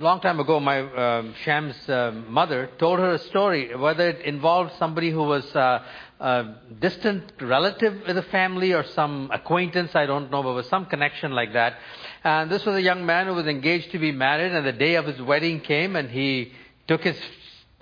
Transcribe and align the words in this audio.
long 0.00 0.20
time 0.20 0.38
ago, 0.38 0.60
my 0.60 0.80
um, 0.80 1.34
Sham's 1.42 1.88
uh, 1.88 2.12
mother 2.28 2.70
told 2.78 3.00
her 3.00 3.14
a 3.14 3.18
story, 3.18 3.74
whether 3.74 4.10
it 4.10 4.20
involved 4.24 4.72
somebody 4.78 5.10
who 5.10 5.24
was 5.24 5.44
uh, 5.56 5.82
a 6.20 6.54
distant 6.80 7.32
relative 7.40 8.02
in 8.06 8.14
the 8.14 8.22
family 8.22 8.72
or 8.72 8.84
some 8.94 9.30
acquaintance, 9.32 9.94
I 9.94 10.06
don't 10.06 10.30
know, 10.30 10.42
but 10.42 10.54
was 10.54 10.68
some 10.68 10.86
connection 10.86 11.32
like 11.32 11.52
that. 11.54 11.78
And 12.22 12.50
this 12.50 12.64
was 12.64 12.76
a 12.76 12.82
young 12.82 13.06
man 13.06 13.26
who 13.26 13.34
was 13.34 13.46
engaged 13.46 13.90
to 13.92 13.98
be 13.98 14.12
married, 14.12 14.52
and 14.52 14.64
the 14.64 14.72
day 14.72 14.94
of 14.94 15.06
his 15.06 15.20
wedding 15.20 15.60
came, 15.60 15.96
and 15.96 16.08
he 16.08 16.52
took 16.86 17.02
his 17.02 17.18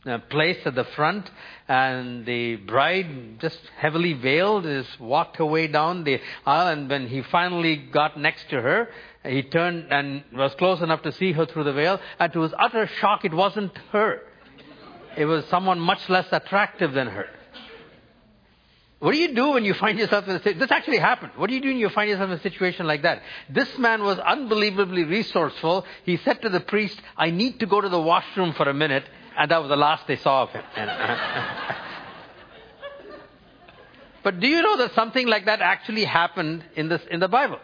uh, 0.06 0.18
place 0.30 0.58
at 0.64 0.74
the 0.74 0.84
front, 0.84 1.28
and 1.68 2.24
the 2.24 2.56
bride, 2.56 3.40
just 3.40 3.58
heavily 3.76 4.12
veiled, 4.14 4.62
just 4.62 5.00
walked 5.00 5.36
her 5.36 5.46
way 5.46 5.66
down 5.66 6.04
the 6.04 6.20
aisle, 6.46 6.68
and 6.68 6.88
when 6.88 7.08
he 7.08 7.22
finally 7.22 7.76
got 7.76 8.18
next 8.18 8.48
to 8.50 8.60
her, 8.60 8.88
he 9.26 9.42
turned 9.42 9.86
and 9.90 10.24
was 10.32 10.54
close 10.54 10.80
enough 10.80 11.02
to 11.02 11.12
see 11.12 11.32
her 11.32 11.46
through 11.46 11.64
the 11.64 11.72
veil, 11.72 12.00
and 12.18 12.32
to 12.32 12.40
his 12.40 12.52
utter 12.58 12.86
shock, 13.00 13.24
it 13.24 13.34
wasn't 13.34 13.76
her. 13.92 14.22
It 15.16 15.24
was 15.24 15.44
someone 15.46 15.80
much 15.80 16.08
less 16.08 16.26
attractive 16.30 16.92
than 16.92 17.08
her. 17.08 17.26
What 18.98 19.12
do 19.12 19.18
you 19.18 19.34
do 19.34 19.50
when 19.50 19.64
you 19.64 19.74
find 19.74 19.98
yourself 19.98 20.26
in 20.26 20.36
a 20.36 20.38
situation? 20.38 20.58
This 20.58 20.70
actually 20.70 20.98
happened. 20.98 21.32
What 21.36 21.48
do 21.48 21.54
you 21.54 21.60
do 21.60 21.68
when 21.68 21.76
you 21.76 21.90
find 21.90 22.08
yourself 22.08 22.30
in 22.30 22.38
a 22.38 22.40
situation 22.40 22.86
like 22.86 23.02
that? 23.02 23.22
This 23.50 23.76
man 23.78 24.02
was 24.02 24.18
unbelievably 24.18 25.04
resourceful. 25.04 25.84
He 26.04 26.16
said 26.18 26.40
to 26.42 26.48
the 26.48 26.60
priest, 26.60 26.98
I 27.16 27.30
need 27.30 27.60
to 27.60 27.66
go 27.66 27.80
to 27.80 27.88
the 27.88 28.00
washroom 28.00 28.54
for 28.54 28.68
a 28.68 28.74
minute. 28.74 29.04
And 29.38 29.50
that 29.50 29.60
was 29.60 29.68
the 29.68 29.76
last 29.76 30.06
they 30.06 30.16
saw 30.16 30.44
of 30.44 30.50
him. 30.50 30.64
but 34.24 34.40
do 34.40 34.48
you 34.48 34.62
know 34.62 34.78
that 34.78 34.94
something 34.94 35.26
like 35.26 35.44
that 35.44 35.60
actually 35.60 36.04
happened 36.04 36.64
in, 36.74 36.88
this, 36.88 37.02
in 37.10 37.20
the 37.20 37.28
Bible? 37.28 37.58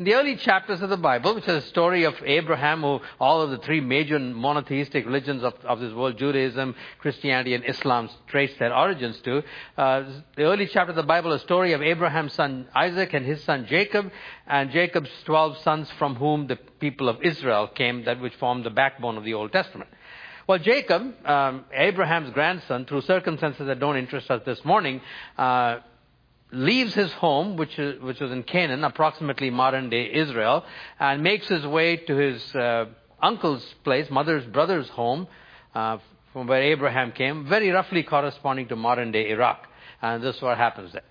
In 0.00 0.06
the 0.06 0.14
early 0.14 0.36
chapters 0.36 0.80
of 0.80 0.88
the 0.88 0.96
Bible, 0.96 1.34
which 1.34 1.46
is 1.46 1.62
a 1.62 1.66
story 1.68 2.04
of 2.04 2.14
Abraham, 2.24 2.80
who 2.80 3.00
all 3.20 3.42
of 3.42 3.50
the 3.50 3.58
three 3.58 3.82
major 3.82 4.18
monotheistic 4.18 5.04
religions 5.04 5.44
of, 5.44 5.52
of 5.62 5.78
this 5.78 5.92
world, 5.92 6.16
Judaism, 6.16 6.74
Christianity, 7.00 7.52
and 7.52 7.62
Islam, 7.68 8.08
trace 8.26 8.50
their 8.58 8.74
origins 8.74 9.20
to, 9.20 9.42
uh, 9.76 10.04
the 10.36 10.44
early 10.44 10.68
chapter 10.68 10.92
of 10.92 10.96
the 10.96 11.02
Bible, 11.02 11.32
a 11.32 11.38
story 11.38 11.74
of 11.74 11.82
Abraham's 11.82 12.32
son 12.32 12.66
Isaac 12.74 13.12
and 13.12 13.26
his 13.26 13.44
son 13.44 13.66
Jacob, 13.68 14.10
and 14.46 14.70
Jacob's 14.70 15.10
12 15.26 15.58
sons 15.58 15.90
from 15.98 16.14
whom 16.14 16.46
the 16.46 16.56
people 16.56 17.10
of 17.10 17.22
Israel 17.22 17.66
came, 17.66 18.06
that 18.06 18.22
which 18.22 18.34
formed 18.36 18.64
the 18.64 18.70
backbone 18.70 19.18
of 19.18 19.24
the 19.24 19.34
Old 19.34 19.52
Testament. 19.52 19.90
Well, 20.46 20.58
Jacob, 20.58 21.14
um, 21.26 21.66
Abraham's 21.74 22.30
grandson, 22.30 22.86
through 22.86 23.02
circumstances 23.02 23.66
that 23.66 23.78
don't 23.78 23.98
interest 23.98 24.30
us 24.30 24.40
this 24.46 24.64
morning, 24.64 25.02
uh, 25.36 25.80
leaves 26.52 26.94
his 26.94 27.12
home, 27.12 27.56
which, 27.56 27.78
is, 27.78 28.00
which 28.02 28.20
was 28.20 28.30
in 28.30 28.42
Canaan, 28.42 28.84
approximately 28.84 29.50
modern 29.50 29.90
day 29.90 30.10
Israel, 30.12 30.64
and 30.98 31.22
makes 31.22 31.48
his 31.48 31.66
way 31.66 31.96
to 31.96 32.16
his 32.16 32.54
uh, 32.54 32.86
uncle's 33.22 33.64
place, 33.84 34.10
mother's 34.10 34.44
brother's 34.46 34.88
home, 34.88 35.26
uh, 35.74 35.98
from 36.32 36.46
where 36.46 36.62
Abraham 36.62 37.12
came, 37.12 37.46
very 37.46 37.70
roughly 37.70 38.02
corresponding 38.02 38.68
to 38.68 38.76
modern 38.76 39.12
day 39.12 39.30
Iraq. 39.30 39.66
And 40.02 40.22
this 40.22 40.36
is 40.36 40.42
what 40.42 40.58
happens 40.58 40.92
there. 40.92 41.02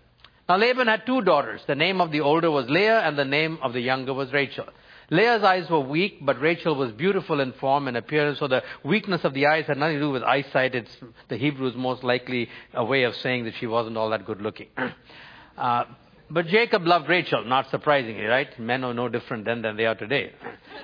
Now, 0.48 0.58
Laban 0.58 0.88
had 0.88 1.06
two 1.06 1.22
daughters. 1.22 1.62
The 1.67 1.76
name 1.76 2.02
of 2.02 2.12
the 2.12 2.22
older 2.22 2.50
was 2.50 2.67
Leah, 2.70 3.02
and 3.02 3.17
the 3.17 3.26
name 3.26 3.60
of 3.62 3.73
the 3.73 3.82
younger 3.82 4.14
was 4.14 4.34
Rachel. 4.34 4.66
Leah's 5.12 5.44
eyes 5.44 5.70
were 5.70 5.80
weak, 5.80 6.20
but 6.22 6.40
Rachel 6.40 6.76
was 6.76 6.92
beautiful 6.92 7.40
in 7.40 7.54
form 7.54 7.88
and 7.88 7.98
appearance. 7.98 8.40
So 8.40 8.48
the 8.48 8.64
weakness 8.84 9.23
of 9.23 9.34
the 9.34 9.48
eyes 9.48 9.66
had 9.66 9.78
nothing 9.78 9.95
to 9.95 10.02
do 10.02 10.12
with 10.12 10.23
eyesight. 10.23 10.76
It's 10.76 10.95
the 11.30 11.38
Hebrew 11.38 11.67
is 11.67 11.76
most 11.76 12.04
likely 12.04 12.50
a 12.73 12.84
way 12.84 13.04
of 13.04 13.16
saying 13.17 13.45
that 13.45 13.56
she 13.60 13.67
wasn't 13.67 13.98
all 13.98 14.10
that 14.12 14.26
good 14.26 14.42
looking. 14.42 14.67
Uh, 15.60 15.84
but 16.32 16.48
Jacob 16.48 16.86
loved 16.86 17.10
Rachel, 17.10 17.44
not 17.44 17.70
surprisingly, 17.70 18.24
right? 18.24 18.58
Men 18.60 18.84
are 18.84 18.94
no 18.94 19.10
different 19.10 19.46
then 19.46 19.62
than 19.62 19.76
they 19.76 19.86
are 19.86 19.96
today. 19.96 20.32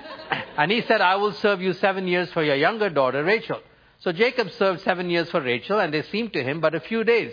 and 0.58 0.70
he 0.70 0.82
said, 0.82 1.00
I 1.00 1.16
will 1.16 1.32
serve 1.32 1.60
you 1.60 1.72
seven 1.72 2.06
years 2.06 2.30
for 2.32 2.42
your 2.42 2.56
younger 2.56 2.90
daughter, 2.90 3.24
Rachel. 3.24 3.60
So 4.00 4.12
Jacob 4.12 4.50
served 4.50 4.82
seven 4.82 5.08
years 5.08 5.30
for 5.30 5.40
Rachel, 5.40 5.78
and 5.78 5.94
they 5.94 6.02
seemed 6.02 6.32
to 6.34 6.42
him 6.42 6.60
but 6.60 6.74
a 6.74 6.80
few 6.80 7.04
days 7.04 7.32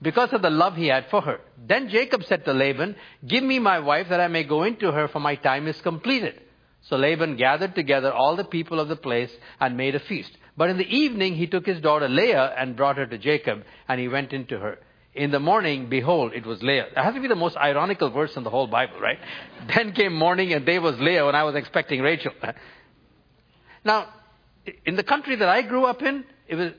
because 0.00 0.32
of 0.32 0.40
the 0.42 0.50
love 0.50 0.76
he 0.76 0.86
had 0.86 1.06
for 1.10 1.20
her. 1.20 1.40
Then 1.66 1.88
Jacob 1.88 2.24
said 2.24 2.44
to 2.44 2.52
Laban, 2.52 2.96
Give 3.26 3.44
me 3.44 3.58
my 3.58 3.80
wife 3.80 4.08
that 4.08 4.20
I 4.20 4.28
may 4.28 4.44
go 4.44 4.62
into 4.62 4.90
her, 4.90 5.08
for 5.08 5.20
my 5.20 5.34
time 5.36 5.68
is 5.68 5.80
completed. 5.80 6.40
So 6.82 6.96
Laban 6.96 7.36
gathered 7.36 7.74
together 7.74 8.12
all 8.12 8.34
the 8.34 8.44
people 8.44 8.80
of 8.80 8.88
the 8.88 8.96
place 8.96 9.30
and 9.60 9.76
made 9.76 9.94
a 9.94 10.00
feast. 10.00 10.32
But 10.56 10.70
in 10.70 10.78
the 10.78 10.88
evening 10.88 11.36
he 11.36 11.46
took 11.46 11.66
his 11.66 11.80
daughter 11.80 12.08
Leah 12.08 12.54
and 12.56 12.76
brought 12.76 12.96
her 12.96 13.06
to 13.06 13.18
Jacob, 13.18 13.62
and 13.88 14.00
he 14.00 14.08
went 14.08 14.32
into 14.32 14.58
her. 14.58 14.78
In 15.14 15.30
the 15.30 15.40
morning, 15.40 15.90
behold, 15.90 16.32
it 16.32 16.46
was 16.46 16.62
Leah. 16.62 16.86
That 16.94 17.04
has 17.04 17.14
to 17.14 17.20
be 17.20 17.28
the 17.28 17.34
most 17.34 17.56
ironical 17.56 18.10
verse 18.10 18.34
in 18.36 18.44
the 18.44 18.50
whole 18.50 18.66
Bible, 18.66 18.98
right? 18.98 19.18
then 19.74 19.92
came 19.92 20.14
morning, 20.14 20.52
and 20.54 20.64
day 20.64 20.78
was 20.78 20.98
Leah 20.98 21.26
when 21.26 21.34
I 21.34 21.44
was 21.44 21.54
expecting 21.54 22.00
Rachel. 22.00 22.32
now, 23.84 24.08
in 24.86 24.96
the 24.96 25.02
country 25.02 25.36
that 25.36 25.48
I 25.48 25.62
grew 25.62 25.84
up 25.84 26.02
in, 26.02 26.24
it 26.48 26.54
was 26.54 26.72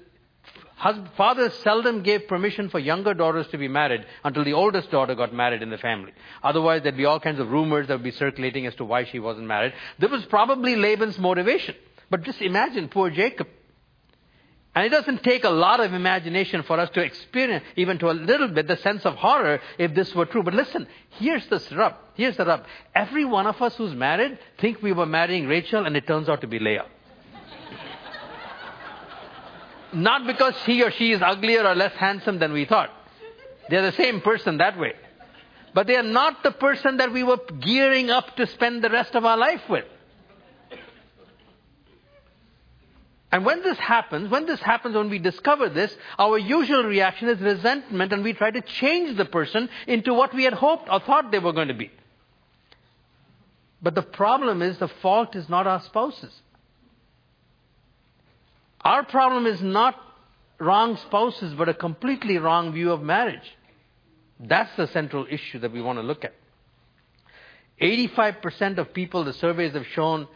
fathers 1.16 1.54
seldom 1.64 2.04
gave 2.04 2.28
permission 2.28 2.70
for 2.70 2.80
younger 2.80 3.14
daughters 3.14 3.48
to 3.48 3.58
be 3.58 3.68
married 3.68 4.06
until 4.24 4.44
the 4.44 4.54
oldest 4.54 4.92
daughter 4.92 5.16
got 5.16 5.34
married 5.34 5.62
in 5.62 5.70
the 5.70 5.78
family. 5.78 6.12
Otherwise, 6.44 6.82
there'd 6.84 6.98
be 6.98 7.06
all 7.06 7.20
kinds 7.20 7.40
of 7.40 7.50
rumors 7.50 7.88
that 7.88 7.94
would 7.94 8.04
be 8.04 8.12
circulating 8.12 8.66
as 8.66 8.76
to 8.76 8.84
why 8.84 9.06
she 9.06 9.20
wasn't 9.20 9.48
married. 9.48 9.74
This 10.00 10.12
was 10.12 10.26
probably 10.26 10.76
Laban's 10.76 11.18
motivation. 11.18 11.76
But 12.10 12.24
just 12.24 12.42
imagine 12.42 12.90
poor 12.90 13.10
Jacob. 13.10 13.48
And 14.76 14.86
it 14.86 14.90
doesn't 14.90 15.24
take 15.24 15.44
a 15.44 15.50
lot 15.50 15.80
of 15.80 15.94
imagination 15.94 16.64
for 16.64 16.80
us 16.80 16.90
to 16.92 17.02
experience, 17.02 17.64
even 17.76 18.00
to 18.00 18.10
a 18.10 18.14
little 18.14 18.48
bit, 18.48 18.68
the 18.68 18.78
sense 18.78 19.06
of 19.06 19.16
horror 19.16 19.60
if 19.78 19.94
this 19.94 20.16
were 20.16 20.26
true. 20.26 20.42
But 20.42 20.56
listen, 20.56 20.88
here's 21.12 21.46
the 21.48 21.62
rub. 21.76 21.94
Here's 22.16 22.38
the 22.38 22.46
rub. 22.46 22.66
Every 22.96 23.24
one 23.24 23.46
of 23.46 23.62
us 23.62 23.76
who's 23.76 23.94
married 23.94 24.40
think 24.60 24.82
we 24.82 24.92
were 24.92 25.06
marrying 25.06 25.48
Rachel 25.48 25.86
and 25.86 25.96
it 25.96 26.08
turns 26.08 26.28
out 26.28 26.42
to 26.42 26.48
be 26.48 26.58
Leah. 26.58 26.86
Not 29.94 30.26
because 30.26 30.56
he 30.66 30.84
or 30.84 30.90
she 30.90 31.12
is 31.12 31.22
uglier 31.22 31.68
or 31.68 31.76
less 31.76 31.94
handsome 31.94 32.40
than 32.40 32.52
we 32.52 32.66
thought. 32.66 32.90
They're 33.70 33.84
the 33.84 33.96
same 33.96 34.22
person 34.22 34.58
that 34.58 34.80
way. 34.80 34.94
But 35.76 35.88
they 35.88 35.96
are 35.96 36.04
not 36.04 36.44
the 36.44 36.52
person 36.52 36.98
that 36.98 37.12
we 37.12 37.24
were 37.24 37.40
gearing 37.60 38.12
up 38.12 38.36
to 38.36 38.46
spend 38.46 38.84
the 38.84 38.90
rest 38.90 39.16
of 39.16 39.26
our 39.26 39.38
life 39.38 39.62
with. 39.70 39.86
And 43.34 43.44
when 43.44 43.64
this 43.64 43.80
happens, 43.80 44.30
when 44.30 44.46
this 44.46 44.60
happens, 44.60 44.96
when 44.96 45.10
we 45.10 45.18
discover 45.18 45.68
this, 45.68 45.92
our 46.20 46.38
usual 46.38 46.84
reaction 46.84 47.30
is 47.30 47.42
resentment 47.42 48.14
and 48.14 48.24
we 48.24 48.34
try 48.34 48.52
to 48.52 48.62
change 48.62 49.18
the 49.18 49.26
person 49.26 49.70
into 49.88 50.14
what 50.14 50.36
we 50.36 50.44
had 50.44 50.54
hoped 50.54 50.88
or 50.88 51.00
thought 51.00 51.32
they 51.32 51.40
were 51.40 51.52
going 51.52 51.70
to 51.70 51.74
be. 51.74 51.90
But 53.82 53.96
the 53.96 54.04
problem 54.04 54.62
is 54.62 54.78
the 54.78 54.88
fault 54.88 55.36
is 55.36 55.50
not 55.50 55.66
our 55.66 55.82
spouses. 55.82 56.32
Our 58.82 59.04
problem 59.04 59.48
is 59.48 59.64
not 59.64 60.00
wrong 60.60 60.98
spouses, 60.98 61.56
but 61.56 61.68
a 61.68 61.74
completely 61.74 62.38
wrong 62.38 62.72
view 62.72 62.92
of 62.92 63.02
marriage. 63.02 63.52
That's 64.40 64.76
the 64.78 64.86
central 64.90 65.26
issue 65.28 65.58
that 65.58 65.72
we 65.72 65.82
want 65.82 65.98
to 65.98 66.04
look 66.04 66.24
at. 66.24 66.36
85% 67.82 68.78
of 68.78 68.94
people, 68.94 69.24
the 69.24 69.34
surveys 69.34 69.74
have 69.74 69.88
shown, 69.88 70.28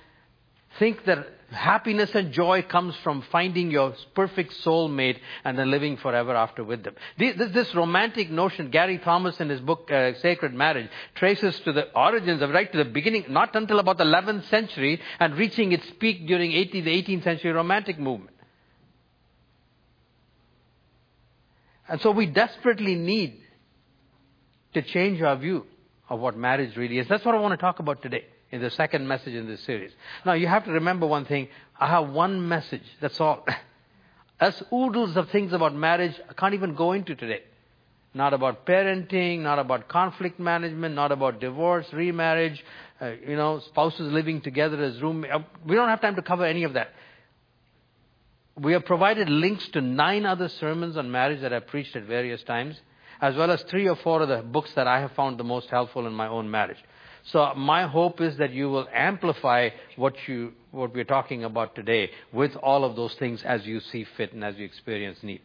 think 0.80 1.06
that 1.06 1.37
happiness 1.52 2.13
and 2.13 2.31
joy 2.31 2.62
comes 2.62 2.96
from 3.03 3.24
finding 3.31 3.72
your 3.72 3.94
perfect 4.13 4.53
soulmate 4.66 5.18
and 5.46 5.58
then 5.58 5.72
living 5.72 5.97
forever 5.97 6.35
after 6.35 6.63
with 6.63 6.84
them. 6.84 6.96
This, 7.18 7.74
romantic 7.74 8.30
notion, 8.30 8.69
Gary 8.69 8.97
Thomas 8.97 9.40
in 9.40 9.50
his 9.50 9.62
book 9.62 9.90
uh, 9.91 10.13
Sacred 10.16 10.53
Marriage, 10.53 10.90
traces 11.16 11.59
to 11.62 11.72
the 11.72 11.91
origins 11.97 12.41
of 12.41 12.50
right 12.50 12.72
to 12.72 12.78
the 12.78 12.86
beginning, 12.86 13.25
not 13.30 13.56
until 13.56 13.80
about 13.80 13.97
the 13.97 14.03
11th 14.03 14.50
century 14.50 15.00
and 15.19 15.38
reaching 15.38 15.72
its 15.72 15.86
peak 16.00 16.28
during 16.28 16.52
18, 16.52 16.84
the 16.84 17.03
18th 17.03 17.24
century 17.24 17.52
romantic 17.52 17.97
movement. 17.97 18.36
And 21.90 22.02
so 22.02 22.12
we 22.12 22.25
desperately 22.25 22.96
need 22.96 23.41
to 24.74 24.81
change 24.81 25.22
our 25.22 25.38
view 25.38 25.66
of 26.09 26.19
what 26.19 26.36
marriage 26.36 26.75
really 26.75 27.00
is. 27.00 27.07
That's 27.07 27.24
what 27.24 27.36
I 27.36 27.40
want 27.40 27.53
to 27.53 27.57
talk 27.57 27.80
about 27.80 28.02
today 28.02 28.25
in 28.52 28.62
the 28.62 28.69
second 28.72 29.08
message 29.08 29.34
in 29.34 29.47
this 29.47 29.62
series. 29.63 29.91
Now, 30.25 30.34
you 30.34 30.47
have 30.47 30.66
to 30.66 30.72
remember 30.72 31.06
one 31.06 31.25
thing. 31.25 31.50
I 31.80 31.88
have 31.88 32.09
one 32.09 32.48
message. 32.48 32.83
That's 33.01 33.19
all. 33.19 33.45
As 34.39 34.62
oodles 34.72 35.18
of 35.18 35.30
things 35.30 35.51
about 35.51 35.75
marriage, 35.75 36.13
I 36.30 36.33
can't 36.33 36.54
even 36.54 36.75
go 36.75 36.94
into 36.94 37.16
today. 37.16 37.42
Not 38.13 38.33
about 38.33 38.66
parenting, 38.66 39.42
not 39.42 39.60
about 39.60 39.88
conflict 39.88 40.39
management, 40.39 40.95
not 40.95 41.12
about 41.12 41.39
divorce, 41.39 41.86
remarriage, 41.92 42.63
uh, 43.01 43.12
you 43.27 43.36
know, 43.36 43.60
spouses 43.60 44.12
living 44.12 44.42
together 44.42 44.81
as 44.81 45.01
roommates. 45.01 45.33
Uh, 45.33 45.39
we 45.66 45.75
don't 45.75 45.89
have 45.89 46.01
time 46.01 46.16
to 46.16 46.22
cover 46.22 46.45
any 46.45 46.63
of 46.63 46.74
that. 46.74 46.94
We 48.60 48.74
have 48.74 48.86
provided 48.86 49.30
links 49.30 49.68
to 49.69 49.81
nine 49.81 50.25
other 50.25 50.50
sermons 50.50 50.98
on 50.98 51.12
marriage 51.12 51.42
that 51.42 51.54
I've 51.54 51.68
preached 51.68 51.95
at 51.95 52.04
various 52.04 52.42
times, 52.44 52.80
as 53.22 53.36
well 53.36 53.51
as 53.51 53.62
three 53.63 53.88
or 53.88 53.95
four 53.95 54.24
of 54.24 54.30
the 54.30 54.42
books 54.42 54.72
that 54.75 54.88
I 54.88 55.00
have 55.01 55.12
found 55.12 55.38
the 55.38 55.44
most 55.44 55.69
helpful 55.69 56.07
in 56.07 56.13
my 56.13 56.27
own 56.27 56.50
marriage. 56.50 56.83
So 57.31 57.53
my 57.56 57.88
hope 57.88 58.21
is 58.21 58.38
that 58.38 58.53
you 58.53 58.69
will 58.69 58.88
amplify 58.94 59.69
what 59.97 60.15
you 60.27 60.53
what 60.71 60.94
we're 60.94 61.03
talking 61.03 61.44
about 61.44 61.75
today 61.75 62.12
with 62.31 62.56
all 62.57 62.85
of 62.85 62.95
those 62.95 63.13
things 63.15 63.41
as 63.44 63.65
you 63.65 63.79
see 63.79 64.06
fit 64.15 64.33
and 64.33 64.44
as 64.44 64.56
you 64.57 64.65
experience 64.65 65.24
need. 65.24 65.41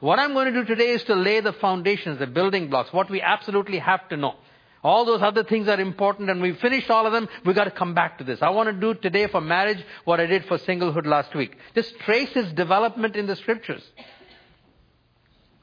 What 0.00 0.18
I'm 0.18 0.32
going 0.32 0.52
to 0.52 0.60
do 0.60 0.64
today 0.64 0.90
is 0.90 1.04
to 1.04 1.14
lay 1.14 1.40
the 1.40 1.52
foundations, 1.52 2.18
the 2.18 2.26
building 2.26 2.68
blocks, 2.68 2.92
what 2.92 3.10
we 3.10 3.20
absolutely 3.20 3.78
have 3.78 4.08
to 4.08 4.16
know. 4.16 4.34
All 4.82 5.04
those 5.04 5.22
other 5.22 5.44
things 5.44 5.68
are 5.68 5.80
important 5.80 6.30
and 6.30 6.42
we've 6.42 6.58
finished 6.58 6.90
all 6.90 7.06
of 7.06 7.12
them. 7.12 7.28
We've 7.44 7.54
got 7.54 7.64
to 7.64 7.70
come 7.70 7.94
back 7.94 8.18
to 8.18 8.24
this. 8.24 8.42
I 8.42 8.50
want 8.50 8.68
to 8.68 8.72
do 8.72 8.94
today 8.94 9.28
for 9.28 9.40
marriage 9.40 9.82
what 10.04 10.20
I 10.20 10.26
did 10.26 10.44
for 10.46 10.58
singlehood 10.58 11.06
last 11.06 11.34
week. 11.34 11.56
Just 11.74 11.98
trace 12.00 12.30
its 12.34 12.52
development 12.52 13.16
in 13.16 13.26
the 13.26 13.36
scriptures. 13.36 13.82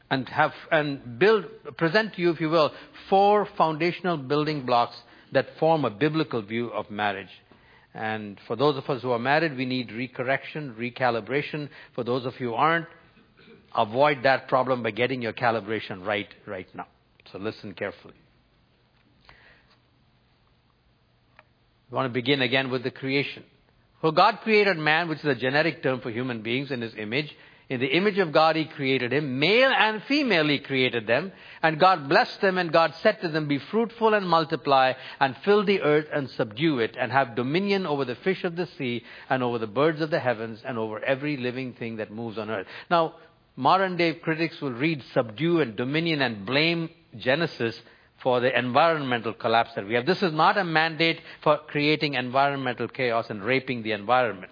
And 0.09 0.27
have, 0.29 0.53
and 0.71 1.19
build, 1.19 1.45
present 1.77 2.15
to 2.15 2.21
you, 2.21 2.31
if 2.31 2.41
you 2.41 2.49
will, 2.49 2.73
four 3.09 3.45
foundational 3.57 4.17
building 4.17 4.65
blocks 4.65 4.95
that 5.31 5.47
form 5.59 5.85
a 5.85 5.89
biblical 5.89 6.41
view 6.41 6.67
of 6.69 6.89
marriage. 6.89 7.29
And 7.93 8.39
for 8.47 8.55
those 8.55 8.77
of 8.77 8.89
us 8.89 9.01
who 9.01 9.11
are 9.11 9.19
married, 9.19 9.57
we 9.57 9.65
need 9.65 9.89
recorrection, 9.89 10.75
recalibration. 10.75 11.69
For 11.93 12.03
those 12.03 12.25
of 12.25 12.39
you 12.39 12.49
who 12.49 12.53
aren't, 12.53 12.87
avoid 13.75 14.23
that 14.23 14.47
problem 14.47 14.83
by 14.83 14.91
getting 14.91 15.21
your 15.21 15.33
calibration 15.33 16.05
right 16.05 16.27
right 16.45 16.67
now. 16.73 16.87
So 17.31 17.37
listen 17.37 17.73
carefully. 17.73 18.13
We 21.89 21.95
want 21.95 22.07
to 22.07 22.13
begin 22.13 22.41
again 22.41 22.71
with 22.71 22.83
the 22.83 22.91
creation. 22.91 23.43
For 23.99 24.11
God 24.11 24.39
created 24.43 24.77
man, 24.77 25.09
which 25.09 25.19
is 25.19 25.25
a 25.25 25.35
generic 25.35 25.83
term 25.83 25.99
for 26.01 26.09
human 26.09 26.41
beings, 26.41 26.71
in 26.71 26.81
his 26.81 26.93
image. 26.97 27.35
In 27.71 27.79
the 27.79 27.95
image 27.95 28.17
of 28.17 28.33
God, 28.33 28.57
He 28.57 28.65
created 28.65 29.13
him. 29.13 29.39
Male 29.39 29.71
and 29.71 30.03
female, 30.03 30.45
He 30.49 30.59
created 30.59 31.07
them. 31.07 31.31
And 31.63 31.79
God 31.79 32.09
blessed 32.09 32.41
them, 32.41 32.57
and 32.57 32.69
God 32.69 32.93
said 33.01 33.21
to 33.21 33.29
them, 33.29 33.47
Be 33.47 33.59
fruitful 33.59 34.13
and 34.13 34.27
multiply, 34.27 34.91
and 35.21 35.37
fill 35.45 35.63
the 35.63 35.81
earth 35.81 36.07
and 36.11 36.29
subdue 36.31 36.79
it, 36.79 36.97
and 36.99 37.13
have 37.13 37.33
dominion 37.33 37.85
over 37.85 38.03
the 38.03 38.15
fish 38.15 38.43
of 38.43 38.57
the 38.57 38.67
sea, 38.77 39.05
and 39.29 39.41
over 39.41 39.57
the 39.57 39.67
birds 39.67 40.01
of 40.01 40.09
the 40.09 40.19
heavens, 40.19 40.61
and 40.65 40.77
over 40.77 41.01
every 41.01 41.37
living 41.37 41.71
thing 41.71 41.95
that 41.95 42.11
moves 42.11 42.37
on 42.37 42.49
earth. 42.49 42.67
Now, 42.89 43.15
modern 43.55 43.95
day 43.95 44.15
critics 44.15 44.59
will 44.59 44.73
read 44.73 45.01
subdue 45.13 45.61
and 45.61 45.77
dominion 45.77 46.21
and 46.21 46.45
blame 46.45 46.89
Genesis 47.15 47.81
for 48.21 48.41
the 48.41 48.53
environmental 48.59 49.31
collapse 49.31 49.75
that 49.75 49.87
we 49.87 49.93
have. 49.93 50.05
This 50.05 50.21
is 50.21 50.33
not 50.33 50.57
a 50.57 50.65
mandate 50.65 51.21
for 51.41 51.57
creating 51.67 52.15
environmental 52.15 52.89
chaos 52.89 53.29
and 53.29 53.41
raping 53.41 53.81
the 53.81 53.93
environment. 53.93 54.51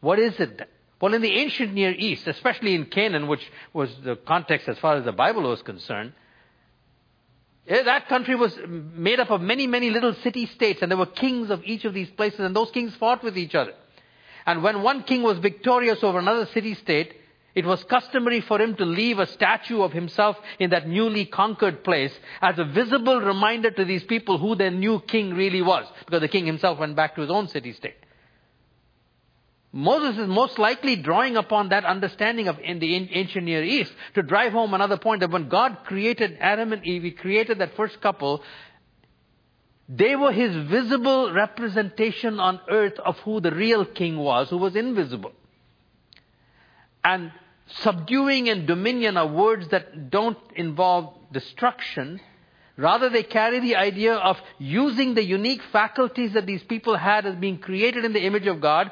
What 0.00 0.20
is 0.20 0.38
it? 0.38 0.68
Well, 1.00 1.14
in 1.14 1.22
the 1.22 1.32
ancient 1.32 1.74
Near 1.74 1.92
East, 1.92 2.26
especially 2.26 2.74
in 2.74 2.86
Canaan, 2.86 3.28
which 3.28 3.46
was 3.72 3.94
the 4.02 4.16
context 4.16 4.68
as 4.68 4.78
far 4.78 4.96
as 4.96 5.04
the 5.04 5.12
Bible 5.12 5.42
was 5.42 5.62
concerned, 5.62 6.12
eh, 7.68 7.82
that 7.84 8.08
country 8.08 8.34
was 8.34 8.58
made 8.66 9.20
up 9.20 9.30
of 9.30 9.40
many, 9.40 9.68
many 9.68 9.90
little 9.90 10.14
city 10.14 10.46
states, 10.46 10.82
and 10.82 10.90
there 10.90 10.98
were 10.98 11.06
kings 11.06 11.50
of 11.50 11.62
each 11.64 11.84
of 11.84 11.94
these 11.94 12.10
places, 12.10 12.40
and 12.40 12.54
those 12.54 12.72
kings 12.72 12.96
fought 12.96 13.22
with 13.22 13.38
each 13.38 13.54
other. 13.54 13.74
And 14.44 14.62
when 14.62 14.82
one 14.82 15.04
king 15.04 15.22
was 15.22 15.38
victorious 15.38 16.02
over 16.02 16.18
another 16.18 16.46
city 16.46 16.74
state, 16.74 17.14
it 17.54 17.64
was 17.64 17.84
customary 17.84 18.40
for 18.40 18.60
him 18.60 18.74
to 18.76 18.84
leave 18.84 19.18
a 19.18 19.26
statue 19.26 19.82
of 19.82 19.92
himself 19.92 20.36
in 20.58 20.70
that 20.70 20.88
newly 20.88 21.26
conquered 21.26 21.84
place 21.84 22.16
as 22.40 22.58
a 22.58 22.64
visible 22.64 23.20
reminder 23.20 23.70
to 23.70 23.84
these 23.84 24.04
people 24.04 24.38
who 24.38 24.54
their 24.54 24.70
new 24.70 25.00
king 25.00 25.34
really 25.34 25.62
was, 25.62 25.86
because 26.04 26.20
the 26.20 26.28
king 26.28 26.46
himself 26.46 26.78
went 26.78 26.96
back 26.96 27.14
to 27.14 27.20
his 27.20 27.30
own 27.30 27.46
city 27.46 27.72
state. 27.72 27.97
Moses 29.72 30.18
is 30.18 30.28
most 30.28 30.58
likely 30.58 30.96
drawing 30.96 31.36
upon 31.36 31.68
that 31.68 31.84
understanding 31.84 32.48
of 32.48 32.58
in 32.58 32.78
the 32.78 32.94
ancient 32.94 33.44
Near 33.44 33.62
East 33.62 33.92
to 34.14 34.22
drive 34.22 34.52
home 34.52 34.72
another 34.72 34.96
point 34.96 35.20
that 35.20 35.30
when 35.30 35.48
God 35.48 35.78
created 35.84 36.38
Adam 36.40 36.72
and 36.72 36.86
Eve, 36.86 37.02
He 37.02 37.10
created 37.10 37.58
that 37.58 37.76
first 37.76 38.00
couple, 38.00 38.42
they 39.88 40.16
were 40.16 40.32
His 40.32 40.56
visible 40.68 41.32
representation 41.32 42.40
on 42.40 42.60
earth 42.70 42.98
of 42.98 43.18
who 43.20 43.40
the 43.40 43.50
real 43.50 43.84
king 43.84 44.16
was, 44.16 44.48
who 44.48 44.56
was 44.56 44.74
invisible. 44.74 45.32
And 47.04 47.30
subduing 47.66 48.48
and 48.48 48.66
dominion 48.66 49.18
are 49.18 49.26
words 49.26 49.68
that 49.68 50.10
don't 50.10 50.38
involve 50.56 51.12
destruction. 51.30 52.20
Rather, 52.78 53.10
they 53.10 53.22
carry 53.22 53.60
the 53.60 53.76
idea 53.76 54.14
of 54.14 54.38
using 54.58 55.12
the 55.12 55.24
unique 55.24 55.62
faculties 55.72 56.32
that 56.32 56.46
these 56.46 56.62
people 56.62 56.96
had 56.96 57.26
as 57.26 57.34
being 57.36 57.58
created 57.58 58.06
in 58.06 58.14
the 58.14 58.24
image 58.24 58.46
of 58.46 58.62
God 58.62 58.90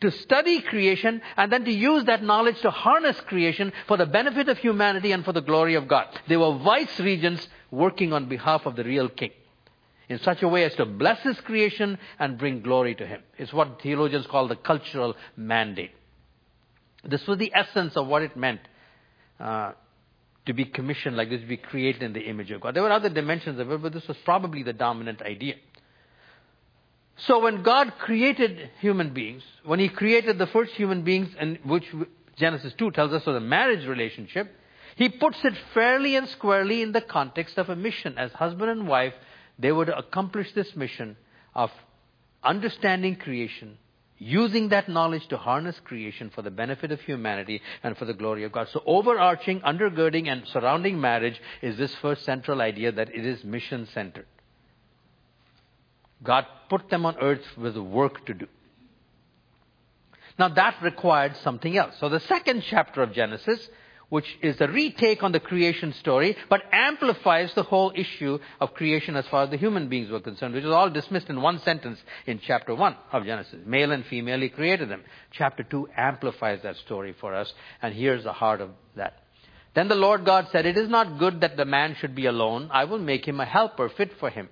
to 0.00 0.10
study 0.10 0.60
creation 0.60 1.20
and 1.36 1.52
then 1.52 1.64
to 1.64 1.72
use 1.72 2.04
that 2.04 2.22
knowledge 2.22 2.60
to 2.60 2.70
harness 2.70 3.20
creation 3.22 3.72
for 3.86 3.96
the 3.96 4.06
benefit 4.06 4.48
of 4.48 4.58
humanity 4.58 5.12
and 5.12 5.24
for 5.24 5.32
the 5.32 5.40
glory 5.40 5.74
of 5.74 5.88
God. 5.88 6.06
They 6.28 6.36
were 6.36 6.58
vice 6.58 7.00
regents 7.00 7.46
working 7.70 8.12
on 8.12 8.28
behalf 8.28 8.66
of 8.66 8.76
the 8.76 8.84
real 8.84 9.08
king 9.08 9.30
in 10.08 10.18
such 10.20 10.42
a 10.42 10.48
way 10.48 10.64
as 10.64 10.74
to 10.76 10.86
bless 10.86 11.20
his 11.22 11.40
creation 11.42 11.98
and 12.18 12.38
bring 12.38 12.62
glory 12.62 12.94
to 12.94 13.06
him. 13.06 13.22
It's 13.36 13.52
what 13.52 13.82
theologians 13.82 14.26
call 14.26 14.48
the 14.48 14.56
cultural 14.56 15.14
mandate. 15.36 15.90
This 17.04 17.26
was 17.26 17.38
the 17.38 17.52
essence 17.54 17.96
of 17.96 18.06
what 18.06 18.22
it 18.22 18.36
meant 18.36 18.60
uh, 19.38 19.72
to 20.46 20.52
be 20.52 20.64
commissioned 20.64 21.16
like 21.16 21.28
this, 21.28 21.40
to 21.42 21.46
be 21.46 21.58
created 21.58 22.02
in 22.02 22.12
the 22.12 22.20
image 22.20 22.50
of 22.50 22.60
God. 22.60 22.74
There 22.74 22.82
were 22.82 22.90
other 22.90 23.10
dimensions 23.10 23.60
of 23.60 23.70
it, 23.70 23.82
but 23.82 23.92
this 23.92 24.08
was 24.08 24.16
probably 24.24 24.62
the 24.62 24.72
dominant 24.72 25.22
idea. 25.22 25.56
So 27.26 27.40
when 27.40 27.62
God 27.62 27.94
created 27.98 28.70
human 28.80 29.12
beings, 29.12 29.42
when 29.64 29.80
He 29.80 29.88
created 29.88 30.38
the 30.38 30.46
first 30.46 30.72
human 30.72 31.02
beings, 31.02 31.34
and 31.38 31.58
which 31.64 31.84
Genesis 32.36 32.72
2 32.78 32.92
tells 32.92 33.12
us 33.12 33.26
was 33.26 33.36
a 33.36 33.40
marriage 33.40 33.86
relationship, 33.86 34.54
He 34.96 35.08
puts 35.08 35.44
it 35.44 35.54
fairly 35.74 36.14
and 36.14 36.28
squarely 36.28 36.82
in 36.82 36.92
the 36.92 37.00
context 37.00 37.58
of 37.58 37.68
a 37.70 37.76
mission. 37.76 38.16
As 38.18 38.32
husband 38.32 38.70
and 38.70 38.86
wife, 38.86 39.14
they 39.58 39.72
were 39.72 39.86
to 39.86 39.98
accomplish 39.98 40.52
this 40.52 40.76
mission 40.76 41.16
of 41.54 41.72
understanding 42.44 43.16
creation, 43.16 43.78
using 44.18 44.68
that 44.68 44.88
knowledge 44.88 45.26
to 45.28 45.36
harness 45.36 45.80
creation 45.80 46.30
for 46.32 46.42
the 46.42 46.52
benefit 46.52 46.92
of 46.92 47.00
humanity 47.00 47.60
and 47.82 47.96
for 47.96 48.04
the 48.04 48.14
glory 48.14 48.44
of 48.44 48.52
God. 48.52 48.68
So 48.72 48.80
overarching, 48.86 49.60
undergirding, 49.62 50.28
and 50.28 50.46
surrounding 50.46 51.00
marriage 51.00 51.40
is 51.62 51.76
this 51.76 51.94
first 51.96 52.24
central 52.24 52.62
idea 52.62 52.92
that 52.92 53.12
it 53.12 53.26
is 53.26 53.42
mission 53.42 53.88
centered. 53.92 54.26
God 56.22 56.46
put 56.68 56.90
them 56.90 57.06
on 57.06 57.16
earth 57.20 57.44
with 57.56 57.76
work 57.76 58.26
to 58.26 58.34
do. 58.34 58.46
Now 60.38 60.48
that 60.48 60.76
required 60.82 61.36
something 61.42 61.76
else. 61.76 61.94
So 61.98 62.08
the 62.08 62.20
second 62.20 62.62
chapter 62.68 63.02
of 63.02 63.12
Genesis, 63.12 63.68
which 64.08 64.26
is 64.40 64.60
a 64.60 64.68
retake 64.68 65.22
on 65.22 65.32
the 65.32 65.40
creation 65.40 65.92
story, 65.94 66.36
but 66.48 66.62
amplifies 66.72 67.52
the 67.54 67.64
whole 67.64 67.92
issue 67.94 68.38
of 68.60 68.72
creation 68.74 69.16
as 69.16 69.26
far 69.26 69.44
as 69.44 69.50
the 69.50 69.56
human 69.56 69.88
beings 69.88 70.10
were 70.10 70.20
concerned, 70.20 70.54
which 70.54 70.64
is 70.64 70.70
all 70.70 70.88
dismissed 70.88 71.28
in 71.28 71.42
one 71.42 71.58
sentence 71.60 71.98
in 72.26 72.38
chapter 72.38 72.74
1 72.74 72.96
of 73.12 73.24
Genesis. 73.24 73.60
Male 73.66 73.92
and 73.92 74.06
female, 74.06 74.40
he 74.40 74.48
created 74.48 74.88
them. 74.88 75.02
Chapter 75.32 75.62
2 75.64 75.88
amplifies 75.96 76.60
that 76.62 76.76
story 76.76 77.14
for 77.20 77.34
us, 77.34 77.52
and 77.82 77.92
here's 77.92 78.24
the 78.24 78.32
heart 78.32 78.60
of 78.60 78.70
that. 78.96 79.22
Then 79.74 79.88
the 79.88 79.94
Lord 79.94 80.24
God 80.24 80.48
said, 80.50 80.66
It 80.66 80.78
is 80.78 80.88
not 80.88 81.18
good 81.18 81.42
that 81.42 81.56
the 81.56 81.64
man 81.64 81.94
should 82.00 82.14
be 82.14 82.26
alone. 82.26 82.70
I 82.72 82.84
will 82.84 82.98
make 82.98 83.26
him 83.26 83.40
a 83.40 83.44
helper 83.44 83.88
fit 83.90 84.12
for 84.18 84.30
him. 84.30 84.48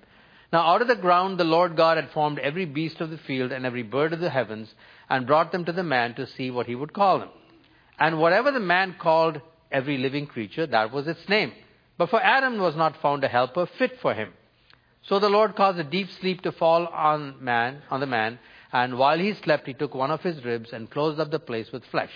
Now 0.51 0.61
out 0.61 0.81
of 0.81 0.87
the 0.87 0.95
ground 0.95 1.37
the 1.37 1.43
Lord 1.43 1.75
God 1.75 1.97
had 1.97 2.11
formed 2.11 2.39
every 2.39 2.65
beast 2.65 3.01
of 3.01 3.09
the 3.09 3.17
field 3.17 3.51
and 3.51 3.65
every 3.65 3.83
bird 3.83 4.13
of 4.13 4.19
the 4.19 4.29
heavens, 4.29 4.73
and 5.09 5.27
brought 5.27 5.51
them 5.51 5.65
to 5.65 5.71
the 5.71 5.83
man 5.83 6.15
to 6.15 6.27
see 6.27 6.51
what 6.51 6.67
he 6.67 6.75
would 6.75 6.93
call 6.93 7.19
them. 7.19 7.29
And 7.99 8.19
whatever 8.19 8.51
the 8.51 8.59
man 8.59 8.95
called 8.99 9.41
every 9.71 9.97
living 9.97 10.27
creature, 10.27 10.67
that 10.67 10.91
was 10.91 11.07
its 11.07 11.27
name. 11.27 11.51
But 11.97 12.09
for 12.09 12.21
Adam 12.21 12.59
was 12.59 12.75
not 12.75 13.01
found 13.01 13.23
a 13.23 13.27
helper 13.27 13.65
fit 13.65 13.99
for 14.01 14.13
him. 14.13 14.33
So 15.03 15.19
the 15.19 15.29
Lord 15.29 15.55
caused 15.55 15.79
a 15.79 15.83
deep 15.83 16.09
sleep 16.19 16.41
to 16.41 16.51
fall 16.51 16.87
on 16.87 17.43
man, 17.43 17.81
on 17.89 17.99
the 17.99 18.05
man, 18.05 18.39
and 18.71 18.97
while 18.97 19.17
he 19.17 19.33
slept, 19.33 19.65
he 19.67 19.73
took 19.73 19.95
one 19.95 20.11
of 20.11 20.21
his 20.21 20.43
ribs 20.43 20.73
and 20.73 20.91
closed 20.91 21.19
up 21.19 21.31
the 21.31 21.39
place 21.39 21.71
with 21.71 21.85
flesh. 21.85 22.11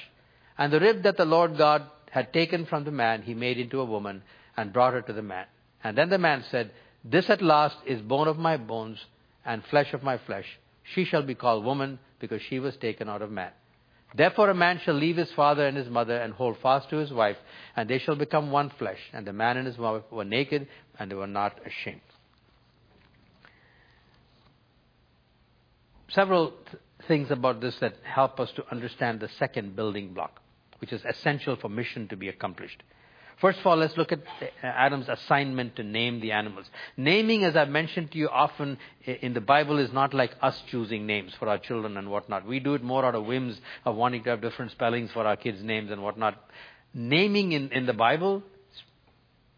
And 0.57 0.71
the 0.71 0.79
rib 0.79 1.03
that 1.03 1.17
the 1.17 1.25
Lord 1.25 1.57
God 1.57 1.83
had 2.11 2.33
taken 2.33 2.65
from 2.65 2.83
the 2.83 2.91
man, 2.91 3.21
he 3.21 3.33
made 3.33 3.57
into 3.57 3.79
a 3.79 3.85
woman 3.85 4.21
and 4.57 4.73
brought 4.73 4.93
her 4.93 5.01
to 5.01 5.13
the 5.13 5.21
man. 5.21 5.45
And 5.83 5.97
then 5.97 6.09
the 6.09 6.17
man 6.17 6.43
said, 6.51 6.71
this 7.03 7.29
at 7.29 7.41
last 7.41 7.77
is 7.85 8.01
bone 8.01 8.27
of 8.27 8.37
my 8.37 8.57
bones 8.57 8.99
and 9.45 9.63
flesh 9.65 9.93
of 9.93 10.03
my 10.03 10.17
flesh. 10.17 10.45
She 10.83 11.05
shall 11.05 11.23
be 11.23 11.35
called 11.35 11.65
woman 11.65 11.99
because 12.19 12.41
she 12.41 12.59
was 12.59 12.75
taken 12.77 13.09
out 13.09 13.21
of 13.21 13.31
man. 13.31 13.51
Therefore 14.13 14.49
a 14.49 14.53
man 14.53 14.79
shall 14.83 14.93
leave 14.93 15.17
his 15.17 15.31
father 15.31 15.65
and 15.65 15.77
his 15.77 15.89
mother 15.89 16.17
and 16.17 16.33
hold 16.33 16.57
fast 16.61 16.89
to 16.89 16.97
his 16.97 17.11
wife, 17.11 17.37
and 17.75 17.89
they 17.89 17.97
shall 17.97 18.15
become 18.15 18.51
one 18.51 18.69
flesh. 18.77 18.99
And 19.13 19.25
the 19.25 19.33
man 19.33 19.57
and 19.57 19.65
his 19.65 19.77
wife 19.77 20.03
were 20.11 20.25
naked, 20.25 20.67
and 20.99 21.09
they 21.09 21.15
were 21.15 21.27
not 21.27 21.59
ashamed. 21.65 22.01
Several 26.09 26.51
th- 26.51 26.83
things 27.07 27.31
about 27.31 27.61
this 27.61 27.77
that 27.79 27.95
help 28.03 28.39
us 28.39 28.51
to 28.57 28.69
understand 28.69 29.21
the 29.21 29.29
second 29.39 29.77
building 29.77 30.13
block, 30.13 30.41
which 30.79 30.91
is 30.91 31.01
essential 31.05 31.55
for 31.55 31.69
mission 31.69 32.09
to 32.09 32.17
be 32.17 32.27
accomplished. 32.27 32.83
First 33.41 33.59
of 33.59 33.65
all, 33.65 33.77
let's 33.77 33.97
look 33.97 34.11
at 34.11 34.19
uh, 34.19 34.45
Adam's 34.61 35.09
assignment 35.09 35.75
to 35.77 35.83
name 35.83 36.21
the 36.21 36.31
animals. 36.31 36.67
Naming, 36.95 37.43
as 37.43 37.55
I've 37.55 37.69
mentioned 37.69 38.11
to 38.11 38.19
you 38.19 38.29
often 38.29 38.77
in 39.03 39.33
the 39.33 39.41
Bible, 39.41 39.79
is 39.79 39.91
not 39.91 40.13
like 40.13 40.35
us 40.43 40.61
choosing 40.69 41.07
names 41.07 41.33
for 41.39 41.49
our 41.49 41.57
children 41.57 41.97
and 41.97 42.11
whatnot. 42.11 42.45
We 42.45 42.59
do 42.59 42.75
it 42.75 42.83
more 42.83 43.03
out 43.03 43.15
of 43.15 43.25
whims 43.25 43.59
of 43.83 43.95
wanting 43.95 44.23
to 44.25 44.29
have 44.29 44.41
different 44.41 44.71
spellings 44.71 45.11
for 45.11 45.25
our 45.25 45.35
kids' 45.35 45.63
names 45.63 45.89
and 45.89 46.03
whatnot. 46.03 46.37
Naming 46.93 47.53
in, 47.53 47.71
in 47.71 47.87
the 47.87 47.93
Bible 47.93 48.43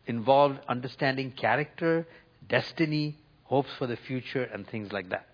involved 0.06 0.60
understanding 0.70 1.32
character, 1.32 2.08
destiny, 2.48 3.18
hopes 3.44 3.70
for 3.78 3.88
the 3.88 3.98
future, 3.98 4.44
and 4.44 4.66
things 4.66 4.94
like 4.94 5.10
that. 5.10 5.28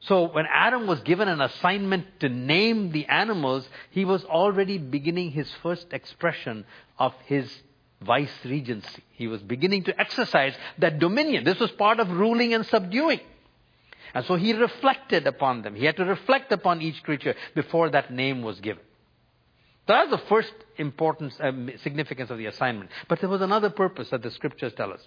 So 0.00 0.28
when 0.28 0.46
Adam 0.46 0.86
was 0.86 1.00
given 1.00 1.28
an 1.28 1.40
assignment 1.42 2.20
to 2.20 2.28
name 2.28 2.90
the 2.92 3.06
animals, 3.06 3.68
he 3.90 4.04
was 4.04 4.24
already 4.24 4.78
beginning 4.78 5.30
his 5.30 5.50
first 5.62 5.92
expression 5.92 6.64
of 6.98 7.12
his 7.26 7.52
vice 8.00 8.32
regency. 8.44 9.02
He 9.12 9.28
was 9.28 9.42
beginning 9.42 9.84
to 9.84 10.00
exercise 10.00 10.54
that 10.78 10.98
dominion. 10.98 11.44
This 11.44 11.60
was 11.60 11.70
part 11.72 12.00
of 12.00 12.10
ruling 12.10 12.54
and 12.54 12.64
subduing. 12.64 13.20
And 14.14 14.24
so 14.24 14.36
he 14.36 14.54
reflected 14.54 15.26
upon 15.26 15.62
them. 15.62 15.74
He 15.74 15.84
had 15.84 15.96
to 15.96 16.04
reflect 16.04 16.50
upon 16.50 16.80
each 16.80 17.02
creature 17.02 17.34
before 17.54 17.90
that 17.90 18.10
name 18.10 18.42
was 18.42 18.58
given. 18.60 18.82
So 19.86 19.92
that's 19.92 20.10
the 20.10 20.28
first 20.28 20.52
importance, 20.78 21.36
um, 21.40 21.70
significance 21.82 22.30
of 22.30 22.38
the 22.38 22.46
assignment. 22.46 22.90
But 23.08 23.20
there 23.20 23.28
was 23.28 23.40
another 23.40 23.70
purpose 23.70 24.08
that 24.10 24.22
the 24.22 24.30
scriptures 24.30 24.72
tell 24.76 24.92
us. 24.92 25.00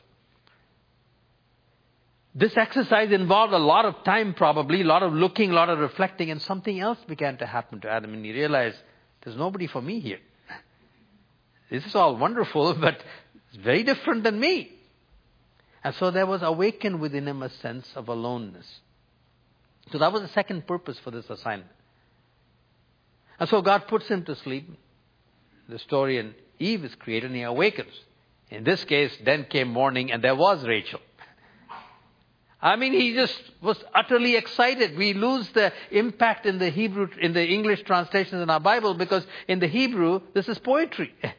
This 2.36 2.58
exercise 2.58 3.12
involved 3.12 3.54
a 3.54 3.60
lot 3.60 3.86
of 3.86 4.04
time, 4.04 4.34
probably, 4.34 4.82
a 4.82 4.86
lot 4.86 5.04
of 5.04 5.14
looking, 5.14 5.52
a 5.52 5.54
lot 5.54 5.70
of 5.70 5.78
reflecting, 5.78 6.32
and 6.32 6.42
something 6.42 6.80
else 6.80 6.98
began 7.08 7.38
to 7.38 7.46
happen 7.46 7.80
to 7.82 7.90
Adam, 7.90 8.14
and 8.14 8.26
he 8.26 8.32
realized 8.32 8.78
there's 9.24 9.38
nobody 9.38 9.68
for 9.68 9.82
me 9.82 10.00
here. 10.00 10.20
This 11.70 11.86
is 11.86 11.96
all 11.96 12.16
wonderful, 12.18 12.74
but 12.80 13.04
it's 13.50 13.64
very 13.64 13.84
different 13.84 14.24
than 14.24 14.40
me. 14.40 14.72
And 15.84 15.94
so 15.96 16.12
there 16.12 16.26
was 16.26 16.42
awakened 16.42 17.00
within 17.00 17.28
him 17.28 17.44
a 17.44 17.50
sense 17.50 17.88
of 17.96 18.08
aloneness. 18.08 18.68
So 19.92 19.98
that 19.98 20.12
was 20.12 20.22
the 20.22 20.30
second 20.30 20.66
purpose 20.66 20.98
for 21.04 21.12
this 21.12 21.30
assignment. 21.30 21.70
And 23.40 23.50
so 23.50 23.62
God 23.62 23.88
puts 23.88 24.08
him 24.08 24.24
to 24.26 24.36
sleep. 24.38 24.70
The 25.68 25.80
story 25.80 26.18
in 26.18 26.36
Eve 26.60 26.86
is 26.86 26.96
created 26.96 27.32
and 27.32 27.36
he 27.36 27.42
awakens. 27.42 27.94
In 28.50 28.64
this 28.64 28.84
case, 28.86 29.12
then 29.26 29.46
came 29.46 29.68
morning 29.68 30.12
and 30.12 30.24
there 30.24 30.36
was 30.36 30.66
Rachel. 30.66 31.00
I 32.64 32.78
mean, 32.78 32.94
he 32.94 33.14
just 33.14 33.38
was 33.62 33.78
utterly 33.94 34.38
excited. 34.38 34.98
We 34.98 35.14
lose 35.14 35.50
the 35.50 35.74
impact 35.92 36.46
in 36.46 36.60
the 36.60 36.70
Hebrew, 36.70 37.10
in 37.20 37.34
the 37.34 37.46
English 37.46 37.84
translations 37.84 38.42
in 38.42 38.50
our 38.50 38.62
Bible 38.62 38.94
because 38.94 39.28
in 39.50 39.60
the 39.60 39.68
Hebrew, 39.68 40.22
this 40.34 40.48
is 40.48 40.58
poetry. 40.58 41.14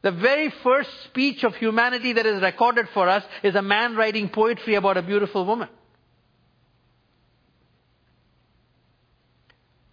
The 0.00 0.12
very 0.12 0.50
first 0.62 0.90
speech 1.06 1.42
of 1.42 1.56
humanity 1.56 2.12
that 2.12 2.24
is 2.24 2.40
recorded 2.40 2.88
for 2.94 3.08
us 3.08 3.24
is 3.42 3.56
a 3.56 3.62
man 3.62 3.96
writing 3.96 4.28
poetry 4.28 4.76
about 4.76 4.96
a 4.96 5.02
beautiful 5.02 5.44
woman. 5.44 5.68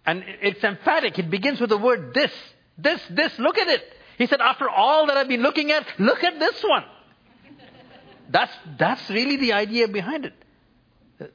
And 0.06 0.22
it's 0.42 0.62
emphatic. 0.62 1.18
It 1.18 1.28
begins 1.28 1.60
with 1.60 1.70
the 1.70 1.76
word 1.76 2.14
this. 2.14 2.30
This, 2.78 3.00
this, 3.10 3.36
look 3.40 3.58
at 3.58 3.66
it. 3.66 3.82
He 4.16 4.26
said, 4.28 4.40
after 4.40 4.70
all 4.70 5.08
that 5.08 5.16
I've 5.16 5.26
been 5.26 5.42
looking 5.42 5.72
at, 5.72 5.84
look 5.98 6.22
at 6.22 6.38
this 6.38 6.62
one. 6.62 6.84
That's, 8.30 8.52
that's 8.78 9.08
really 9.10 9.36
the 9.36 9.52
idea 9.52 9.88
behind 9.88 10.26
it. 10.26 10.34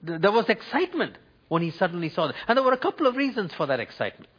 There 0.04 0.32
was 0.32 0.48
excitement 0.50 1.18
when 1.48 1.62
he 1.62 1.72
suddenly 1.72 2.10
saw 2.10 2.28
that. 2.28 2.36
And 2.48 2.58
there 2.58 2.64
were 2.64 2.74
a 2.74 2.78
couple 2.78 3.08
of 3.08 3.16
reasons 3.16 3.54
for 3.54 3.66
that 3.66 3.80
excitement. 3.80 4.30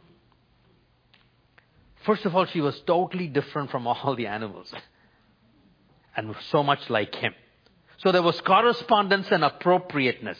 First 2.05 2.25
of 2.25 2.35
all, 2.35 2.45
she 2.45 2.61
was 2.61 2.79
totally 2.85 3.27
different 3.27 3.71
from 3.71 3.87
all 3.87 4.15
the 4.15 4.27
animals. 4.27 4.73
And 6.15 6.35
so 6.51 6.61
much 6.61 6.91
like 6.91 7.15
him. 7.15 7.33
So 7.97 8.11
there 8.11 8.21
was 8.21 8.39
correspondence 8.41 9.31
and 9.31 9.43
appropriateness. 9.43 10.37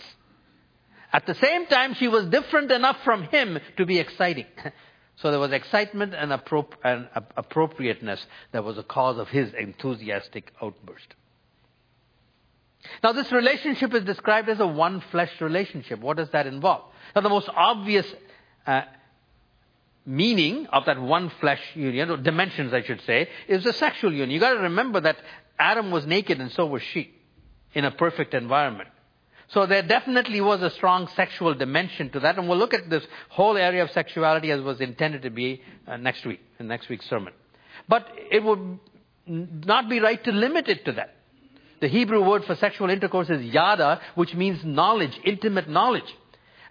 At 1.11 1.25
the 1.25 1.33
same 1.33 1.65
time, 1.65 1.95
she 1.95 2.07
was 2.07 2.25
different 2.25 2.71
enough 2.71 2.97
from 3.03 3.23
him 3.23 3.57
to 3.77 3.85
be 3.85 3.97
exciting. 3.99 4.45
So 5.17 5.29
there 5.29 5.39
was 5.39 5.51
excitement 5.51 6.15
and, 6.15 6.31
appro- 6.31 6.73
and 6.83 7.07
appropriateness 7.37 8.25
that 8.51 8.63
was 8.63 8.79
a 8.79 8.83
cause 8.83 9.19
of 9.19 9.29
his 9.29 9.53
enthusiastic 9.53 10.51
outburst. 10.59 11.13
Now, 13.03 13.11
this 13.11 13.31
relationship 13.31 13.93
is 13.93 14.03
described 14.03 14.49
as 14.49 14.59
a 14.59 14.67
one 14.67 15.01
flesh 15.11 15.31
relationship. 15.41 15.99
What 15.99 16.17
does 16.17 16.29
that 16.31 16.47
involve? 16.47 16.83
Now, 17.15 17.21
the 17.21 17.29
most 17.29 17.49
obvious 17.53 18.05
uh, 18.67 18.81
meaning 20.05 20.67
of 20.67 20.85
that 20.85 21.01
one 21.01 21.31
flesh 21.39 21.61
union, 21.75 22.09
or 22.09 22.17
dimensions, 22.17 22.73
I 22.73 22.83
should 22.83 23.01
say, 23.01 23.29
is 23.47 23.63
the 23.63 23.73
sexual 23.73 24.11
union. 24.11 24.31
You've 24.31 24.41
got 24.41 24.53
to 24.53 24.61
remember 24.61 24.99
that 25.01 25.17
Adam 25.57 25.91
was 25.91 26.05
naked 26.05 26.39
and 26.39 26.51
so 26.51 26.65
was 26.65 26.81
she 26.81 27.13
in 27.73 27.85
a 27.85 27.91
perfect 27.91 28.33
environment. 28.33 28.89
So 29.49 29.65
there 29.65 29.83
definitely 29.83 30.41
was 30.41 30.61
a 30.61 30.69
strong 30.71 31.07
sexual 31.15 31.53
dimension 31.53 32.09
to 32.11 32.21
that, 32.21 32.37
and 32.37 32.49
we'll 32.49 32.57
look 32.57 32.73
at 32.73 32.89
this 32.89 33.05
whole 33.29 33.57
area 33.57 33.83
of 33.83 33.91
sexuality 33.91 34.51
as 34.51 34.61
was 34.61 34.81
intended 34.81 35.23
to 35.23 35.29
be 35.29 35.61
uh, 35.87 35.97
next 35.97 36.25
week, 36.25 36.39
in 36.59 36.67
next 36.67 36.89
week's 36.89 37.07
sermon. 37.07 37.33
But 37.87 38.07
it 38.31 38.43
would 38.43 38.79
not 39.27 39.89
be 39.89 39.99
right 39.99 40.23
to 40.23 40.31
limit 40.31 40.69
it 40.69 40.85
to 40.85 40.93
that. 40.93 41.15
The 41.83 41.89
Hebrew 41.89 42.23
word 42.23 42.45
for 42.45 42.55
sexual 42.55 42.89
intercourse 42.89 43.29
is 43.29 43.43
yada, 43.43 43.99
which 44.15 44.33
means 44.33 44.63
knowledge, 44.63 45.19
intimate 45.25 45.67
knowledge. 45.67 46.15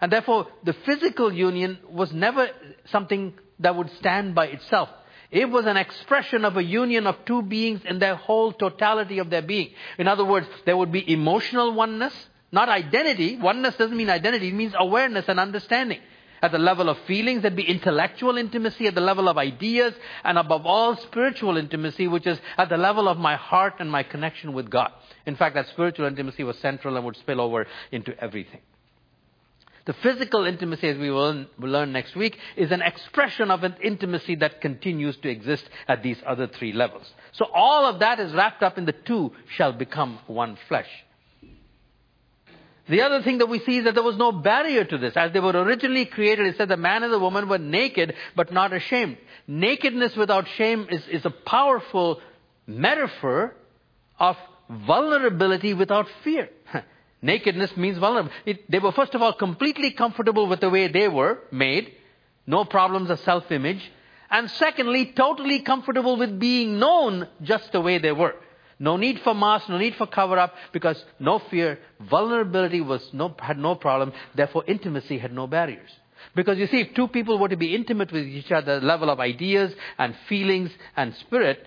And 0.01 0.11
therefore, 0.11 0.47
the 0.63 0.73
physical 0.73 1.31
union 1.31 1.77
was 1.87 2.11
never 2.11 2.49
something 2.85 3.35
that 3.59 3.75
would 3.75 3.91
stand 3.91 4.33
by 4.33 4.47
itself. 4.47 4.89
It 5.29 5.51
was 5.51 5.67
an 5.67 5.77
expression 5.77 6.43
of 6.45 6.57
a 6.57 6.63
union 6.63 7.05
of 7.05 7.25
two 7.25 7.43
beings 7.43 7.81
in 7.85 7.99
their 7.99 8.15
whole 8.15 8.53
totality 8.53 9.19
of 9.19 9.29
their 9.29 9.43
being. 9.43 9.69
In 9.99 10.07
other 10.07 10.25
words, 10.25 10.47
there 10.65 10.75
would 10.75 10.91
be 10.91 11.13
emotional 11.13 11.75
oneness, 11.75 12.15
not 12.51 12.67
identity. 12.67 13.37
Oneness 13.37 13.75
doesn't 13.75 13.95
mean 13.95 14.09
identity, 14.09 14.47
it 14.47 14.55
means 14.55 14.73
awareness 14.75 15.25
and 15.27 15.39
understanding. 15.39 15.99
At 16.43 16.51
the 16.51 16.59
level 16.59 16.89
of 16.89 16.97
feelings, 17.07 17.41
there'd 17.41 17.55
be 17.55 17.63
intellectual 17.63 18.37
intimacy 18.37 18.85
at 18.87 18.95
the 18.95 19.01
level 19.01 19.29
of 19.29 19.37
ideas, 19.37 19.93
and 20.25 20.37
above 20.37 20.65
all, 20.65 20.97
spiritual 20.97 21.55
intimacy, 21.55 22.09
which 22.09 22.27
is 22.27 22.37
at 22.57 22.67
the 22.67 22.75
level 22.75 23.07
of 23.07 23.17
my 23.17 23.37
heart 23.37 23.75
and 23.79 23.89
my 23.89 24.03
connection 24.03 24.51
with 24.51 24.69
God. 24.69 24.91
In 25.25 25.37
fact, 25.37 25.55
that 25.55 25.69
spiritual 25.69 26.05
intimacy 26.05 26.43
was 26.43 26.59
central 26.59 26.97
and 26.97 27.05
would 27.05 27.15
spill 27.15 27.39
over 27.39 27.65
into 27.93 28.13
everything. 28.21 28.59
The 29.85 29.93
physical 29.93 30.45
intimacy, 30.45 30.89
as 30.89 30.97
we 30.97 31.11
will 31.11 31.45
learn 31.59 31.93
next 31.93 32.13
week, 32.13 32.37
is 32.57 32.71
an 32.71 32.81
expression 32.81 33.49
of 33.49 33.63
an 33.63 33.75
intimacy 33.81 34.35
that 34.35 34.59
continues 34.59 35.15
to 35.17 35.29
exist 35.29 35.63
at 35.87 36.03
these 36.03 36.21
other 36.25 36.47
three 36.47 36.73
levels. 36.73 37.09
So 37.31 37.45
all 37.53 37.85
of 37.85 37.99
that 37.99 38.19
is 38.19 38.33
wrapped 38.33 38.63
up 38.63 38.77
in 38.77 38.83
the 38.85 38.91
two 38.91 39.31
shall 39.55 39.71
become 39.71 40.19
one 40.27 40.57
flesh. 40.67 40.89
The 42.89 43.01
other 43.01 43.21
thing 43.21 43.37
that 43.37 43.47
we 43.47 43.59
see 43.59 43.77
is 43.77 43.85
that 43.85 43.93
there 43.93 44.03
was 44.03 44.17
no 44.17 44.31
barrier 44.31 44.83
to 44.83 44.97
this. 44.97 45.15
As 45.15 45.31
they 45.31 45.39
were 45.39 45.51
originally 45.51 46.05
created, 46.05 46.47
it 46.47 46.57
said 46.57 46.67
the 46.67 46.77
man 46.77 47.03
and 47.03 47.13
the 47.13 47.19
woman 47.19 47.47
were 47.47 47.57
naked 47.57 48.13
but 48.35 48.51
not 48.51 48.73
ashamed. 48.73 49.17
Nakedness 49.47 50.15
without 50.17 50.47
shame 50.57 50.87
is, 50.89 51.01
is 51.07 51.25
a 51.25 51.29
powerful 51.29 52.19
metaphor 52.67 53.55
of 54.19 54.35
vulnerability 54.69 55.73
without 55.73 56.07
fear. 56.23 56.49
Nakedness 57.21 57.77
means 57.77 57.97
vulnerable. 57.97 58.31
It, 58.45 58.69
they 58.69 58.79
were 58.79 58.91
first 58.91 59.15
of 59.15 59.21
all 59.21 59.33
completely 59.33 59.91
comfortable 59.91 60.47
with 60.47 60.59
the 60.59 60.69
way 60.69 60.89
they 60.89 61.07
were 61.07 61.39
made. 61.51 61.93
No 62.45 62.65
problems 62.65 63.09
of 63.09 63.19
self-image. 63.21 63.91
And 64.29 64.49
secondly, 64.51 65.13
totally 65.15 65.61
comfortable 65.61 66.17
with 66.17 66.37
being 66.37 66.79
known 66.79 67.29
just 67.41 67.71
the 67.71 67.79
way 67.79 67.99
they 67.99 68.11
were. 68.11 68.35
No 68.83 68.97
need 68.97 69.21
for 69.23 69.33
mask, 69.33 69.69
no 69.69 69.77
need 69.77 69.95
for 69.95 70.05
cover 70.05 70.37
up, 70.37 70.53
because 70.73 71.01
no 71.17 71.39
fear, 71.39 71.79
vulnerability 72.01 72.81
was 72.81 73.01
no, 73.13 73.33
had 73.39 73.57
no 73.57 73.75
problem, 73.75 74.11
therefore 74.35 74.65
intimacy 74.67 75.17
had 75.17 75.31
no 75.31 75.47
barriers. 75.47 75.89
Because 76.35 76.57
you 76.57 76.67
see, 76.67 76.81
if 76.81 76.93
two 76.93 77.07
people 77.07 77.39
were 77.39 77.47
to 77.47 77.55
be 77.55 77.73
intimate 77.73 78.11
with 78.11 78.25
each 78.25 78.51
other, 78.51 78.81
level 78.81 79.09
of 79.09 79.21
ideas 79.21 79.73
and 79.97 80.13
feelings 80.27 80.69
and 80.97 81.15
spirit, 81.15 81.65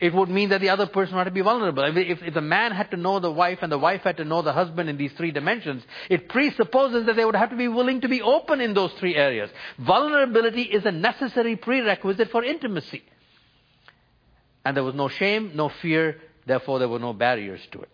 it 0.00 0.12
would 0.12 0.28
mean 0.28 0.50
that 0.50 0.60
the 0.60 0.68
other 0.68 0.86
person 0.86 1.14
had 1.16 1.24
to 1.24 1.30
be 1.30 1.40
vulnerable. 1.40 1.82
If, 1.82 2.22
if 2.22 2.34
the 2.34 2.42
man 2.42 2.72
had 2.72 2.90
to 2.90 2.98
know 2.98 3.20
the 3.20 3.30
wife 3.30 3.60
and 3.62 3.72
the 3.72 3.78
wife 3.78 4.02
had 4.02 4.18
to 4.18 4.26
know 4.26 4.42
the 4.42 4.52
husband 4.52 4.90
in 4.90 4.98
these 4.98 5.12
three 5.12 5.30
dimensions, 5.30 5.82
it 6.10 6.28
presupposes 6.28 7.06
that 7.06 7.16
they 7.16 7.24
would 7.24 7.36
have 7.36 7.50
to 7.50 7.56
be 7.56 7.68
willing 7.68 8.02
to 8.02 8.08
be 8.08 8.20
open 8.20 8.60
in 8.60 8.74
those 8.74 8.92
three 8.98 9.16
areas. 9.16 9.48
Vulnerability 9.78 10.64
is 10.64 10.84
a 10.84 10.92
necessary 10.92 11.56
prerequisite 11.56 12.30
for 12.30 12.44
intimacy. 12.44 13.02
And 14.62 14.76
there 14.76 14.84
was 14.84 14.94
no 14.94 15.08
shame, 15.08 15.52
no 15.54 15.70
fear, 15.70 16.20
Therefore, 16.46 16.78
there 16.78 16.88
were 16.88 16.98
no 16.98 17.12
barriers 17.12 17.60
to 17.72 17.82
it. 17.82 17.88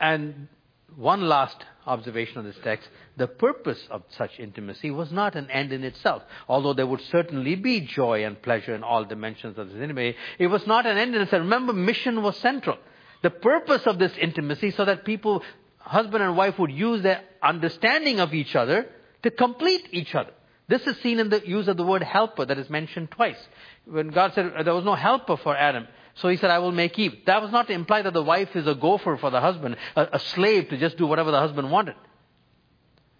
And 0.00 0.48
one 0.96 1.22
last 1.22 1.56
observation 1.86 2.38
of 2.38 2.44
this 2.44 2.56
text 2.62 2.88
the 3.16 3.26
purpose 3.26 3.82
of 3.90 4.02
such 4.10 4.38
intimacy 4.38 4.90
was 4.90 5.10
not 5.10 5.36
an 5.36 5.50
end 5.50 5.72
in 5.72 5.84
itself. 5.84 6.22
Although 6.48 6.74
there 6.74 6.86
would 6.86 7.00
certainly 7.00 7.54
be 7.54 7.80
joy 7.80 8.24
and 8.24 8.40
pleasure 8.40 8.74
in 8.74 8.82
all 8.82 9.04
dimensions 9.04 9.56
of 9.58 9.68
this 9.68 9.76
intimacy, 9.76 10.16
it 10.38 10.48
was 10.48 10.66
not 10.66 10.84
an 10.84 10.98
end 10.98 11.14
in 11.14 11.22
itself. 11.22 11.40
Remember, 11.40 11.72
mission 11.72 12.22
was 12.22 12.36
central. 12.36 12.76
The 13.22 13.30
purpose 13.30 13.86
of 13.86 13.98
this 13.98 14.12
intimacy 14.20 14.70
so 14.72 14.84
that 14.84 15.06
people, 15.06 15.42
husband 15.78 16.22
and 16.22 16.36
wife, 16.36 16.58
would 16.58 16.70
use 16.70 17.02
their 17.02 17.22
understanding 17.42 18.20
of 18.20 18.34
each 18.34 18.54
other 18.54 18.86
to 19.22 19.30
complete 19.30 19.88
each 19.92 20.14
other. 20.14 20.32
This 20.68 20.86
is 20.86 20.96
seen 21.00 21.20
in 21.20 21.28
the 21.28 21.46
use 21.46 21.68
of 21.68 21.76
the 21.76 21.84
word 21.84 22.02
helper 22.02 22.44
that 22.44 22.58
is 22.58 22.68
mentioned 22.68 23.12
twice. 23.12 23.38
When 23.84 24.08
God 24.08 24.32
said 24.34 24.52
there 24.64 24.74
was 24.74 24.84
no 24.84 24.94
helper 24.94 25.36
for 25.36 25.56
Adam, 25.56 25.86
so 26.16 26.28
he 26.28 26.36
said, 26.36 26.50
I 26.50 26.58
will 26.58 26.72
make 26.72 26.98
Eve. 26.98 27.24
That 27.26 27.42
was 27.42 27.52
not 27.52 27.68
to 27.68 27.72
imply 27.72 28.02
that 28.02 28.14
the 28.14 28.22
wife 28.22 28.56
is 28.56 28.66
a 28.66 28.74
gopher 28.74 29.16
for 29.16 29.30
the 29.30 29.40
husband, 29.40 29.76
a, 29.94 30.08
a 30.14 30.18
slave 30.18 30.70
to 30.70 30.78
just 30.78 30.96
do 30.96 31.06
whatever 31.06 31.30
the 31.30 31.38
husband 31.38 31.70
wanted. 31.70 31.94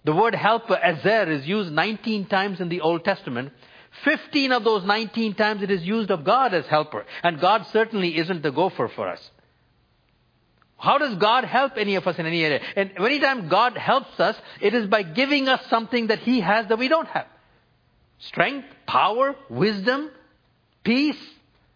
The 0.05 0.15
word 0.15 0.35
helper, 0.35 0.77
ezer, 0.77 1.31
is 1.31 1.47
used 1.47 1.71
19 1.73 2.27
times 2.27 2.61
in 2.61 2.69
the 2.69 2.81
Old 2.81 3.05
Testament. 3.05 3.53
15 4.05 4.53
of 4.53 4.65
those 4.65 4.85
19 4.85 5.35
times 5.35 5.63
it 5.63 5.71
is 5.71 5.83
used 5.83 6.11
of 6.11 6.25
God 6.25 6.55
as 6.55 6.67
helper. 6.67 7.05
And 7.23 7.41
God 7.41 7.67
certainly 7.73 8.17
isn't 8.17 8.43
the 8.43 8.51
gopher 8.51 8.89
for 8.89 9.09
us. 9.09 9.31
How 10.79 10.99
does 10.99 11.15
God 11.17 11.45
help 11.45 11.73
any 11.77 11.95
of 11.95 12.07
us 12.07 12.19
in 12.19 12.27
any 12.27 12.45
area? 12.45 12.61
And 12.77 12.93
anytime 12.99 13.49
God 13.49 13.77
helps 13.77 14.21
us, 14.21 14.37
it 14.61 14.75
is 14.75 14.87
by 14.87 15.03
giving 15.03 15.49
us 15.49 15.65
something 15.69 16.09
that 16.09 16.21
He 16.21 16.41
has 16.41 16.67
that 16.69 16.79
we 16.79 16.89
don't 16.89 17.09
have. 17.09 17.27
Strength, 18.19 18.67
power, 18.87 19.35
wisdom, 19.49 20.11
peace. 20.85 21.19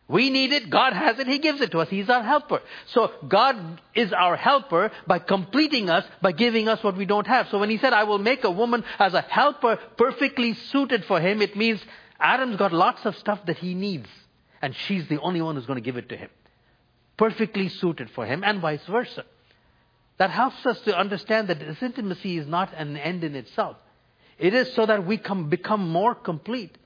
We 0.09 0.31
need 0.31 0.53
it. 0.53 0.71
God 0.71 0.93
has 0.93 1.21
it. 1.21 1.29
He 1.29 1.39
gives 1.39 1.61
it 1.61 1.71
to 1.71 1.79
us. 1.79 1.89
He's 1.89 2.11
our 2.11 2.25
helper. 2.25 2.61
So 2.87 3.13
God 3.29 3.81
is 3.95 4.13
our 4.13 4.35
helper 4.35 4.91
by 5.07 5.21
completing 5.21 5.89
us, 5.89 6.05
by 6.21 6.33
giving 6.33 6.69
us 6.69 6.83
what 6.83 6.97
we 6.97 7.05
don't 7.05 7.29
have. 7.29 7.49
So 7.49 7.61
when 7.61 7.71
he 7.71 7.79
said, 7.79 7.93
I 7.93 8.03
will 8.05 8.19
make 8.19 8.43
a 8.43 8.51
woman 8.51 8.83
as 8.99 9.15
a 9.15 9.21
helper 9.21 9.79
perfectly 9.97 10.55
suited 10.55 11.05
for 11.05 11.21
him, 11.21 11.41
it 11.41 11.57
means 11.57 11.81
Adam's 12.19 12.57
got 12.57 12.73
lots 12.73 13.07
of 13.07 13.17
stuff 13.19 13.47
that 13.47 13.59
he 13.59 13.75
needs. 13.75 14.09
And 14.61 14.75
she's 14.75 15.07
the 15.09 15.21
only 15.21 15.41
one 15.41 15.55
who's 15.55 15.67
going 15.67 15.79
to 15.79 15.85
give 15.85 15.97
it 15.97 16.09
to 16.09 16.17
him. 16.17 16.31
Perfectly 17.17 17.69
suited 17.69 18.11
for 18.11 18.27
him 18.27 18.43
and 18.43 18.61
vice 18.61 18.85
versa. 18.87 19.25
That 20.19 20.31
helps 20.31 20.67
us 20.67 20.81
to 20.81 20.99
understand 20.99 21.49
that 21.49 21.61
this 21.61 21.83
intimacy 21.83 22.37
is 22.37 22.49
not 22.49 22.75
an 22.75 22.97
end 22.97 23.23
in 23.23 23.37
itself. 23.37 23.77
It 24.41 24.55
is 24.55 24.73
so 24.75 24.87
that 24.87 25.07
we 25.07 25.19
come, 25.19 25.51
become 25.51 25.87
more 25.89 26.15
complete 26.15 26.77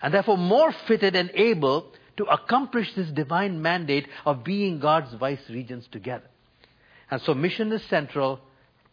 and 0.00 0.14
therefore 0.14 0.38
more 0.38 0.72
fitted 0.86 1.16
and 1.16 1.30
able 1.34 1.92
to 2.18 2.24
accomplish 2.24 2.94
this 2.94 3.10
divine 3.10 3.60
mandate 3.60 4.06
of 4.24 4.44
being 4.44 4.78
God's 4.78 5.12
vice 5.14 5.50
regents 5.50 5.88
together. 5.90 6.24
And 7.10 7.20
so 7.22 7.34
mission 7.34 7.72
is 7.72 7.82
central, 7.84 8.40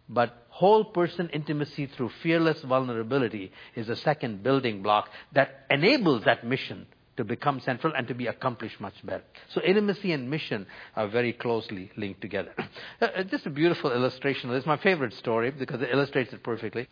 but 0.10 0.46
whole 0.50 0.84
person 0.84 1.30
intimacy 1.30 1.86
through 1.86 2.10
fearless 2.24 2.60
vulnerability 2.62 3.52
is 3.76 3.88
a 3.88 3.96
second 3.96 4.42
building 4.42 4.82
block 4.82 5.10
that 5.34 5.66
enables 5.70 6.24
that 6.26 6.44
mission 6.44 6.88
to 7.18 7.24
become 7.24 7.60
central 7.60 7.94
and 7.96 8.08
to 8.08 8.16
be 8.16 8.26
accomplished 8.26 8.82
much 8.82 8.96
better. 9.04 9.24
So 9.50 9.62
intimacy 9.62 10.12
and 10.12 10.28
mission 10.28 10.66
are 10.96 11.08
very 11.08 11.34
closely 11.34 11.92
linked 11.96 12.22
together. 12.22 12.54
Uh, 12.58 13.06
uh, 13.16 13.24
just 13.24 13.46
a 13.46 13.52
beautiful 13.52 13.92
illustration. 13.92 14.50
This 14.50 14.62
is 14.62 14.68
my 14.68 14.78
favorite 14.78 15.14
story 15.14 15.52
because 15.52 15.82
it 15.84 15.90
illustrates 15.92 16.34
it 16.34 16.42
perfectly. 16.42 16.88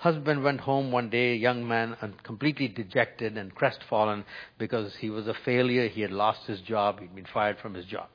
Husband 0.00 0.42
went 0.42 0.60
home 0.60 0.90
one 0.92 1.10
day, 1.10 1.34
young 1.34 1.68
man, 1.68 1.94
and 2.00 2.22
completely 2.22 2.68
dejected 2.68 3.36
and 3.36 3.54
crestfallen 3.54 4.24
because 4.56 4.96
he 4.96 5.10
was 5.10 5.28
a 5.28 5.34
failure. 5.44 5.88
He 5.88 6.00
had 6.00 6.10
lost 6.10 6.46
his 6.46 6.58
job. 6.62 7.00
He'd 7.00 7.14
been 7.14 7.26
fired 7.26 7.58
from 7.58 7.74
his 7.74 7.84
job. 7.84 8.08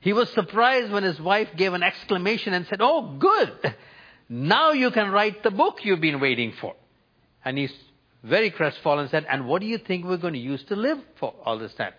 He 0.00 0.12
was 0.12 0.28
surprised 0.34 0.92
when 0.92 1.02
his 1.02 1.18
wife 1.18 1.48
gave 1.56 1.72
an 1.72 1.82
exclamation 1.82 2.52
and 2.52 2.66
said, 2.66 2.80
Oh, 2.82 3.16
good! 3.18 3.74
Now 4.28 4.72
you 4.72 4.90
can 4.90 5.10
write 5.10 5.42
the 5.42 5.50
book 5.50 5.82
you've 5.82 6.02
been 6.02 6.20
waiting 6.20 6.52
for. 6.60 6.74
And 7.42 7.56
he's 7.56 7.72
very 8.22 8.50
crestfallen 8.50 9.04
and 9.04 9.10
said, 9.10 9.24
And 9.26 9.46
what 9.46 9.62
do 9.62 9.66
you 9.66 9.78
think 9.78 10.04
we're 10.04 10.18
going 10.18 10.34
to 10.34 10.38
use 10.38 10.62
to 10.64 10.76
live 10.76 10.98
for 11.18 11.34
all 11.46 11.58
this 11.58 11.72
time? 11.72 11.94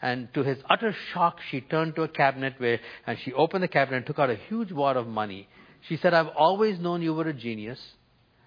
And 0.00 0.32
to 0.32 0.42
his 0.42 0.56
utter 0.70 0.96
shock, 1.12 1.40
she 1.50 1.60
turned 1.60 1.96
to 1.96 2.02
a 2.04 2.08
cabinet 2.08 2.54
where, 2.56 2.80
and 3.06 3.18
she 3.18 3.34
opened 3.34 3.62
the 3.62 3.68
cabinet 3.68 3.98
and 3.98 4.06
took 4.06 4.18
out 4.18 4.30
a 4.30 4.36
huge 4.36 4.72
wad 4.72 4.96
of 4.96 5.06
money. 5.06 5.48
She 5.82 5.98
said, 5.98 6.14
I've 6.14 6.28
always 6.28 6.78
known 6.78 7.02
you 7.02 7.12
were 7.12 7.28
a 7.28 7.34
genius, 7.34 7.78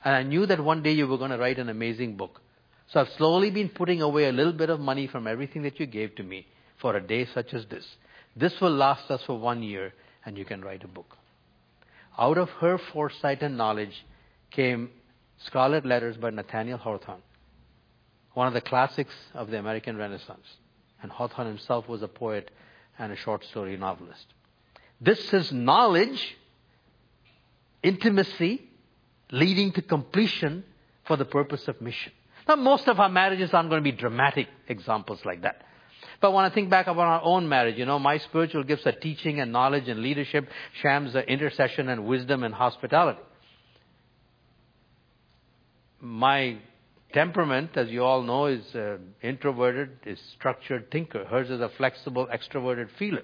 and 0.03 0.15
I 0.15 0.23
knew 0.23 0.45
that 0.45 0.63
one 0.63 0.81
day 0.81 0.91
you 0.91 1.07
were 1.07 1.17
going 1.17 1.31
to 1.31 1.37
write 1.37 1.59
an 1.59 1.69
amazing 1.69 2.15
book. 2.15 2.41
So 2.87 2.99
I've 3.01 3.09
slowly 3.17 3.51
been 3.51 3.69
putting 3.69 4.01
away 4.01 4.25
a 4.25 4.31
little 4.31 4.53
bit 4.53 4.69
of 4.69 4.79
money 4.79 5.07
from 5.07 5.27
everything 5.27 5.61
that 5.63 5.79
you 5.79 5.85
gave 5.85 6.15
to 6.15 6.23
me 6.23 6.47
for 6.77 6.95
a 6.95 7.01
day 7.01 7.25
such 7.33 7.53
as 7.53 7.65
this. 7.67 7.85
This 8.35 8.59
will 8.61 8.71
last 8.71 9.11
us 9.11 9.21
for 9.25 9.37
one 9.37 9.61
year, 9.61 9.93
and 10.25 10.37
you 10.37 10.45
can 10.45 10.61
write 10.61 10.83
a 10.83 10.87
book. 10.87 11.17
Out 12.17 12.37
of 12.37 12.49
her 12.61 12.77
foresight 12.77 13.41
and 13.41 13.57
knowledge 13.57 14.05
came 14.51 14.89
Scarlet 15.45 15.85
Letters 15.85 16.17
by 16.17 16.29
Nathaniel 16.31 16.77
Hawthorne, 16.77 17.21
one 18.33 18.47
of 18.47 18.53
the 18.53 18.61
classics 18.61 19.13
of 19.33 19.51
the 19.51 19.59
American 19.59 19.97
Renaissance. 19.97 20.45
And 21.01 21.11
Hawthorne 21.11 21.47
himself 21.47 21.87
was 21.87 22.01
a 22.01 22.07
poet 22.07 22.51
and 22.97 23.11
a 23.13 23.15
short 23.15 23.45
story 23.45 23.77
novelist. 23.77 24.25
This 24.99 25.33
is 25.33 25.51
knowledge, 25.51 26.37
intimacy, 27.81 28.68
leading 29.31 29.71
to 29.73 29.81
completion 29.81 30.63
for 31.05 31.17
the 31.17 31.25
purpose 31.25 31.67
of 31.67 31.79
mission. 31.81 32.11
Now, 32.47 32.55
most 32.55 32.87
of 32.87 32.99
our 32.99 33.09
marriages 33.09 33.53
aren't 33.53 33.69
going 33.69 33.83
to 33.83 33.91
be 33.91 33.95
dramatic 33.95 34.47
examples 34.67 35.23
like 35.25 35.43
that. 35.43 35.63
But 36.21 36.33
when 36.33 36.45
I 36.45 36.49
think 36.49 36.69
back 36.69 36.87
about 36.87 37.07
our 37.07 37.21
own 37.23 37.47
marriage, 37.47 37.77
you 37.77 37.85
know, 37.85 37.99
my 37.99 38.17
spiritual 38.17 38.63
gifts 38.63 38.85
are 38.87 38.91
teaching 38.91 39.39
and 39.39 39.51
knowledge 39.51 39.87
and 39.87 40.01
leadership. 40.01 40.49
Sham's 40.81 41.15
are 41.15 41.21
intercession 41.21 41.89
and 41.89 42.05
wisdom 42.05 42.43
and 42.43 42.53
hospitality 42.53 43.19
my 46.01 46.57
temperament, 47.13 47.71
as 47.75 47.89
you 47.89 48.03
all 48.03 48.21
know, 48.21 48.45
is 48.45 48.75
uh, 48.75 48.97
introverted, 49.21 49.89
is 50.05 50.19
structured 50.37 50.91
thinker. 50.91 51.25
Hers 51.25 51.49
is 51.49 51.59
a 51.59 51.69
flexible, 51.69 52.27
extroverted 52.27 52.89
feeler. 52.97 53.23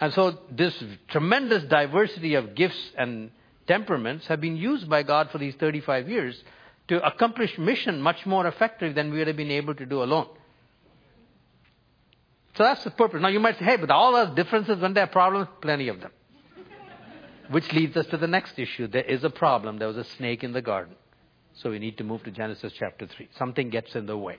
And 0.00 0.12
so 0.12 0.38
this 0.50 0.74
tremendous 1.08 1.64
diversity 1.64 2.34
of 2.34 2.54
gifts 2.54 2.92
and 2.98 3.30
temperaments 3.66 4.26
have 4.26 4.40
been 4.40 4.56
used 4.56 4.88
by 4.88 5.02
God 5.02 5.30
for 5.30 5.38
these 5.38 5.54
35 5.56 6.08
years 6.08 6.42
to 6.88 7.04
accomplish 7.04 7.58
mission 7.58 8.00
much 8.00 8.24
more 8.26 8.46
effective 8.46 8.94
than 8.94 9.10
we 9.10 9.18
would 9.18 9.26
have 9.26 9.36
been 9.36 9.50
able 9.50 9.74
to 9.74 9.86
do 9.86 10.02
alone. 10.02 10.28
So 12.56 12.62
that's 12.62 12.84
the 12.84 12.90
purpose. 12.90 13.20
Now 13.20 13.28
you 13.28 13.40
might 13.40 13.58
say, 13.58 13.64
hey, 13.64 13.76
but 13.76 13.90
all 13.90 14.12
those 14.12 14.34
differences, 14.34 14.80
when 14.80 14.94
there 14.94 15.04
are 15.04 15.08
problems, 15.08 15.48
plenty 15.60 15.88
of 15.88 16.00
them. 16.00 16.10
Which 17.50 17.70
leads 17.72 17.96
us 17.96 18.06
to 18.06 18.16
the 18.16 18.26
next 18.26 18.58
issue. 18.58 18.88
There 18.88 19.02
is 19.02 19.22
a 19.22 19.30
problem. 19.30 19.78
There 19.78 19.88
was 19.88 19.98
a 19.98 20.04
snake 20.16 20.42
in 20.42 20.52
the 20.52 20.62
garden. 20.62 20.96
So 21.54 21.70
we 21.70 21.78
need 21.78 21.98
to 21.98 22.04
move 22.04 22.24
to 22.24 22.30
Genesis 22.30 22.72
chapter 22.78 23.06
3. 23.06 23.28
Something 23.38 23.70
gets 23.70 23.94
in 23.94 24.06
the 24.06 24.16
way. 24.16 24.38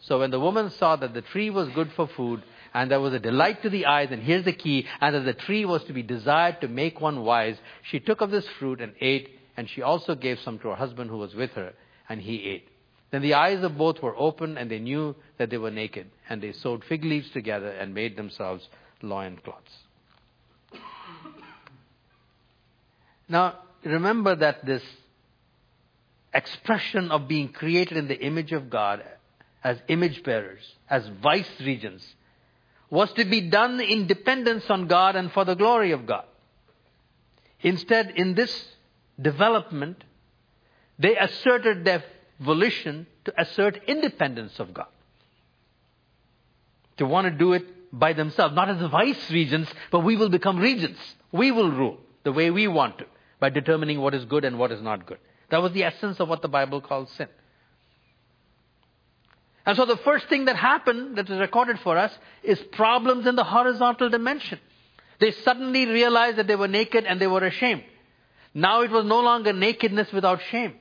So 0.00 0.20
when 0.20 0.30
the 0.30 0.40
woman 0.40 0.70
saw 0.70 0.96
that 0.96 1.14
the 1.14 1.22
tree 1.22 1.50
was 1.50 1.68
good 1.70 1.92
for 1.92 2.08
food, 2.08 2.42
and 2.72 2.90
there 2.90 3.00
was 3.00 3.12
a 3.12 3.18
delight 3.18 3.62
to 3.62 3.70
the 3.70 3.86
eyes, 3.86 4.08
and 4.10 4.22
here's 4.22 4.44
the 4.44 4.52
key, 4.52 4.86
and 5.00 5.14
that 5.14 5.20
the 5.20 5.34
tree 5.34 5.64
was 5.64 5.84
to 5.84 5.92
be 5.92 6.02
desired 6.02 6.60
to 6.60 6.68
make 6.68 7.00
one 7.00 7.22
wise, 7.22 7.56
she 7.82 8.00
took 8.00 8.20
of 8.20 8.30
this 8.30 8.46
fruit 8.58 8.80
and 8.80 8.94
ate, 9.00 9.28
and 9.56 9.68
she 9.68 9.82
also 9.82 10.14
gave 10.14 10.38
some 10.40 10.58
to 10.60 10.68
her 10.68 10.74
husband 10.74 11.10
who 11.10 11.18
was 11.18 11.34
with 11.34 11.50
her, 11.52 11.72
and 12.08 12.20
he 12.20 12.44
ate. 12.44 12.68
Then 13.10 13.22
the 13.22 13.34
eyes 13.34 13.62
of 13.62 13.76
both 13.76 14.00
were 14.00 14.16
opened, 14.16 14.56
and 14.56 14.70
they 14.70 14.78
knew 14.78 15.16
that 15.38 15.50
they 15.50 15.58
were 15.58 15.70
naked, 15.70 16.08
and 16.28 16.40
they 16.40 16.52
sewed 16.52 16.84
fig 16.84 17.04
leaves 17.04 17.30
together 17.30 17.70
and 17.70 17.92
made 17.92 18.16
themselves 18.16 18.68
loincloths. 19.02 19.72
Now, 23.28 23.58
remember 23.84 24.34
that 24.36 24.64
this 24.64 24.82
expression 26.32 27.10
of 27.10 27.28
being 27.28 27.48
created 27.52 27.96
in 27.96 28.08
the 28.08 28.18
image 28.18 28.52
of 28.52 28.70
God 28.70 29.04
as 29.62 29.78
image 29.88 30.22
bearers, 30.22 30.62
as 30.88 31.06
vice 31.22 31.50
regents, 31.60 32.04
was 32.88 33.12
to 33.12 33.24
be 33.24 33.42
done 33.42 33.80
in 33.80 34.06
dependence 34.06 34.68
on 34.68 34.86
God 34.86 35.16
and 35.16 35.30
for 35.32 35.44
the 35.44 35.54
glory 35.54 35.92
of 35.92 36.06
God. 36.06 36.24
Instead, 37.60 38.12
in 38.16 38.34
this 38.34 38.66
development, 39.20 40.02
they 40.98 41.16
asserted 41.16 41.84
their 41.84 42.02
volition 42.40 43.06
to 43.26 43.40
assert 43.40 43.80
independence 43.86 44.58
of 44.58 44.72
God. 44.74 44.88
To 46.96 47.06
want 47.06 47.26
to 47.26 47.30
do 47.30 47.52
it 47.52 47.64
by 47.92 48.12
themselves, 48.12 48.54
not 48.54 48.68
as 48.68 48.90
vice 48.90 49.30
regents, 49.30 49.70
but 49.90 50.00
we 50.00 50.16
will 50.16 50.28
become 50.28 50.58
regents. 50.58 51.00
We 51.32 51.50
will 51.50 51.70
rule 51.70 51.98
the 52.24 52.32
way 52.32 52.50
we 52.50 52.66
want 52.66 52.98
to 52.98 53.06
by 53.38 53.50
determining 53.50 54.00
what 54.00 54.14
is 54.14 54.24
good 54.24 54.44
and 54.44 54.58
what 54.58 54.72
is 54.72 54.82
not 54.82 55.06
good. 55.06 55.18
That 55.50 55.62
was 55.62 55.72
the 55.72 55.84
essence 55.84 56.20
of 56.20 56.28
what 56.28 56.42
the 56.42 56.48
Bible 56.48 56.80
calls 56.80 57.10
sin. 57.12 57.28
And 59.66 59.76
so 59.76 59.84
the 59.84 59.96
first 59.98 60.28
thing 60.28 60.46
that 60.46 60.56
happened 60.56 61.16
that 61.16 61.28
is 61.28 61.38
recorded 61.38 61.78
for 61.80 61.98
us 61.98 62.12
is 62.42 62.58
problems 62.72 63.26
in 63.26 63.36
the 63.36 63.44
horizontal 63.44 64.08
dimension. 64.08 64.58
They 65.20 65.32
suddenly 65.32 65.86
realized 65.86 66.38
that 66.38 66.46
they 66.46 66.56
were 66.56 66.68
naked 66.68 67.04
and 67.04 67.20
they 67.20 67.26
were 67.26 67.44
ashamed. 67.44 67.84
Now 68.54 68.82
it 68.82 68.90
was 68.90 69.04
no 69.04 69.20
longer 69.20 69.52
nakedness 69.52 70.12
without 70.12 70.40
shame. 70.50 70.74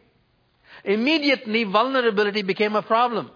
Immediately 0.84 1.66
vulnerability 1.66 2.42
became 2.42 2.76
a 2.76 2.82
problem. 2.82 3.32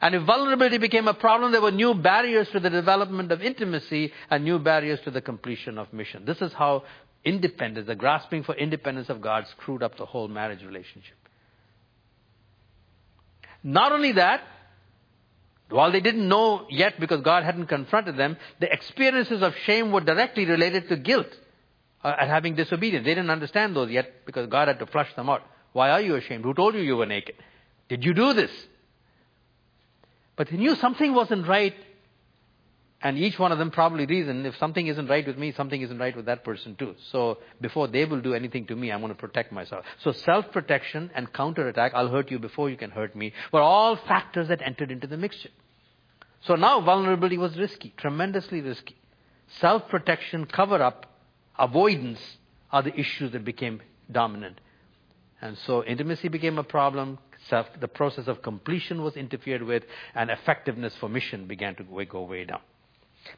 And 0.00 0.14
if 0.14 0.22
vulnerability 0.22 0.78
became 0.78 1.08
a 1.08 1.14
problem, 1.14 1.52
there 1.52 1.62
were 1.62 1.70
new 1.70 1.94
barriers 1.94 2.48
to 2.50 2.60
the 2.60 2.70
development 2.70 3.32
of 3.32 3.42
intimacy 3.42 4.12
and 4.30 4.44
new 4.44 4.58
barriers 4.58 5.00
to 5.04 5.10
the 5.10 5.20
completion 5.20 5.78
of 5.78 5.92
mission. 5.92 6.24
This 6.24 6.40
is 6.42 6.52
how 6.52 6.84
independence, 7.24 7.86
the 7.86 7.94
grasping 7.94 8.44
for 8.44 8.54
independence 8.54 9.08
of 9.08 9.20
God, 9.20 9.46
screwed 9.48 9.82
up 9.82 9.96
the 9.96 10.06
whole 10.06 10.28
marriage 10.28 10.62
relationship. 10.62 11.16
Not 13.64 13.92
only 13.92 14.12
that, 14.12 14.42
while 15.70 15.90
they 15.90 16.00
didn't 16.00 16.28
know 16.28 16.66
yet 16.70 17.00
because 17.00 17.22
God 17.22 17.42
hadn't 17.42 17.66
confronted 17.66 18.16
them, 18.16 18.36
the 18.60 18.70
experiences 18.70 19.42
of 19.42 19.54
shame 19.64 19.90
were 19.90 20.02
directly 20.02 20.44
related 20.44 20.88
to 20.90 20.96
guilt 20.96 21.26
uh, 22.04 22.14
at 22.20 22.28
having 22.28 22.54
disobedience. 22.54 23.04
They 23.06 23.14
didn't 23.14 23.30
understand 23.30 23.74
those 23.74 23.90
yet 23.90 24.26
because 24.26 24.48
God 24.48 24.68
had 24.68 24.78
to 24.80 24.86
flush 24.86 25.12
them 25.16 25.30
out. 25.30 25.42
Why 25.72 25.90
are 25.90 26.00
you 26.00 26.14
ashamed? 26.14 26.44
Who 26.44 26.52
told 26.54 26.74
you 26.74 26.82
you 26.82 26.96
were 26.96 27.06
naked? 27.06 27.36
Did 27.88 28.04
you 28.04 28.12
do 28.12 28.34
this? 28.34 28.50
But 30.36 30.48
they 30.48 30.56
knew 30.56 30.76
something 30.76 31.14
wasn't 31.14 31.48
right. 31.48 31.74
And 33.04 33.18
each 33.18 33.38
one 33.38 33.52
of 33.52 33.58
them 33.58 33.70
probably 33.70 34.06
reasoned, 34.06 34.46
if 34.46 34.56
something 34.56 34.86
isn't 34.86 35.08
right 35.08 35.26
with 35.26 35.36
me, 35.36 35.52
something 35.52 35.82
isn't 35.82 35.98
right 35.98 36.16
with 36.16 36.24
that 36.24 36.42
person 36.42 36.74
too. 36.74 36.94
So 37.12 37.36
before 37.60 37.86
they 37.86 38.06
will 38.06 38.22
do 38.22 38.32
anything 38.32 38.66
to 38.68 38.74
me, 38.74 38.90
I'm 38.90 39.00
going 39.00 39.12
to 39.12 39.18
protect 39.18 39.52
myself. 39.52 39.84
So 40.02 40.10
self-protection 40.12 41.10
and 41.14 41.30
counterattack, 41.30 41.92
I'll 41.94 42.08
hurt 42.08 42.30
you 42.30 42.38
before 42.38 42.70
you 42.70 42.78
can 42.78 42.90
hurt 42.90 43.14
me, 43.14 43.34
were 43.52 43.60
all 43.60 43.96
factors 43.96 44.48
that 44.48 44.62
entered 44.62 44.90
into 44.90 45.06
the 45.06 45.18
mixture. 45.18 45.50
So 46.46 46.54
now 46.54 46.80
vulnerability 46.80 47.36
was 47.36 47.58
risky, 47.58 47.92
tremendously 47.98 48.62
risky. 48.62 48.96
Self-protection, 49.60 50.46
cover-up, 50.46 51.04
avoidance 51.58 52.38
are 52.72 52.82
the 52.82 52.98
issues 52.98 53.32
that 53.32 53.44
became 53.44 53.82
dominant. 54.10 54.62
And 55.42 55.58
so 55.66 55.84
intimacy 55.84 56.28
became 56.28 56.56
a 56.56 56.64
problem, 56.64 57.18
self, 57.50 57.66
the 57.78 57.88
process 57.88 58.28
of 58.28 58.40
completion 58.40 59.02
was 59.02 59.14
interfered 59.14 59.62
with, 59.62 59.82
and 60.14 60.30
effectiveness 60.30 60.96
for 60.96 61.10
mission 61.10 61.46
began 61.46 61.74
to 61.74 61.84
go 61.84 62.22
way 62.22 62.46
down. 62.46 62.60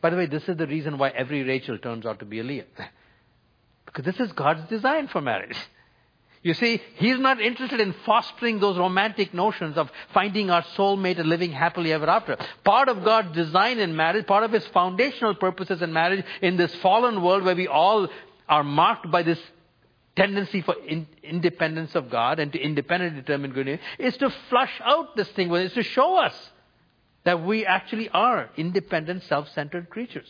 By 0.00 0.10
the 0.10 0.16
way, 0.16 0.26
this 0.26 0.48
is 0.48 0.56
the 0.56 0.66
reason 0.66 0.98
why 0.98 1.10
every 1.10 1.42
Rachel 1.42 1.78
turns 1.78 2.06
out 2.06 2.18
to 2.20 2.24
be 2.24 2.40
a 2.40 2.44
Leah. 2.44 2.64
Because 3.84 4.04
this 4.04 4.20
is 4.20 4.32
God's 4.32 4.68
design 4.68 5.08
for 5.08 5.20
marriage. 5.20 5.56
You 6.42 6.54
see, 6.54 6.80
He's 6.96 7.18
not 7.18 7.40
interested 7.40 7.80
in 7.80 7.92
fostering 8.04 8.60
those 8.60 8.78
romantic 8.78 9.34
notions 9.34 9.76
of 9.76 9.90
finding 10.12 10.50
our 10.50 10.62
soulmate 10.76 11.18
and 11.18 11.28
living 11.28 11.50
happily 11.50 11.92
ever 11.92 12.08
after. 12.08 12.36
Part 12.62 12.88
of 12.88 13.02
God's 13.04 13.34
design 13.34 13.78
in 13.78 13.96
marriage, 13.96 14.26
part 14.26 14.44
of 14.44 14.52
His 14.52 14.66
foundational 14.68 15.34
purposes 15.34 15.82
in 15.82 15.92
marriage, 15.92 16.24
in 16.42 16.56
this 16.56 16.74
fallen 16.76 17.22
world 17.22 17.42
where 17.42 17.56
we 17.56 17.66
all 17.66 18.08
are 18.48 18.62
marked 18.62 19.10
by 19.10 19.22
this 19.22 19.40
tendency 20.14 20.62
for 20.62 20.76
in, 20.86 21.06
independence 21.22 21.94
of 21.94 22.10
God 22.10 22.38
and 22.38 22.52
to 22.52 22.60
independently 22.60 23.20
determine 23.20 23.52
good, 23.52 23.80
is 23.98 24.16
to 24.18 24.30
flush 24.48 24.80
out 24.84 25.16
this 25.16 25.28
thing, 25.28 25.52
is 25.52 25.72
to 25.72 25.82
show 25.82 26.16
us 26.16 26.50
that 27.26 27.44
we 27.44 27.66
actually 27.66 28.08
are 28.08 28.48
independent, 28.56 29.24
self-centered 29.24 29.90
creatures. 29.90 30.28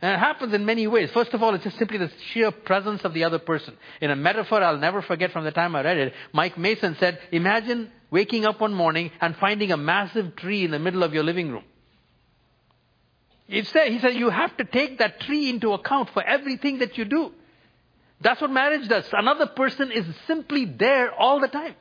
And 0.00 0.14
it 0.14 0.18
happens 0.18 0.54
in 0.54 0.64
many 0.64 0.86
ways. 0.86 1.10
First 1.12 1.34
of 1.34 1.42
all, 1.42 1.54
it's 1.54 1.62
just 1.62 1.78
simply 1.78 1.98
the 1.98 2.10
sheer 2.32 2.50
presence 2.50 3.02
of 3.04 3.12
the 3.12 3.24
other 3.24 3.38
person. 3.38 3.76
In 4.00 4.10
a 4.10 4.16
metaphor 4.16 4.62
I'll 4.62 4.78
never 4.78 5.02
forget 5.02 5.30
from 5.30 5.44
the 5.44 5.50
time 5.52 5.76
I 5.76 5.84
read 5.84 5.98
it, 5.98 6.14
Mike 6.32 6.56
Mason 6.56 6.96
said, 6.98 7.20
imagine 7.30 7.92
waking 8.10 8.46
up 8.46 8.62
one 8.62 8.72
morning 8.72 9.10
and 9.20 9.36
finding 9.36 9.70
a 9.72 9.76
massive 9.76 10.36
tree 10.36 10.64
in 10.64 10.70
the 10.70 10.78
middle 10.78 11.02
of 11.02 11.12
your 11.12 11.22
living 11.22 11.52
room. 11.52 11.64
He 13.46 13.62
said, 13.64 13.92
he 13.92 13.98
said, 13.98 14.14
you 14.14 14.30
have 14.30 14.56
to 14.56 14.64
take 14.64 15.00
that 15.00 15.20
tree 15.20 15.50
into 15.50 15.74
account 15.74 16.08
for 16.14 16.22
everything 16.22 16.78
that 16.78 16.96
you 16.96 17.04
do. 17.04 17.30
That's 18.22 18.40
what 18.40 18.50
marriage 18.50 18.88
does. 18.88 19.04
Another 19.12 19.48
person 19.48 19.92
is 19.92 20.06
simply 20.26 20.64
there 20.64 21.12
all 21.12 21.40
the 21.40 21.48
time. 21.48 21.74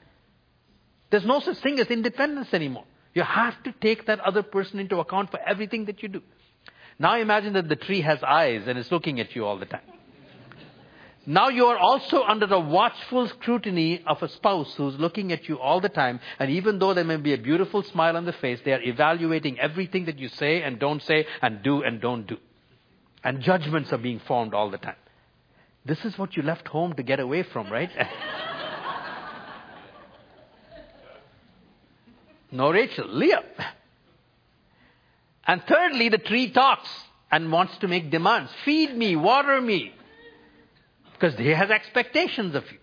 There's 1.09 1.25
no 1.25 1.39
such 1.39 1.59
thing 1.59 1.79
as 1.79 1.87
independence 1.87 2.53
anymore. 2.53 2.83
You 3.13 3.23
have 3.23 3.61
to 3.63 3.73
take 3.81 4.05
that 4.07 4.19
other 4.21 4.43
person 4.43 4.79
into 4.79 4.99
account 4.99 5.31
for 5.31 5.39
everything 5.45 5.85
that 5.85 6.01
you 6.01 6.09
do. 6.09 6.21
Now 6.97 7.19
imagine 7.19 7.53
that 7.53 7.67
the 7.67 7.75
tree 7.75 8.01
has 8.01 8.21
eyes 8.23 8.63
and 8.67 8.77
is 8.77 8.91
looking 8.91 9.19
at 9.19 9.35
you 9.35 9.45
all 9.45 9.57
the 9.57 9.65
time. 9.65 9.81
Now 11.25 11.49
you 11.49 11.65
are 11.67 11.77
also 11.77 12.23
under 12.23 12.47
the 12.47 12.59
watchful 12.59 13.27
scrutiny 13.27 14.03
of 14.07 14.23
a 14.23 14.29
spouse 14.29 14.73
who's 14.75 14.95
looking 14.95 15.31
at 15.31 15.47
you 15.47 15.59
all 15.59 15.79
the 15.79 15.89
time, 15.89 16.19
and 16.39 16.49
even 16.49 16.79
though 16.79 16.95
there 16.95 17.03
may 17.03 17.17
be 17.17 17.33
a 17.33 17.37
beautiful 17.37 17.83
smile 17.83 18.17
on 18.17 18.25
the 18.25 18.33
face, 18.33 18.59
they 18.65 18.73
are 18.73 18.81
evaluating 18.81 19.59
everything 19.59 20.05
that 20.05 20.17
you 20.17 20.29
say 20.29 20.63
and 20.63 20.79
don't 20.79 21.03
say, 21.03 21.27
and 21.41 21.61
do 21.61 21.83
and 21.83 22.01
don't 22.01 22.25
do. 22.25 22.37
And 23.23 23.41
judgments 23.41 23.93
are 23.93 23.99
being 23.99 24.19
formed 24.19 24.55
all 24.55 24.71
the 24.71 24.79
time. 24.79 24.95
This 25.85 26.03
is 26.05 26.17
what 26.17 26.35
you 26.35 26.41
left 26.41 26.67
home 26.67 26.93
to 26.93 27.03
get 27.03 27.19
away 27.19 27.43
from, 27.43 27.71
right? 27.71 27.91
No 32.51 32.71
Rachel, 32.71 33.07
Leah. 33.07 33.43
And 35.47 35.63
thirdly, 35.67 36.09
the 36.09 36.17
tree 36.17 36.51
talks 36.51 36.89
and 37.31 37.51
wants 37.51 37.77
to 37.79 37.87
make 37.87 38.11
demands. 38.11 38.51
Feed 38.65 38.95
me, 38.95 39.15
water 39.15 39.59
me. 39.61 39.93
Because 41.13 41.37
he 41.37 41.49
has 41.49 41.71
expectations 41.71 42.55
of 42.55 42.63
you. 42.71 42.77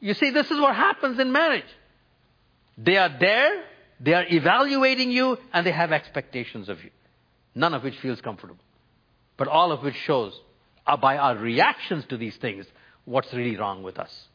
You 0.00 0.14
see, 0.14 0.30
this 0.30 0.50
is 0.50 0.60
what 0.60 0.74
happens 0.74 1.18
in 1.18 1.32
marriage. 1.32 1.64
They 2.76 2.96
are 2.96 3.16
there, 3.18 3.64
they 4.00 4.14
are 4.14 4.24
evaluating 4.28 5.10
you, 5.10 5.38
and 5.52 5.66
they 5.66 5.72
have 5.72 5.92
expectations 5.92 6.68
of 6.68 6.82
you. 6.82 6.90
None 7.54 7.74
of 7.74 7.82
which 7.82 7.98
feels 7.98 8.20
comfortable. 8.20 8.64
But 9.36 9.48
all 9.48 9.72
of 9.72 9.82
which 9.82 9.96
shows, 9.96 10.38
uh, 10.86 10.96
by 10.96 11.16
our 11.16 11.36
reactions 11.36 12.04
to 12.10 12.16
these 12.16 12.36
things, 12.36 12.66
what's 13.04 13.32
really 13.32 13.56
wrong 13.56 13.82
with 13.82 13.98
us. 13.98 14.28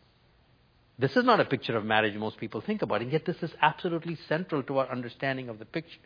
This 0.97 1.15
is 1.17 1.23
not 1.23 1.39
a 1.39 1.45
picture 1.45 1.75
of 1.75 1.85
marriage 1.85 2.15
most 2.15 2.37
people 2.37 2.61
think 2.61 2.81
about, 2.81 3.01
and 3.01 3.11
yet 3.11 3.25
this 3.25 3.41
is 3.41 3.51
absolutely 3.61 4.17
central 4.27 4.61
to 4.63 4.77
our 4.77 4.91
understanding 4.91 5.49
of 5.49 5.59
the 5.59 5.65
picture. 5.65 5.99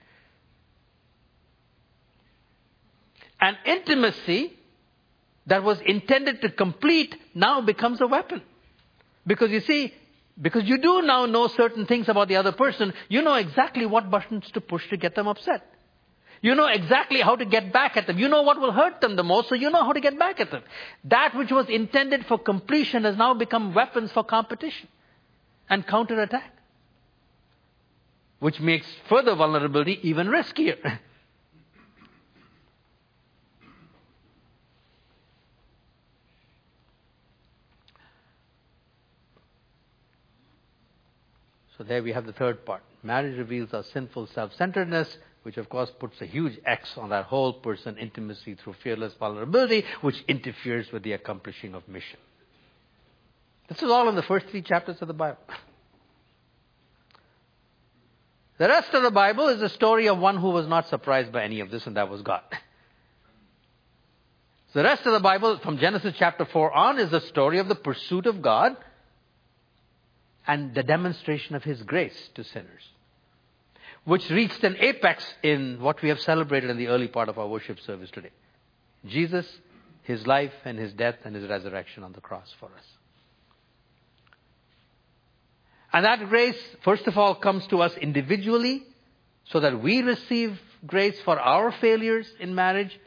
And 3.39 3.57
intimacy 3.65 4.53
that 5.45 5.63
was 5.63 5.79
intended 5.85 6.41
to 6.41 6.49
complete 6.49 7.15
now 7.35 7.61
becomes 7.61 8.01
a 8.01 8.07
weapon. 8.07 8.41
Because 9.25 9.51
you 9.51 9.59
see, 9.61 9.93
because 10.41 10.63
you 10.65 10.77
do 10.77 11.01
now 11.01 11.25
know 11.25 11.47
certain 11.47 11.85
things 11.85 12.07
about 12.09 12.27
the 12.27 12.37
other 12.37 12.51
person, 12.51 12.93
you 13.09 13.21
know 13.21 13.35
exactly 13.35 13.85
what 13.85 14.09
buttons 14.09 14.49
to 14.53 14.61
push 14.61 14.87
to 14.89 14.97
get 14.97 15.15
them 15.15 15.27
upset. 15.27 15.69
You 16.41 16.55
know 16.55 16.67
exactly 16.67 17.21
how 17.21 17.35
to 17.35 17.45
get 17.45 17.73
back 17.73 17.97
at 17.97 18.07
them. 18.07 18.19
You 18.19 18.27
know 18.27 18.43
what 18.43 18.59
will 18.59 18.71
hurt 18.71 19.01
them 19.01 19.15
the 19.15 19.23
most, 19.23 19.49
so 19.49 19.55
you 19.55 19.69
know 19.69 19.83
how 19.83 19.93
to 19.93 19.99
get 19.99 20.17
back 20.19 20.39
at 20.39 20.51
them. 20.51 20.63
That 21.05 21.35
which 21.35 21.51
was 21.51 21.67
intended 21.69 22.25
for 22.27 22.37
completion 22.37 23.03
has 23.03 23.17
now 23.17 23.33
become 23.33 23.73
weapons 23.73 24.11
for 24.11 24.23
competition 24.23 24.87
and 25.69 25.85
counterattack. 25.85 26.53
Which 28.39 28.59
makes 28.59 28.85
further 29.09 29.33
vulnerability 29.35 29.99
even 30.03 30.27
riskier. 30.27 30.77
so 41.77 41.83
there 41.83 42.03
we 42.03 42.11
have 42.11 42.27
the 42.27 42.33
third 42.33 42.63
part. 42.63 42.83
Marriage 43.01 43.39
reveals 43.39 43.73
our 43.73 43.83
sinful 43.83 44.27
self-centeredness 44.27 45.17
which 45.47 45.55
of 45.55 45.69
course 45.69 45.89
puts 45.97 46.19
a 46.19 46.25
huge 46.25 46.59
X 46.65 46.97
on 46.97 47.11
that 47.11 47.23
whole 47.23 47.53
person 47.53 47.97
intimacy 47.97 48.55
through 48.55 48.73
fearless 48.83 49.13
vulnerability, 49.13 49.85
which 50.01 50.21
interferes 50.27 50.91
with 50.91 51.03
the 51.03 51.13
accomplishing 51.13 51.73
of 51.73 51.87
mission. 51.87 52.19
This 53.69 53.81
is 53.81 53.89
all 53.89 54.09
in 54.09 54.15
the 54.15 54.23
first 54.23 54.47
three 54.47 54.61
chapters 54.61 54.97
of 54.99 55.07
the 55.07 55.13
Bible. 55.13 55.39
The 58.57 58.67
rest 58.67 58.93
of 58.93 59.03
the 59.03 59.11
Bible 59.11 59.47
is 59.47 59.61
the 59.61 59.69
story 59.69 60.09
of 60.09 60.17
one 60.17 60.35
who 60.35 60.49
was 60.49 60.67
not 60.67 60.89
surprised 60.89 61.31
by 61.31 61.45
any 61.45 61.61
of 61.61 61.71
this, 61.71 61.87
and 61.87 61.95
that 61.95 62.09
was 62.09 62.21
God. 62.23 62.43
So 64.73 64.79
the 64.79 64.83
rest 64.83 65.05
of 65.05 65.13
the 65.13 65.21
Bible, 65.21 65.59
from 65.59 65.77
Genesis 65.77 66.13
chapter 66.19 66.43
4 66.43 66.73
on, 66.73 66.99
is 66.99 67.09
the 67.09 67.21
story 67.21 67.59
of 67.59 67.69
the 67.69 67.75
pursuit 67.75 68.25
of 68.25 68.41
God 68.41 68.75
and 70.45 70.75
the 70.75 70.83
demonstration 70.83 71.55
of 71.55 71.63
His 71.63 71.83
grace 71.83 72.31
to 72.35 72.43
sinners 72.43 72.83
which 74.07 74.29
reached 74.29 74.63
an 74.63 74.77
apex 74.79 75.21
in 75.43 75.81
what 75.81 76.01
we 76.01 76.07
have 76.07 76.19
celebrated 76.21 76.69
in 76.69 76.77
the 76.77 76.87
early 76.87 77.09
part 77.09 77.27
of 77.27 77.37
our 77.37 77.45
worship 77.45 77.77
service 77.81 78.09
today. 78.09 78.29
Jesus, 79.05 79.45
His 80.03 80.25
life 80.25 80.53
and 80.63 80.79
His 80.79 80.93
death 80.93 81.17
and 81.25 81.35
His 81.35 81.49
resurrection 81.49 82.05
on 82.05 82.13
the 82.13 82.21
cross 82.21 82.55
for 82.57 82.67
us. 82.67 82.85
And 85.91 86.05
that 86.05 86.25
grace, 86.29 86.55
first 86.85 87.05
of 87.07 87.17
all, 87.17 87.35
comes 87.35 87.67
to 87.67 87.81
us 87.81 87.97
individually 87.97 88.85
so 89.43 89.59
that 89.59 89.83
we 89.83 90.01
receive 90.01 90.57
grace 90.85 91.19
for 91.25 91.37
our 91.37 91.73
failures 91.73 92.31
in 92.39 92.55
marriage. 92.55 92.97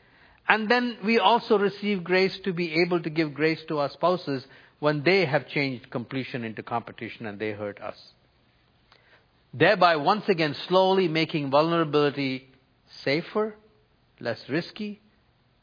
And 0.47 0.69
then 0.69 0.99
we 1.03 1.19
also 1.19 1.59
receive 1.59 2.05
grace 2.05 2.39
to 2.41 2.53
be 2.53 2.83
able 2.83 3.01
to 3.01 3.09
give 3.09 3.33
grace 3.33 3.65
to 3.69 3.79
our 3.79 3.89
spouses 3.89 4.47
when 4.81 5.03
they 5.03 5.25
have 5.25 5.49
changed 5.49 5.89
completion 5.89 6.45
into 6.45 6.63
competition 6.63 7.25
and 7.25 7.39
they 7.39 7.53
hurt 7.53 7.81
us 7.81 7.97
thereby 9.53 9.97
once 9.97 10.29
again 10.29 10.55
slowly 10.69 11.09
making 11.09 11.51
vulnerability 11.51 12.49
safer, 13.03 13.55
less 14.21 14.41
risky, 14.49 15.01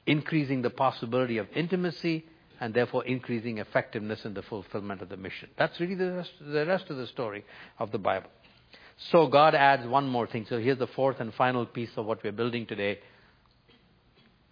increasing 0.06 0.62
the 0.62 0.70
possibility 0.70 1.38
of 1.38 1.48
intimacy, 1.56 2.26
and 2.60 2.74
therefore 2.74 3.06
increasing 3.06 3.60
effectiveness 3.60 4.26
in 4.26 4.34
the 4.34 4.42
fulfillment 4.42 5.02
of 5.02 5.10
the 5.10 5.18
mission. 5.18 5.50
That's 5.58 5.80
really 5.80 5.96
the 5.96 6.14
rest, 6.14 6.32
the 6.40 6.66
rest 6.66 6.90
of 6.90 6.98
the 6.98 7.08
story 7.08 7.46
of 7.78 7.92
the 7.92 8.00
Bible. 8.00 8.30
So 9.12 9.28
God 9.28 9.54
adds 9.54 9.86
one 9.86 10.08
more 10.08 10.26
thing. 10.26 10.48
So 10.50 10.60
here's 10.60 10.80
the 10.80 10.88
fourth 10.88 11.20
and 11.20 11.34
final 11.34 11.66
piece 11.66 11.92
of 11.98 12.06
what 12.06 12.24
we're 12.24 12.32
building 12.32 12.66
today. 12.66 13.00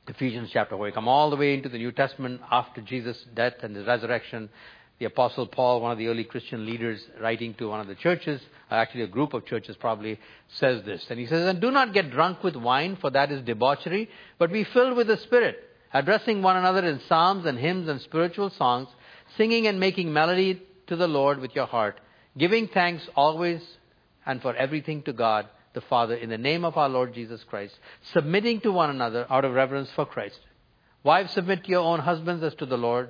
Ephesians 0.08 0.52
chapter 0.54 0.76
4. 0.76 0.86
We 0.86 0.91
come 0.91 1.08
all 1.08 1.32
the 1.32 1.36
way 1.36 1.56
into 1.56 1.67
the 1.67 1.80
New 1.80 1.91
Testament 1.91 2.41
after 2.52 2.80
Jesus' 2.82 3.26
death 3.34 3.56
and 3.63 3.76
his 3.76 3.88
resurrection 3.88 4.50
the 4.99 5.05
Apostle 5.05 5.47
Paul, 5.47 5.81
one 5.81 5.91
of 5.91 5.97
the 5.97 6.08
early 6.08 6.23
Christian 6.23 6.65
leaders, 6.65 7.01
writing 7.19 7.53
to 7.55 7.67
one 7.67 7.81
of 7.81 7.88
the 7.88 7.95
churches, 7.95 8.41
uh, 8.71 8.75
actually 8.75 9.01
a 9.01 9.08
group 9.08 9.34
of 9.34 9.45
churches 9.45 9.75
probably, 9.77 10.19
says 10.47 10.84
this. 10.86 11.05
And 11.10 11.19
he 11.19 11.25
says, 11.25 11.47
And 11.47 11.60
do 11.60 11.69
not 11.69 11.93
get 11.93 12.12
drunk 12.12 12.43
with 12.43 12.55
wine, 12.55 12.97
for 13.01 13.10
that 13.10 13.31
is 13.31 13.41
debauchery, 13.41 14.10
but 14.38 14.53
be 14.53 14.63
filled 14.63 14.95
with 14.95 15.08
the 15.08 15.17
Spirit, 15.17 15.58
addressing 15.93 16.41
one 16.41 16.55
another 16.55 16.88
in 16.88 17.01
psalms 17.08 17.45
and 17.45 17.58
hymns 17.58 17.89
and 17.89 17.99
spiritual 18.01 18.49
songs, 18.51 18.88
singing 19.36 19.67
and 19.67 19.79
making 19.79 20.13
melody 20.13 20.62
to 20.88 20.95
the 20.95 21.08
Lord 21.08 21.39
with 21.39 21.55
your 21.55 21.65
heart, 21.65 21.99
giving 22.38 22.67
thanks 22.69 23.08
always 23.15 23.62
and 24.25 24.41
for 24.41 24.55
everything 24.55 25.03
to 25.03 25.13
God 25.13 25.47
the 25.73 25.81
Father 25.81 26.15
in 26.15 26.29
the 26.29 26.38
name 26.38 26.63
of 26.63 26.77
our 26.77 26.88
Lord 26.88 27.13
Jesus 27.13 27.43
Christ, 27.43 27.77
submitting 28.13 28.62
to 28.62 28.71
one 28.71 28.89
another 28.89 29.27
out 29.29 29.43
of 29.43 29.53
reverence 29.53 29.89
for 29.93 30.05
Christ. 30.05 30.39
Wives, 31.03 31.34
submit 31.34 31.65
to 31.65 31.69
your 31.69 31.81
own 31.81 31.99
husbands 31.99 32.43
as 32.43 32.55
to 32.55 32.65
the 32.65 32.77
Lord. 32.77 33.10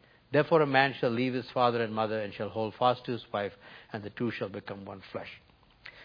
Therefore, 0.31 0.61
a 0.61 0.67
man 0.67 0.95
shall 0.99 1.09
leave 1.09 1.33
his 1.33 1.49
father 1.51 1.83
and 1.83 1.93
mother 1.93 2.19
and 2.19 2.33
shall 2.33 2.49
hold 2.49 2.73
fast 2.75 3.03
to 3.05 3.11
his 3.11 3.25
wife, 3.33 3.51
and 3.91 4.01
the 4.01 4.09
two 4.11 4.31
shall 4.31 4.49
become 4.49 4.85
one 4.85 5.01
flesh. 5.11 5.29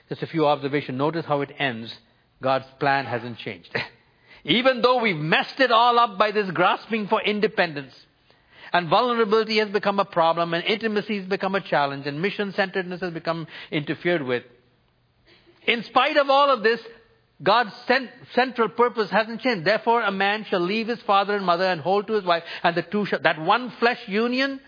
Just 0.09 0.23
a 0.23 0.27
few 0.27 0.47
observations. 0.47 0.99
Notice 0.99 1.25
how 1.25 1.41
it 1.43 1.55
ends. 1.59 1.97
God's 2.43 2.67
plan 2.81 3.07
hasn't 3.07 3.39
changed. 3.39 3.75
Even 4.45 4.83
though 4.83 5.01
we've 5.01 5.17
messed 5.17 5.61
it 5.61 5.71
all 5.71 5.99
up 5.99 6.19
by 6.19 6.31
this 6.31 6.51
grasping 6.51 7.09
for 7.09 7.21
independence, 7.23 7.95
and 8.73 8.89
vulnerability 8.89 9.59
has 9.59 9.69
become 9.69 10.01
a 10.01 10.05
problem, 10.05 10.55
and 10.55 10.65
intimacy 10.65 11.19
has 11.19 11.27
become 11.27 11.55
a 11.55 11.61
challenge, 11.61 12.07
and 12.07 12.21
mission 12.21 12.53
centeredness 12.53 13.01
has 13.01 13.13
become 13.13 13.47
interfered 13.71 14.23
with. 14.23 14.43
In 15.67 15.83
spite 15.83 16.17
of 16.17 16.31
all 16.31 16.51
of 16.51 16.63
this, 16.63 16.81
God's 17.43 17.75
cent- 17.87 18.11
central 18.35 18.69
purpose 18.69 19.11
hasn't 19.11 19.43
changed. 19.43 19.67
Therefore, 19.67 20.03
a 20.03 20.11
man 20.11 20.45
shall 20.45 20.61
leave 20.61 20.89
his 20.89 21.01
father 21.03 21.37
and 21.37 21.45
mother 21.45 21.65
and 21.65 21.81
hold 21.81 22.07
to 22.07 22.15
his 22.15 22.25
wife, 22.25 22.45
and 22.63 22.75
the 22.75 22.83
two 22.83 23.05
shall, 23.05 23.21
that 23.21 23.41
one 23.41 23.71
flesh 23.79 24.01
union, 24.09 24.61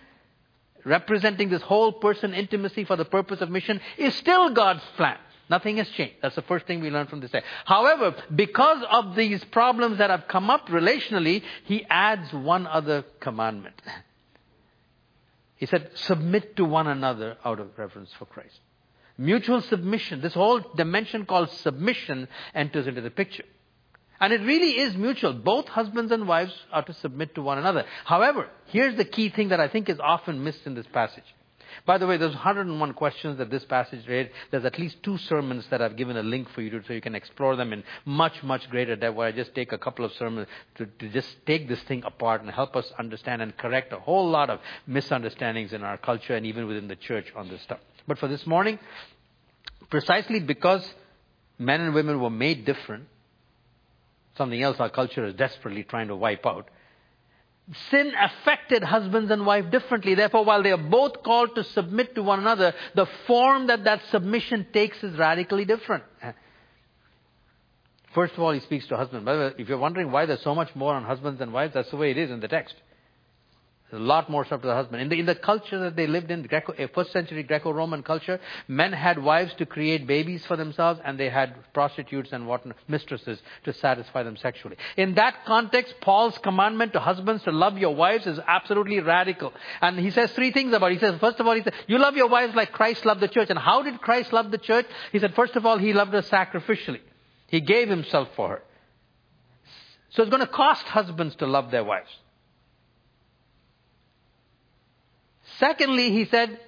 representing 0.84 1.48
this 1.48 1.62
whole 1.62 1.92
person 1.92 2.34
intimacy 2.34 2.84
for 2.84 2.96
the 2.96 3.06
purpose 3.06 3.40
of 3.40 3.50
mission, 3.50 3.80
is 3.96 4.14
still 4.14 4.50
God's 4.50 4.82
plan. 4.96 5.16
Nothing 5.50 5.78
has 5.78 5.88
changed. 5.88 6.16
That's 6.20 6.34
the 6.34 6.42
first 6.42 6.66
thing 6.66 6.80
we 6.80 6.90
learn 6.90 7.06
from 7.06 7.20
this. 7.20 7.30
Day. 7.30 7.42
However, 7.64 8.14
because 8.34 8.84
of 8.90 9.16
these 9.16 9.42
problems 9.44 9.96
that 9.96 10.10
have 10.10 10.28
come 10.28 10.50
up 10.50 10.68
relationally, 10.68 11.42
he 11.64 11.86
adds 11.88 12.30
one 12.32 12.66
other 12.66 13.04
commandment. 13.20 13.80
He 15.56 15.66
said, 15.66 15.90
submit 15.94 16.54
to 16.54 16.64
one 16.64 16.86
another 16.86 17.36
out 17.44 17.58
of 17.58 17.76
reverence 17.76 18.10
for 18.16 18.26
Christ. 18.26 18.60
Mutual 19.18 19.60
submission, 19.62 20.20
this 20.20 20.34
whole 20.34 20.60
dimension 20.76 21.26
called 21.26 21.50
submission 21.50 22.28
enters 22.54 22.86
into 22.86 23.00
the 23.00 23.10
picture. 23.10 23.44
And 24.20 24.32
it 24.32 24.40
really 24.42 24.78
is 24.78 24.96
mutual. 24.96 25.32
Both 25.32 25.68
husbands 25.68 26.12
and 26.12 26.26
wives 26.26 26.52
are 26.72 26.82
to 26.82 26.92
submit 26.92 27.34
to 27.34 27.42
one 27.42 27.58
another. 27.58 27.84
However, 28.04 28.48
here's 28.66 28.96
the 28.96 29.04
key 29.04 29.28
thing 29.28 29.48
that 29.48 29.60
I 29.60 29.68
think 29.68 29.88
is 29.88 30.00
often 30.00 30.42
missed 30.42 30.66
in 30.66 30.74
this 30.74 30.86
passage. 30.86 31.24
By 31.86 31.98
the 31.98 32.06
way, 32.06 32.16
there's 32.16 32.34
101 32.34 32.94
questions 32.94 33.38
that 33.38 33.50
this 33.50 33.64
passage 33.64 34.06
raised. 34.08 34.30
There's 34.50 34.64
at 34.64 34.78
least 34.78 35.02
two 35.02 35.18
sermons 35.18 35.66
that 35.70 35.82
I've 35.82 35.96
given 35.96 36.16
a 36.16 36.22
link 36.22 36.48
for 36.50 36.62
you 36.62 36.70
to, 36.70 36.82
so 36.86 36.92
you 36.92 37.00
can 37.00 37.14
explore 37.14 37.56
them 37.56 37.72
in 37.72 37.84
much, 38.04 38.42
much 38.42 38.68
greater 38.70 38.96
depth, 38.96 39.16
where 39.16 39.28
I 39.28 39.32
just 39.32 39.54
take 39.54 39.72
a 39.72 39.78
couple 39.78 40.04
of 40.04 40.12
sermons 40.12 40.48
to, 40.76 40.86
to 40.86 41.08
just 41.10 41.28
take 41.46 41.68
this 41.68 41.80
thing 41.82 42.02
apart 42.04 42.42
and 42.42 42.50
help 42.50 42.74
us 42.74 42.90
understand 42.98 43.42
and 43.42 43.56
correct 43.56 43.92
a 43.92 43.98
whole 43.98 44.28
lot 44.28 44.50
of 44.50 44.60
misunderstandings 44.86 45.72
in 45.72 45.82
our 45.82 45.98
culture 45.98 46.34
and 46.34 46.46
even 46.46 46.66
within 46.66 46.88
the 46.88 46.96
church 46.96 47.32
on 47.36 47.48
this 47.48 47.62
stuff. 47.62 47.80
But 48.08 48.18
for 48.18 48.26
this 48.26 48.46
morning, 48.46 48.78
precisely 49.90 50.40
because 50.40 50.82
men 51.58 51.82
and 51.82 51.94
women 51.94 52.20
were 52.20 52.30
made 52.30 52.64
different, 52.64 53.04
something 54.38 54.60
else 54.60 54.80
our 54.80 54.88
culture 54.88 55.26
is 55.26 55.34
desperately 55.34 55.84
trying 55.84 56.08
to 56.08 56.16
wipe 56.16 56.46
out, 56.46 56.70
sin 57.90 58.12
affected 58.18 58.82
husbands 58.82 59.30
and 59.30 59.44
wife 59.44 59.70
differently. 59.70 60.14
Therefore, 60.14 60.46
while 60.46 60.62
they 60.62 60.72
are 60.72 60.78
both 60.78 61.22
called 61.22 61.54
to 61.56 61.64
submit 61.64 62.14
to 62.14 62.22
one 62.22 62.40
another, 62.40 62.72
the 62.94 63.06
form 63.26 63.66
that 63.66 63.84
that 63.84 64.00
submission 64.10 64.66
takes 64.72 65.04
is 65.04 65.18
radically 65.18 65.66
different. 65.66 66.04
First 68.14 68.32
of 68.32 68.40
all, 68.40 68.52
he 68.52 68.60
speaks 68.60 68.86
to 68.86 68.96
husbands. 68.96 69.28
If 69.58 69.68
you're 69.68 69.76
wondering 69.76 70.10
why 70.10 70.24
there's 70.24 70.40
so 70.40 70.54
much 70.54 70.74
more 70.74 70.94
on 70.94 71.04
husbands 71.04 71.42
and 71.42 71.52
wives, 71.52 71.74
that's 71.74 71.90
the 71.90 71.98
way 71.98 72.10
it 72.10 72.16
is 72.16 72.30
in 72.30 72.40
the 72.40 72.48
text. 72.48 72.74
A 73.90 73.98
lot 73.98 74.28
more 74.28 74.44
stuff 74.44 74.60
to 74.60 74.66
the 74.66 74.74
husband. 74.74 75.00
In 75.00 75.08
the, 75.08 75.18
in 75.18 75.24
the 75.24 75.34
culture 75.34 75.78
that 75.78 75.96
they 75.96 76.06
lived 76.06 76.30
in, 76.30 76.42
Greco, 76.42 76.72
eh, 76.72 76.88
first 76.94 77.10
century 77.10 77.42
Greco-Roman 77.42 78.02
culture, 78.02 78.38
men 78.66 78.92
had 78.92 79.22
wives 79.22 79.54
to 79.54 79.64
create 79.64 80.06
babies 80.06 80.44
for 80.44 80.58
themselves 80.58 81.00
and 81.02 81.18
they 81.18 81.30
had 81.30 81.54
prostitutes 81.72 82.30
and 82.32 82.46
what 82.46 82.66
mistresses 82.86 83.40
to 83.64 83.72
satisfy 83.72 84.22
them 84.22 84.36
sexually. 84.36 84.76
In 84.98 85.14
that 85.14 85.46
context, 85.46 85.94
Paul's 86.02 86.36
commandment 86.36 86.92
to 86.92 87.00
husbands 87.00 87.44
to 87.44 87.50
love 87.50 87.78
your 87.78 87.94
wives 87.94 88.26
is 88.26 88.38
absolutely 88.46 89.00
radical. 89.00 89.54
And 89.80 89.98
he 89.98 90.10
says 90.10 90.32
three 90.32 90.50
things 90.50 90.74
about 90.74 90.92
it. 90.92 90.96
He 90.96 91.00
says, 91.00 91.18
first 91.18 91.40
of 91.40 91.46
all, 91.46 91.54
he 91.54 91.62
said, 91.62 91.72
you 91.86 91.98
love 91.98 92.14
your 92.14 92.28
wives 92.28 92.54
like 92.54 92.72
Christ 92.72 93.06
loved 93.06 93.20
the 93.20 93.28
church. 93.28 93.48
And 93.48 93.58
how 93.58 93.80
did 93.80 94.02
Christ 94.02 94.34
love 94.34 94.50
the 94.50 94.58
church? 94.58 94.84
He 95.12 95.18
said, 95.18 95.34
first 95.34 95.56
of 95.56 95.64
all, 95.64 95.78
he 95.78 95.94
loved 95.94 96.12
her 96.12 96.20
sacrificially. 96.20 97.00
He 97.46 97.62
gave 97.62 97.88
himself 97.88 98.28
for 98.36 98.48
her. 98.50 98.62
So 100.10 100.22
it's 100.22 100.30
going 100.30 100.44
to 100.44 100.52
cost 100.52 100.84
husbands 100.84 101.36
to 101.36 101.46
love 101.46 101.70
their 101.70 101.84
wives. 101.84 102.10
Secondly, 105.58 106.12
he 106.12 106.24
said, 106.26 106.58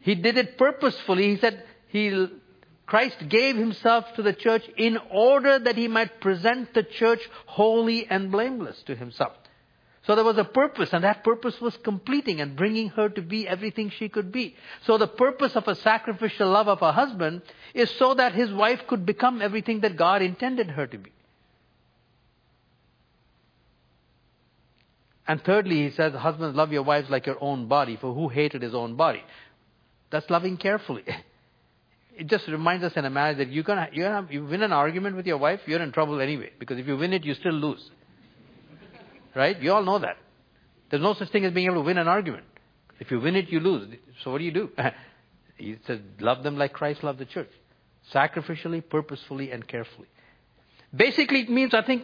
he 0.00 0.14
did 0.14 0.38
it 0.38 0.56
purposefully. 0.56 1.30
He 1.30 1.36
said, 1.38 1.64
he, 1.88 2.28
Christ 2.86 3.28
gave 3.28 3.56
himself 3.56 4.06
to 4.14 4.22
the 4.22 4.32
church 4.32 4.62
in 4.76 4.98
order 5.10 5.58
that 5.58 5.76
he 5.76 5.88
might 5.88 6.20
present 6.20 6.72
the 6.74 6.82
church 6.82 7.20
holy 7.46 8.06
and 8.08 8.30
blameless 8.30 8.82
to 8.86 8.94
himself. 8.94 9.32
So 10.06 10.14
there 10.14 10.24
was 10.24 10.38
a 10.38 10.44
purpose, 10.44 10.94
and 10.94 11.04
that 11.04 11.22
purpose 11.22 11.60
was 11.60 11.76
completing 11.84 12.40
and 12.40 12.56
bringing 12.56 12.88
her 12.90 13.10
to 13.10 13.20
be 13.20 13.46
everything 13.46 13.90
she 13.90 14.08
could 14.08 14.32
be. 14.32 14.56
So 14.86 14.96
the 14.96 15.06
purpose 15.06 15.54
of 15.54 15.68
a 15.68 15.74
sacrificial 15.74 16.48
love 16.48 16.66
of 16.66 16.80
a 16.80 16.92
husband 16.92 17.42
is 17.74 17.90
so 17.90 18.14
that 18.14 18.34
his 18.34 18.50
wife 18.50 18.86
could 18.86 19.04
become 19.04 19.42
everything 19.42 19.80
that 19.80 19.96
God 19.96 20.22
intended 20.22 20.70
her 20.70 20.86
to 20.86 20.96
be. 20.96 21.12
And 25.28 25.44
thirdly, 25.44 25.88
he 25.88 25.94
says, 25.94 26.14
husbands, 26.14 26.56
love 26.56 26.72
your 26.72 26.82
wives 26.82 27.10
like 27.10 27.26
your 27.26 27.36
own 27.42 27.68
body, 27.68 27.98
for 28.00 28.14
who 28.14 28.30
hated 28.30 28.62
his 28.62 28.74
own 28.74 28.96
body? 28.96 29.22
That's 30.10 30.28
loving 30.30 30.56
carefully. 30.56 31.04
It 32.20 32.26
just 32.26 32.48
reminds 32.48 32.82
us 32.82 32.94
in 32.96 33.04
a 33.04 33.10
marriage 33.10 33.38
that 33.38 33.52
you're 33.52 33.62
gonna, 33.62 33.90
you're 33.92 34.10
gonna, 34.10 34.26
you 34.28 34.44
win 34.44 34.64
an 34.64 34.72
argument 34.72 35.14
with 35.14 35.24
your 35.24 35.38
wife, 35.38 35.60
you're 35.66 35.80
in 35.80 35.92
trouble 35.92 36.20
anyway. 36.20 36.50
Because 36.58 36.76
if 36.76 36.84
you 36.88 36.96
win 36.96 37.12
it, 37.12 37.22
you 37.24 37.34
still 37.34 37.52
lose. 37.52 37.78
Right? 39.36 39.56
You 39.62 39.72
all 39.72 39.84
know 39.84 40.00
that. 40.00 40.16
There's 40.90 41.00
no 41.00 41.14
such 41.14 41.30
thing 41.30 41.44
as 41.44 41.52
being 41.52 41.66
able 41.66 41.76
to 41.76 41.82
win 41.82 41.96
an 41.96 42.08
argument. 42.08 42.42
If 42.98 43.12
you 43.12 43.20
win 43.20 43.36
it, 43.36 43.50
you 43.50 43.60
lose. 43.60 43.94
So 44.24 44.32
what 44.32 44.38
do 44.38 44.44
you 44.44 44.50
do? 44.50 44.70
he 45.58 45.76
says, 45.86 46.00
love 46.18 46.42
them 46.42 46.56
like 46.58 46.72
Christ 46.72 47.04
loved 47.04 47.20
the 47.20 47.24
church. 47.24 47.50
Sacrificially, 48.12 48.82
purposefully, 48.82 49.52
and 49.52 49.68
carefully. 49.68 50.08
Basically, 50.92 51.42
it 51.42 51.50
means, 51.50 51.72
I 51.72 51.82
think, 51.82 52.02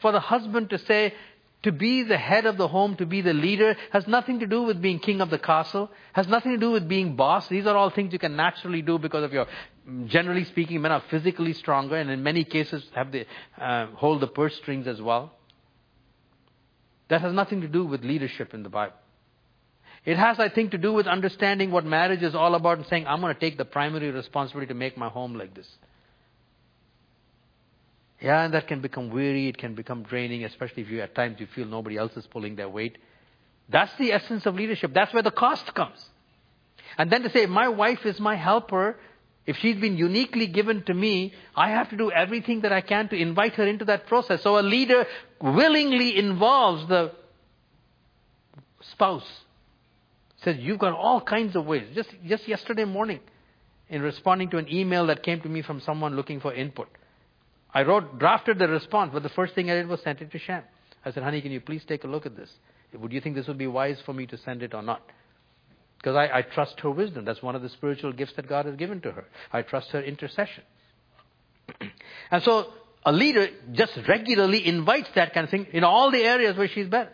for 0.00 0.10
the 0.10 0.18
husband 0.18 0.70
to 0.70 0.78
say, 0.78 1.14
to 1.62 1.72
be 1.72 2.02
the 2.02 2.18
head 2.18 2.46
of 2.46 2.56
the 2.56 2.66
home, 2.68 2.96
to 2.96 3.06
be 3.06 3.20
the 3.20 3.32
leader, 3.32 3.76
has 3.92 4.06
nothing 4.06 4.40
to 4.40 4.46
do 4.46 4.62
with 4.62 4.82
being 4.82 4.98
king 4.98 5.20
of 5.20 5.30
the 5.30 5.38
castle, 5.38 5.90
has 6.12 6.26
nothing 6.26 6.52
to 6.52 6.58
do 6.58 6.70
with 6.70 6.88
being 6.88 7.14
boss. 7.14 7.48
These 7.48 7.66
are 7.66 7.76
all 7.76 7.90
things 7.90 8.12
you 8.12 8.18
can 8.18 8.36
naturally 8.36 8.82
do 8.82 8.98
because 8.98 9.24
of 9.24 9.32
your, 9.32 9.46
generally 10.06 10.44
speaking, 10.44 10.80
men 10.80 10.92
are 10.92 11.02
physically 11.08 11.52
stronger 11.52 11.96
and 11.96 12.10
in 12.10 12.22
many 12.22 12.44
cases 12.44 12.84
have 12.94 13.12
the, 13.12 13.26
uh, 13.58 13.86
hold 13.94 14.20
the 14.20 14.26
purse 14.26 14.56
strings 14.56 14.86
as 14.86 15.00
well. 15.00 15.32
That 17.08 17.20
has 17.20 17.32
nothing 17.32 17.60
to 17.60 17.68
do 17.68 17.84
with 17.84 18.04
leadership 18.04 18.54
in 18.54 18.62
the 18.62 18.68
Bible. 18.68 18.96
It 20.04 20.16
has, 20.16 20.40
I 20.40 20.48
think, 20.48 20.72
to 20.72 20.78
do 20.78 20.92
with 20.92 21.06
understanding 21.06 21.70
what 21.70 21.84
marriage 21.84 22.22
is 22.22 22.34
all 22.34 22.56
about 22.56 22.78
and 22.78 22.86
saying, 22.88 23.06
I'm 23.06 23.20
going 23.20 23.34
to 23.34 23.38
take 23.38 23.56
the 23.56 23.64
primary 23.64 24.10
responsibility 24.10 24.68
to 24.68 24.74
make 24.74 24.96
my 24.96 25.08
home 25.08 25.34
like 25.34 25.54
this. 25.54 25.68
Yeah, 28.22 28.44
and 28.44 28.54
that 28.54 28.68
can 28.68 28.80
become 28.80 29.10
weary, 29.10 29.48
it 29.48 29.58
can 29.58 29.74
become 29.74 30.04
draining, 30.04 30.44
especially 30.44 30.84
if 30.84 30.88
you 30.88 31.00
at 31.00 31.14
times 31.14 31.40
you 31.40 31.48
feel 31.56 31.66
nobody 31.66 31.96
else 31.96 32.16
is 32.16 32.24
pulling 32.28 32.54
their 32.54 32.68
weight. 32.68 32.98
That's 33.68 33.92
the 33.98 34.12
essence 34.12 34.46
of 34.46 34.54
leadership. 34.54 34.94
That's 34.94 35.12
where 35.12 35.24
the 35.24 35.32
cost 35.32 35.74
comes. 35.74 35.98
And 36.96 37.10
then 37.10 37.22
to 37.22 37.30
say, 37.30 37.46
my 37.46 37.68
wife 37.68 38.06
is 38.06 38.20
my 38.20 38.36
helper, 38.36 38.96
if 39.44 39.56
she's 39.56 39.76
been 39.80 39.96
uniquely 39.96 40.46
given 40.46 40.84
to 40.84 40.94
me, 40.94 41.34
I 41.56 41.70
have 41.70 41.90
to 41.90 41.96
do 41.96 42.12
everything 42.12 42.60
that 42.60 42.72
I 42.72 42.80
can 42.80 43.08
to 43.08 43.16
invite 43.16 43.54
her 43.54 43.66
into 43.66 43.86
that 43.86 44.06
process. 44.06 44.42
So 44.42 44.56
a 44.56 44.62
leader 44.62 45.04
willingly 45.40 46.16
involves 46.16 46.86
the 46.88 47.12
spouse. 48.92 49.26
Says, 50.44 50.58
you've 50.60 50.78
got 50.78 50.92
all 50.92 51.20
kinds 51.20 51.56
of 51.56 51.66
ways. 51.66 51.88
Just, 51.92 52.10
just 52.24 52.46
yesterday 52.46 52.84
morning, 52.84 53.18
in 53.88 54.00
responding 54.00 54.50
to 54.50 54.58
an 54.58 54.72
email 54.72 55.06
that 55.06 55.24
came 55.24 55.40
to 55.40 55.48
me 55.48 55.62
from 55.62 55.80
someone 55.80 56.14
looking 56.14 56.40
for 56.40 56.54
input. 56.54 56.88
I 57.74 57.82
wrote, 57.82 58.18
drafted 58.18 58.58
the 58.58 58.68
response, 58.68 59.10
but 59.12 59.22
the 59.22 59.30
first 59.30 59.54
thing 59.54 59.70
I 59.70 59.74
did 59.74 59.88
was 59.88 60.00
send 60.02 60.20
it 60.20 60.30
to 60.32 60.38
Shan. 60.38 60.62
I 61.04 61.10
said, 61.10 61.22
honey, 61.22 61.40
can 61.40 61.50
you 61.52 61.60
please 61.60 61.82
take 61.86 62.04
a 62.04 62.06
look 62.06 62.26
at 62.26 62.36
this? 62.36 62.50
Would 62.92 63.12
you 63.12 63.20
think 63.20 63.34
this 63.34 63.48
would 63.48 63.58
be 63.58 63.66
wise 63.66 63.98
for 64.04 64.12
me 64.12 64.26
to 64.26 64.36
send 64.38 64.62
it 64.62 64.74
or 64.74 64.82
not? 64.82 65.02
Because 65.96 66.16
I, 66.16 66.38
I 66.38 66.42
trust 66.42 66.80
her 66.80 66.90
wisdom. 66.90 67.24
That's 67.24 67.42
one 67.42 67.56
of 67.56 67.62
the 67.62 67.68
spiritual 67.70 68.12
gifts 68.12 68.34
that 68.36 68.48
God 68.48 68.66
has 68.66 68.76
given 68.76 69.00
to 69.02 69.12
her. 69.12 69.24
I 69.52 69.62
trust 69.62 69.90
her 69.90 70.02
intercession. 70.02 70.64
and 72.30 72.42
so 72.42 72.66
a 73.04 73.12
leader 73.12 73.48
just 73.72 73.92
regularly 74.08 74.66
invites 74.66 75.08
that 75.14 75.32
kind 75.32 75.44
of 75.44 75.50
thing 75.50 75.66
in 75.72 75.84
all 75.84 76.10
the 76.10 76.22
areas 76.22 76.56
where 76.56 76.68
she's 76.68 76.88
better. 76.88 77.12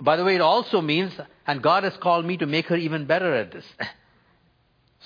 By 0.00 0.16
the 0.16 0.24
way, 0.24 0.34
it 0.34 0.40
also 0.40 0.80
means, 0.80 1.12
and 1.46 1.62
God 1.62 1.84
has 1.84 1.96
called 1.96 2.24
me 2.24 2.36
to 2.38 2.46
make 2.46 2.66
her 2.66 2.76
even 2.76 3.06
better 3.06 3.34
at 3.34 3.52
this. 3.52 3.64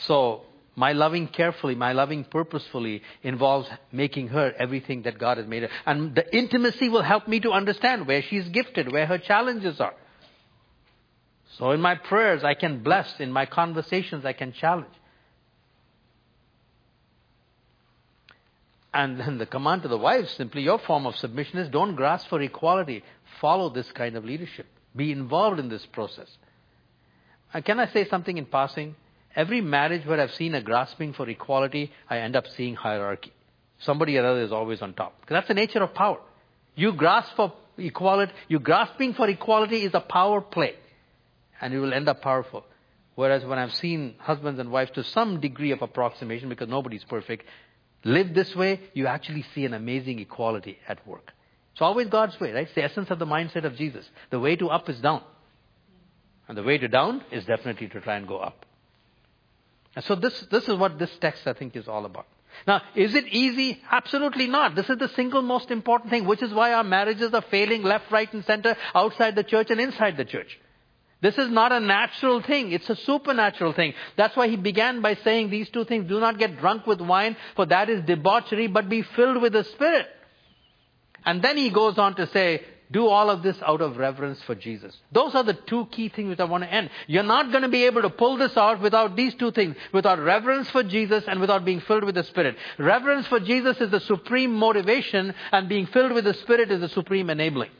So, 0.01 0.43
my 0.77 0.93
loving 0.93 1.27
carefully, 1.27 1.75
my 1.75 1.93
loving 1.93 2.23
purposefully 2.25 3.03
involves 3.23 3.69
making 3.91 4.29
her 4.29 4.53
everything 4.59 5.03
that 5.03 5.19
God 5.19 5.39
has 5.39 5.47
made 5.47 5.63
her. 5.63 5.71
And 5.87 6.15
the 6.15 6.37
intimacy 6.37 6.91
will 6.91 7.03
help 7.03 7.27
me 7.27 7.41
to 7.41 7.53
understand 7.53 8.07
where 8.07 8.21
she's 8.21 8.47
gifted, 8.51 8.93
where 8.93 9.07
her 9.07 9.17
challenges 9.17 9.81
are. 9.81 9.95
So 11.57 11.71
in 11.71 11.81
my 11.81 11.95
prayers, 11.95 12.45
I 12.45 12.53
can 12.53 12.83
bless. 12.83 13.19
In 13.19 13.33
my 13.33 13.47
conversations, 13.47 14.27
I 14.27 14.35
can 14.35 14.53
challenge. 14.53 14.93
And 18.93 19.19
then 19.19 19.39
the 19.39 19.47
command 19.47 19.83
to 19.83 19.89
the 19.89 19.97
wives, 19.97 20.31
simply 20.33 20.63
your 20.63 20.79
form 20.79 21.07
of 21.07 21.17
submission 21.17 21.59
is 21.59 21.71
don't 21.71 21.97
grasp 21.97 22.29
for 22.29 22.41
equality. 22.43 23.03
Follow 23.41 23.71
this 23.71 23.91
kind 23.93 24.17
of 24.17 24.27
leadership. 24.27 24.67
Be 24.95 25.11
involved 25.11 25.59
in 25.59 25.71
this 25.71 25.87
process. 25.87 26.29
And 27.55 27.65
can 27.65 27.81
I 27.81 27.87
say 27.93 28.07
something 28.09 28.37
in 28.37 28.45
passing? 28.45 28.95
Every 29.37 29.61
marriage 29.61 30.07
where 30.07 30.19
I've 30.19 30.35
seen 30.35 30.55
a 30.55 30.63
grasping 30.63 31.13
for 31.13 31.29
equality, 31.29 31.93
I 32.09 32.19
end 32.19 32.35
up 32.35 32.47
seeing 32.57 32.75
hierarchy. 32.75 33.33
Somebody 33.79 34.17
or 34.17 34.25
other 34.25 34.41
is 34.41 34.51
always 34.51 34.81
on 34.81 34.95
top. 34.95 35.15
That's 35.29 35.47
the 35.47 35.55
nature 35.55 35.83
of 35.83 35.93
power. 35.93 36.19
You 36.75 36.93
grasp 36.93 37.37
for 37.37 37.53
equality, 37.77 38.33
you 38.49 38.59
grasping 38.59 39.13
for 39.13 39.29
equality 39.29 39.83
is 39.83 39.93
a 39.93 40.01
power 40.01 40.41
play. 40.41 40.75
And 41.61 41.75
you 41.75 41.83
will 41.83 41.93
end 41.93 42.09
up 42.09 42.23
powerful. 42.23 42.65
Whereas 43.15 43.45
when 43.45 43.59
I've 43.59 43.75
seen 43.75 44.15
husbands 44.19 44.59
and 44.59 44.71
wives 44.71 44.91
to 44.93 45.05
some 45.05 45.41
degree 45.41 45.73
of 45.73 45.83
approximation, 45.83 46.49
because 46.49 46.69
nobody's 46.69 47.05
perfect, 47.05 47.47
live 48.05 48.35
this 48.35 48.55
way, 48.57 48.81
you 48.95 49.07
actually 49.07 49.45
see 49.55 49.67
an 49.67 49.75
amazing 49.75 50.19
equality 50.19 50.79
at 50.89 51.07
work. 51.07 51.33
It's 51.73 51.83
always 51.83 52.09
God's 52.09 52.39
way, 52.41 52.53
right? 52.53 52.67
It's 52.67 52.75
the 52.75 52.85
essence 52.85 53.11
of 53.11 53.19
the 53.19 53.27
mindset 53.27 53.65
of 53.65 53.77
Jesus. 53.77 54.09
The 54.31 54.41
way 54.41 54.57
to 54.57 54.69
up 54.69 54.89
is 54.89 54.99
down. 54.99 55.23
And 56.49 56.57
the 56.57 56.63
way 56.63 56.79
to 56.79 56.89
down 56.89 57.23
is 57.31 57.45
definitely 57.45 57.89
to 57.89 58.01
try 58.01 58.17
and 58.17 58.27
go 58.27 58.39
up. 58.39 58.65
And 59.97 60.05
so 60.05 60.15
this, 60.15 60.39
this 60.51 60.69
is 60.69 60.75
what 60.75 60.99
this 60.99 61.11
text 61.21 61.47
I 61.47 61.55
think 61.55 61.75
is 61.75 61.89
all 61.89 62.05
about. 62.05 62.27
Now, 62.67 62.83
is 62.95 63.15
it 63.15 63.27
easy? 63.29 63.83
Absolutely 63.91 64.47
not. 64.47 64.75
This 64.75 64.89
is 64.89 64.99
the 64.99 65.09
single 65.09 65.43
most 65.43 65.71
important 65.71 66.11
thing, 66.11 66.27
which 66.27 66.43
is 66.43 66.53
why 66.53 66.73
our 66.75 66.85
marriages 66.85 67.33
are 67.35 67.43
failing 67.51 67.83
left, 67.83 68.11
right, 68.11 68.33
and 68.33 68.45
center, 68.45 68.77
outside 68.95 69.35
the 69.35 69.43
church 69.43 69.71
and 69.71 69.81
inside 69.81 70.17
the 70.17 70.25
church. 70.25 70.59
This 71.23 71.39
is 71.39 71.51
not 71.51 71.73
a 71.73 71.81
natural 71.81 72.43
thing. 72.43 72.73
It's 72.73 72.89
a 72.91 72.97
supernatural 72.97 73.73
thing. 73.73 73.95
That's 74.17 74.37
why 74.37 74.49
he 74.49 74.57
began 74.57 75.01
by 75.01 75.15
saying 75.17 75.49
these 75.51 75.69
two 75.71 75.85
things. 75.85 76.09
Do 76.09 76.21
not 76.21 76.39
get 76.39 76.59
drunk 76.59 76.87
with 76.87 77.01
wine, 77.01 77.37
for 77.57 77.65
that 77.67 77.89
is 77.89 78.03
debauchery, 78.03 78.67
but 78.67 78.89
be 78.89 79.03
filled 79.03 79.41
with 79.41 79.55
the 79.55 79.65
Spirit. 79.65 80.07
And 81.25 81.43
then 81.43 81.57
he 81.57 81.71
goes 81.71 81.99
on 81.99 82.17
to 82.17 82.27
say, 82.29 82.63
do 82.91 83.07
all 83.07 83.31
of 83.31 83.43
this 83.43 83.57
out 83.63 83.81
of 83.81 83.97
reverence 83.97 84.41
for 84.43 84.55
Jesus. 84.55 84.97
Those 85.11 85.35
are 85.35 85.43
the 85.43 85.55
two 85.55 85.87
key 85.87 86.09
things 86.09 86.29
which 86.29 86.41
I 86.41 86.45
want 86.45 86.65
to 86.65 86.73
end. 86.73 86.91
You're 87.07 87.23
not 87.23 87.51
going 87.51 87.63
to 87.63 87.69
be 87.69 87.85
able 87.85 88.03
to 88.03 88.11
pull 88.11 88.37
this 88.37 88.57
out 88.57 88.81
without 88.81 89.17
these 89.17 89.35
two 89.35 89.51
things, 89.51 89.77
without 89.93 90.21
reverence 90.21 90.71
for 90.71 90.83
Jesus 90.83 91.25
and 91.27 91.41
without 91.41 91.65
being 91.65 91.81
filled 91.81 92.05
with 92.05 92.15
the 92.15 92.25
Spirit. 92.25 92.57
Reverence 92.79 93.27
for 93.27 93.41
Jesus 93.41 93.81
is 93.81 93.91
the 93.91 94.01
supreme 94.01 94.53
motivation 94.53 95.35
and 95.53 95.69
being 95.69 95.87
filled 95.87 96.13
with 96.13 96.25
the 96.25 96.35
Spirit 96.35 96.71
is 96.71 96.81
the 96.81 96.89
supreme 96.89 97.29
enabling. 97.31 97.71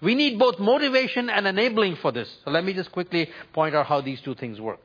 We 0.00 0.14
need 0.14 0.38
both 0.38 0.58
motivation 0.58 1.28
and 1.30 1.46
enabling 1.46 1.96
for 1.96 2.12
this. 2.12 2.28
So 2.44 2.50
let 2.50 2.64
me 2.64 2.72
just 2.72 2.92
quickly 2.92 3.30
point 3.52 3.74
out 3.74 3.86
how 3.86 4.00
these 4.00 4.20
two 4.20 4.34
things 4.34 4.60
work. 4.60 4.80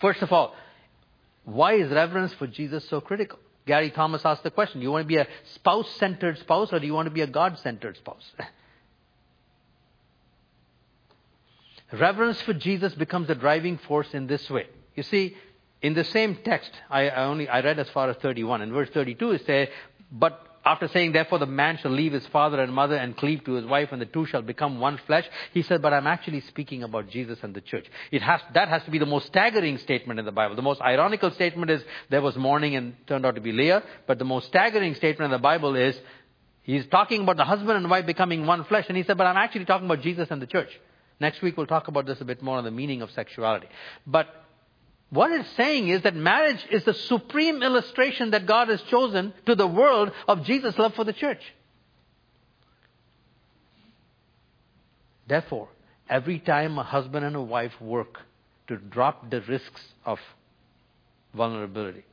First 0.00 0.22
of 0.22 0.32
all, 0.32 0.54
why 1.44 1.74
is 1.74 1.90
reverence 1.90 2.32
for 2.34 2.46
Jesus 2.46 2.88
so 2.88 3.00
critical? 3.00 3.38
Gary 3.66 3.90
Thomas 3.90 4.24
asked 4.24 4.42
the 4.42 4.50
question, 4.50 4.80
do 4.80 4.84
you 4.84 4.90
want 4.90 5.04
to 5.04 5.08
be 5.08 5.16
a 5.16 5.26
spouse-centered 5.54 6.38
spouse 6.38 6.72
or 6.72 6.80
do 6.80 6.86
you 6.86 6.94
want 6.94 7.06
to 7.06 7.10
be 7.10 7.20
a 7.20 7.26
God-centered 7.26 7.96
spouse? 7.96 8.24
Reverence 11.92 12.40
for 12.42 12.54
Jesus 12.54 12.94
becomes 12.94 13.28
a 13.30 13.34
driving 13.34 13.78
force 13.78 14.14
in 14.14 14.26
this 14.26 14.48
way. 14.48 14.66
You 14.94 15.02
see, 15.02 15.36
in 15.82 15.94
the 15.94 16.04
same 16.04 16.36
text, 16.44 16.70
I, 16.88 17.08
I 17.08 17.24
only 17.24 17.48
I 17.48 17.60
read 17.62 17.78
as 17.78 17.88
far 17.90 18.08
as 18.10 18.16
31. 18.16 18.62
In 18.62 18.72
verse 18.72 18.90
32, 18.90 19.32
it 19.32 19.46
says, 19.46 19.68
"But 20.12 20.46
after 20.64 20.88
saying, 20.88 21.12
therefore 21.12 21.38
the 21.38 21.46
man 21.46 21.78
shall 21.80 21.90
leave 21.90 22.12
his 22.12 22.26
father 22.26 22.60
and 22.60 22.72
mother 22.72 22.94
and 22.94 23.16
cleave 23.16 23.44
to 23.44 23.52
his 23.52 23.64
wife 23.64 23.88
and 23.92 24.00
the 24.00 24.06
two 24.06 24.26
shall 24.26 24.42
become 24.42 24.78
one 24.78 24.98
flesh, 25.06 25.24
he 25.54 25.62
said, 25.62 25.80
but 25.80 25.92
I'm 25.92 26.06
actually 26.06 26.42
speaking 26.42 26.82
about 26.82 27.08
Jesus 27.08 27.38
and 27.42 27.54
the 27.54 27.62
church. 27.62 27.86
It 28.10 28.20
has, 28.22 28.40
that 28.54 28.68
has 28.68 28.82
to 28.84 28.90
be 28.90 28.98
the 28.98 29.06
most 29.06 29.26
staggering 29.26 29.78
statement 29.78 30.18
in 30.18 30.26
the 30.26 30.32
Bible. 30.32 30.56
The 30.56 30.62
most 30.62 30.80
ironical 30.82 31.30
statement 31.30 31.70
is 31.70 31.82
there 32.10 32.20
was 32.20 32.36
morning 32.36 32.76
and 32.76 32.94
turned 33.06 33.24
out 33.24 33.36
to 33.36 33.40
be 33.40 33.52
Leah, 33.52 33.82
but 34.06 34.18
the 34.18 34.24
most 34.24 34.48
staggering 34.48 34.94
statement 34.94 35.26
in 35.26 35.30
the 35.30 35.42
Bible 35.42 35.76
is 35.76 35.96
he's 36.62 36.86
talking 36.86 37.22
about 37.22 37.38
the 37.38 37.44
husband 37.44 37.78
and 37.78 37.88
wife 37.88 38.04
becoming 38.04 38.46
one 38.46 38.64
flesh 38.64 38.84
and 38.88 38.96
he 38.96 39.02
said, 39.02 39.16
but 39.16 39.26
I'm 39.26 39.38
actually 39.38 39.64
talking 39.64 39.86
about 39.86 40.02
Jesus 40.02 40.28
and 40.30 40.42
the 40.42 40.46
church. 40.46 40.70
Next 41.20 41.40
week 41.40 41.56
we'll 41.56 41.66
talk 41.66 41.88
about 41.88 42.06
this 42.06 42.20
a 42.20 42.24
bit 42.24 42.42
more 42.42 42.58
on 42.58 42.64
the 42.64 42.70
meaning 42.70 43.00
of 43.00 43.10
sexuality. 43.12 43.68
But 44.06 44.28
what 45.10 45.32
it's 45.32 45.50
saying 45.56 45.88
is 45.88 46.02
that 46.02 46.14
marriage 46.14 46.64
is 46.70 46.84
the 46.84 46.94
supreme 46.94 47.62
illustration 47.62 48.30
that 48.30 48.46
God 48.46 48.68
has 48.68 48.80
chosen 48.82 49.32
to 49.46 49.56
the 49.56 49.66
world 49.66 50.12
of 50.28 50.44
Jesus' 50.44 50.78
love 50.78 50.94
for 50.94 51.04
the 51.04 51.12
church. 51.12 51.42
Therefore, 55.26 55.68
every 56.08 56.38
time 56.38 56.78
a 56.78 56.84
husband 56.84 57.24
and 57.24 57.36
a 57.36 57.42
wife 57.42 57.80
work 57.80 58.20
to 58.68 58.76
drop 58.76 59.30
the 59.30 59.40
risks 59.42 59.80
of 60.04 60.18
vulnerability, 61.34 62.04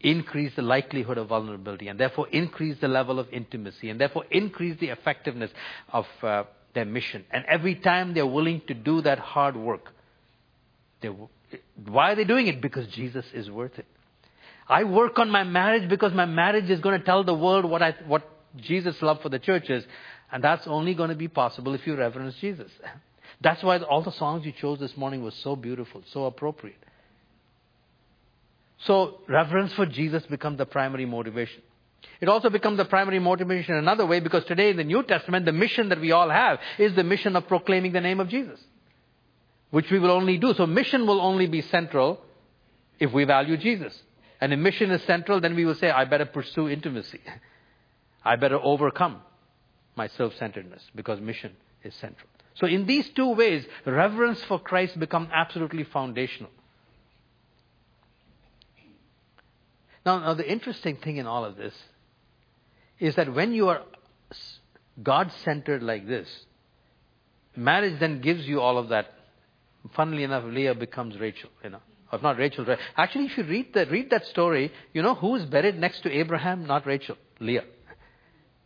increase 0.00 0.54
the 0.54 0.62
likelihood 0.62 1.18
of 1.18 1.28
vulnerability, 1.28 1.88
and 1.88 1.98
therefore 1.98 2.28
increase 2.28 2.78
the 2.80 2.88
level 2.88 3.18
of 3.18 3.28
intimacy, 3.32 3.90
and 3.90 4.00
therefore 4.00 4.24
increase 4.30 4.78
the 4.78 4.88
effectiveness 4.88 5.50
of 5.92 6.06
uh, 6.22 6.44
their 6.74 6.84
mission. 6.84 7.24
And 7.30 7.44
every 7.46 7.74
time 7.74 8.14
they're 8.14 8.26
willing 8.26 8.62
to 8.68 8.74
do 8.74 9.00
that 9.02 9.18
hard 9.18 9.56
work, 9.56 9.92
they, 11.00 11.08
why 11.86 12.12
are 12.12 12.14
they 12.16 12.24
doing 12.24 12.46
it? 12.46 12.60
Because 12.60 12.86
Jesus 12.88 13.24
is 13.32 13.50
worth 13.50 13.78
it. 13.78 13.86
I 14.68 14.84
work 14.84 15.18
on 15.18 15.30
my 15.30 15.44
marriage 15.44 15.88
because 15.88 16.12
my 16.12 16.26
marriage 16.26 16.68
is 16.68 16.80
going 16.80 16.98
to 16.98 17.04
tell 17.04 17.24
the 17.24 17.34
world 17.34 17.64
what, 17.64 17.82
I, 17.82 17.94
what 18.06 18.28
Jesus' 18.56 19.00
love 19.00 19.22
for 19.22 19.28
the 19.28 19.38
church 19.38 19.70
is. 19.70 19.84
And 20.30 20.44
that's 20.44 20.66
only 20.66 20.94
going 20.94 21.08
to 21.08 21.16
be 21.16 21.28
possible 21.28 21.74
if 21.74 21.86
you 21.86 21.96
reverence 21.96 22.34
Jesus. 22.40 22.70
That's 23.40 23.62
why 23.62 23.78
all 23.78 24.02
the 24.02 24.12
songs 24.12 24.44
you 24.44 24.50
chose 24.50 24.80
this 24.80 24.96
morning 24.96 25.22
were 25.22 25.30
so 25.30 25.54
beautiful, 25.54 26.02
so 26.12 26.24
appropriate. 26.24 26.82
So, 28.80 29.20
reverence 29.28 29.72
for 29.74 29.86
Jesus 29.86 30.26
becomes 30.26 30.58
the 30.58 30.66
primary 30.66 31.06
motivation. 31.06 31.62
It 32.20 32.28
also 32.28 32.50
becomes 32.50 32.78
the 32.78 32.84
primary 32.84 33.20
motivation 33.20 33.74
in 33.74 33.78
another 33.78 34.06
way 34.06 34.18
because 34.18 34.44
today 34.44 34.70
in 34.70 34.76
the 34.76 34.82
New 34.82 35.04
Testament, 35.04 35.46
the 35.46 35.52
mission 35.52 35.90
that 35.90 36.00
we 36.00 36.10
all 36.10 36.28
have 36.28 36.58
is 36.78 36.96
the 36.96 37.04
mission 37.04 37.36
of 37.36 37.46
proclaiming 37.46 37.92
the 37.92 38.00
name 38.00 38.18
of 38.18 38.28
Jesus 38.28 38.58
which 39.70 39.90
we 39.90 39.98
will 39.98 40.10
only 40.10 40.38
do. 40.38 40.54
So 40.54 40.66
mission 40.66 41.06
will 41.06 41.20
only 41.20 41.46
be 41.46 41.62
central 41.62 42.20
if 42.98 43.12
we 43.12 43.24
value 43.24 43.56
Jesus. 43.56 44.00
And 44.40 44.52
if 44.52 44.58
mission 44.58 44.90
is 44.90 45.02
central, 45.02 45.40
then 45.40 45.54
we 45.54 45.64
will 45.64 45.74
say, 45.74 45.90
I 45.90 46.04
better 46.04 46.26
pursue 46.26 46.68
intimacy. 46.68 47.20
I 48.24 48.36
better 48.36 48.58
overcome 48.62 49.20
my 49.96 50.06
self-centeredness 50.06 50.82
because 50.94 51.20
mission 51.20 51.52
is 51.82 51.94
central. 51.94 52.28
So 52.54 52.66
in 52.66 52.86
these 52.86 53.08
two 53.10 53.34
ways, 53.34 53.64
reverence 53.84 54.42
for 54.44 54.58
Christ 54.58 54.98
becomes 54.98 55.28
absolutely 55.32 55.84
foundational. 55.84 56.50
Now, 60.04 60.20
now, 60.20 60.34
the 60.34 60.50
interesting 60.50 60.96
thing 60.96 61.18
in 61.18 61.26
all 61.26 61.44
of 61.44 61.56
this 61.56 61.74
is 62.98 63.14
that 63.16 63.32
when 63.32 63.52
you 63.52 63.68
are 63.68 63.82
God 65.02 65.30
centered 65.44 65.82
like 65.82 66.06
this, 66.06 66.28
marriage 67.54 68.00
then 68.00 68.20
gives 68.20 68.46
you 68.46 68.60
all 68.60 68.78
of 68.78 68.88
that 68.88 69.17
funnily 69.94 70.24
enough, 70.24 70.44
Leah 70.46 70.74
becomes 70.74 71.18
Rachel, 71.18 71.50
you 71.62 71.70
know. 71.70 71.80
Or 72.10 72.18
not 72.20 72.38
Rachel. 72.38 72.64
Actually, 72.96 73.26
if 73.26 73.36
you 73.36 73.44
read 73.44 73.74
that, 73.74 73.90
read 73.90 74.08
that 74.10 74.24
story, 74.26 74.72
you 74.94 75.02
know 75.02 75.14
who 75.14 75.36
is 75.36 75.44
buried 75.44 75.78
next 75.78 76.02
to 76.04 76.10
Abraham? 76.10 76.66
Not 76.66 76.86
Rachel, 76.86 77.16
Leah. 77.38 77.64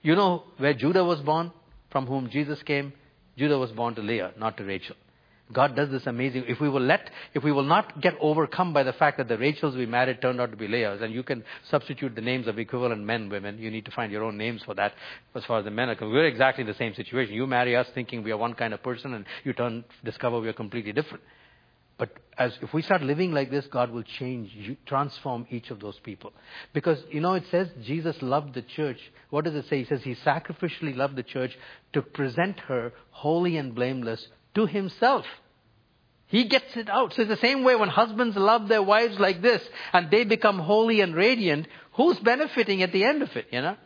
You 0.00 0.14
know 0.14 0.44
where 0.58 0.74
Judah 0.74 1.04
was 1.04 1.20
born, 1.20 1.52
from 1.90 2.06
whom 2.06 2.30
Jesus 2.30 2.62
came? 2.62 2.92
Judah 3.36 3.58
was 3.58 3.72
born 3.72 3.94
to 3.96 4.00
Leah, 4.00 4.32
not 4.38 4.56
to 4.58 4.64
Rachel. 4.64 4.96
God 5.52 5.76
does 5.76 5.90
this 5.90 6.06
amazing. 6.06 6.44
If 6.48 6.60
we 6.60 6.68
will 6.68 6.82
let, 6.82 7.10
if 7.34 7.42
we 7.42 7.52
will 7.52 7.64
not 7.64 8.00
get 8.00 8.14
overcome 8.20 8.72
by 8.72 8.82
the 8.82 8.92
fact 8.92 9.18
that 9.18 9.28
the 9.28 9.38
Rachels 9.38 9.76
we 9.76 9.86
married 9.86 10.20
turned 10.22 10.40
out 10.40 10.50
to 10.50 10.56
be 10.56 10.68
Leahs, 10.68 11.02
and 11.02 11.12
you 11.12 11.22
can 11.22 11.44
substitute 11.70 12.14
the 12.14 12.20
names 12.20 12.46
of 12.46 12.58
equivalent 12.58 13.02
men, 13.04 13.28
women. 13.28 13.58
You 13.58 13.70
need 13.70 13.84
to 13.84 13.90
find 13.90 14.10
your 14.10 14.24
own 14.24 14.36
names 14.36 14.62
for 14.64 14.74
that 14.74 14.94
as 15.34 15.44
far 15.44 15.58
as 15.58 15.64
the 15.64 15.70
men 15.70 15.88
are 15.88 15.94
concerned. 15.94 16.12
We're 16.12 16.26
exactly 16.26 16.62
in 16.62 16.68
the 16.68 16.74
same 16.74 16.94
situation. 16.94 17.34
You 17.34 17.46
marry 17.46 17.76
us 17.76 17.86
thinking 17.94 18.22
we 18.22 18.32
are 18.32 18.36
one 18.36 18.54
kind 18.54 18.74
of 18.74 18.82
person, 18.82 19.14
and 19.14 19.24
you 19.44 19.52
turn, 19.52 19.84
discover 20.04 20.40
we 20.40 20.48
are 20.48 20.54
completely 20.54 20.92
different. 20.92 21.22
But 21.98 22.16
as 22.36 22.58
if 22.60 22.72
we 22.74 22.82
start 22.82 23.02
living 23.02 23.32
like 23.32 23.50
this, 23.50 23.66
God 23.66 23.90
will 23.90 24.02
change, 24.02 24.76
transform 24.86 25.46
each 25.50 25.70
of 25.70 25.78
those 25.78 25.98
people. 26.00 26.32
Because, 26.72 26.98
you 27.10 27.20
know, 27.20 27.34
it 27.34 27.44
says 27.50 27.68
Jesus 27.82 28.20
loved 28.22 28.54
the 28.54 28.62
church. 28.62 28.98
What 29.30 29.44
does 29.44 29.54
it 29.54 29.68
say? 29.68 29.80
He 29.80 29.84
says 29.84 30.02
he 30.02 30.14
sacrificially 30.16 30.96
loved 30.96 31.16
the 31.16 31.22
church 31.22 31.56
to 31.92 32.02
present 32.02 32.58
her 32.60 32.92
holy 33.10 33.56
and 33.56 33.74
blameless 33.74 34.26
to 34.54 34.66
himself. 34.66 35.26
He 36.26 36.44
gets 36.44 36.76
it 36.76 36.88
out. 36.88 37.12
So 37.12 37.22
it's 37.22 37.28
the 37.28 37.36
same 37.36 37.62
way 37.62 37.76
when 37.76 37.90
husbands 37.90 38.36
love 38.36 38.68
their 38.68 38.82
wives 38.82 39.18
like 39.18 39.42
this 39.42 39.62
and 39.92 40.10
they 40.10 40.24
become 40.24 40.58
holy 40.58 41.02
and 41.02 41.14
radiant, 41.14 41.68
who's 41.92 42.18
benefiting 42.20 42.82
at 42.82 42.90
the 42.92 43.04
end 43.04 43.22
of 43.22 43.36
it, 43.36 43.48
you 43.50 43.60
know? 43.60 43.76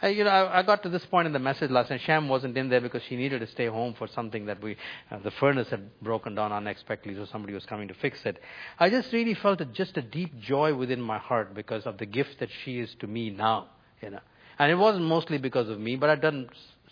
I, 0.00 0.08
you 0.08 0.24
know, 0.24 0.30
I, 0.30 0.60
I, 0.60 0.62
got 0.62 0.84
to 0.84 0.88
this 0.88 1.04
point 1.06 1.26
in 1.26 1.32
the 1.32 1.40
message 1.40 1.70
last 1.70 1.90
night. 1.90 2.02
Sham 2.02 2.28
wasn't 2.28 2.56
in 2.56 2.68
there 2.68 2.80
because 2.80 3.02
she 3.08 3.16
needed 3.16 3.40
to 3.40 3.48
stay 3.48 3.66
home 3.66 3.94
for 3.98 4.06
something 4.06 4.46
that 4.46 4.62
we, 4.62 4.76
uh, 5.10 5.18
the 5.18 5.32
furnace 5.32 5.68
had 5.70 5.90
broken 6.00 6.34
down 6.36 6.52
unexpectedly, 6.52 7.16
so 7.16 7.26
somebody 7.32 7.52
was 7.52 7.64
coming 7.66 7.88
to 7.88 7.94
fix 7.94 8.24
it. 8.24 8.40
I 8.78 8.90
just 8.90 9.12
really 9.12 9.34
felt 9.34 9.60
a, 9.60 9.64
just 9.64 9.96
a 9.96 10.02
deep 10.02 10.38
joy 10.38 10.74
within 10.74 11.00
my 11.00 11.18
heart 11.18 11.52
because 11.54 11.84
of 11.84 11.98
the 11.98 12.06
gift 12.06 12.38
that 12.38 12.48
she 12.64 12.78
is 12.78 12.94
to 13.00 13.08
me 13.08 13.30
now, 13.30 13.70
you 14.00 14.10
know. 14.10 14.20
And 14.58 14.70
it 14.70 14.76
wasn't 14.76 15.06
mostly 15.06 15.38
because 15.38 15.68
of 15.68 15.80
me, 15.80 15.96
but 15.96 16.10
I've 16.10 16.22
done 16.22 16.48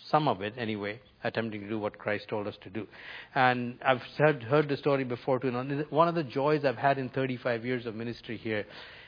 some 0.09 0.27
of 0.27 0.41
it 0.41 0.53
anyway, 0.57 0.99
attempting 1.23 1.61
to 1.61 1.69
do 1.69 1.79
what 1.79 1.97
Christ 1.97 2.27
told 2.27 2.47
us 2.47 2.55
to 2.63 2.69
do. 2.69 2.87
And 3.35 3.77
I've 3.85 4.01
heard, 4.17 4.43
heard 4.43 4.69
the 4.69 4.77
story 4.77 5.03
before 5.03 5.39
too. 5.39 5.51
One 5.89 6.07
of 6.07 6.15
the 6.15 6.23
joys 6.23 6.65
I've 6.65 6.77
had 6.77 6.97
in 6.97 7.09
35 7.09 7.65
years 7.65 7.85
of 7.85 7.95
ministry 7.95 8.37
here 8.37 8.65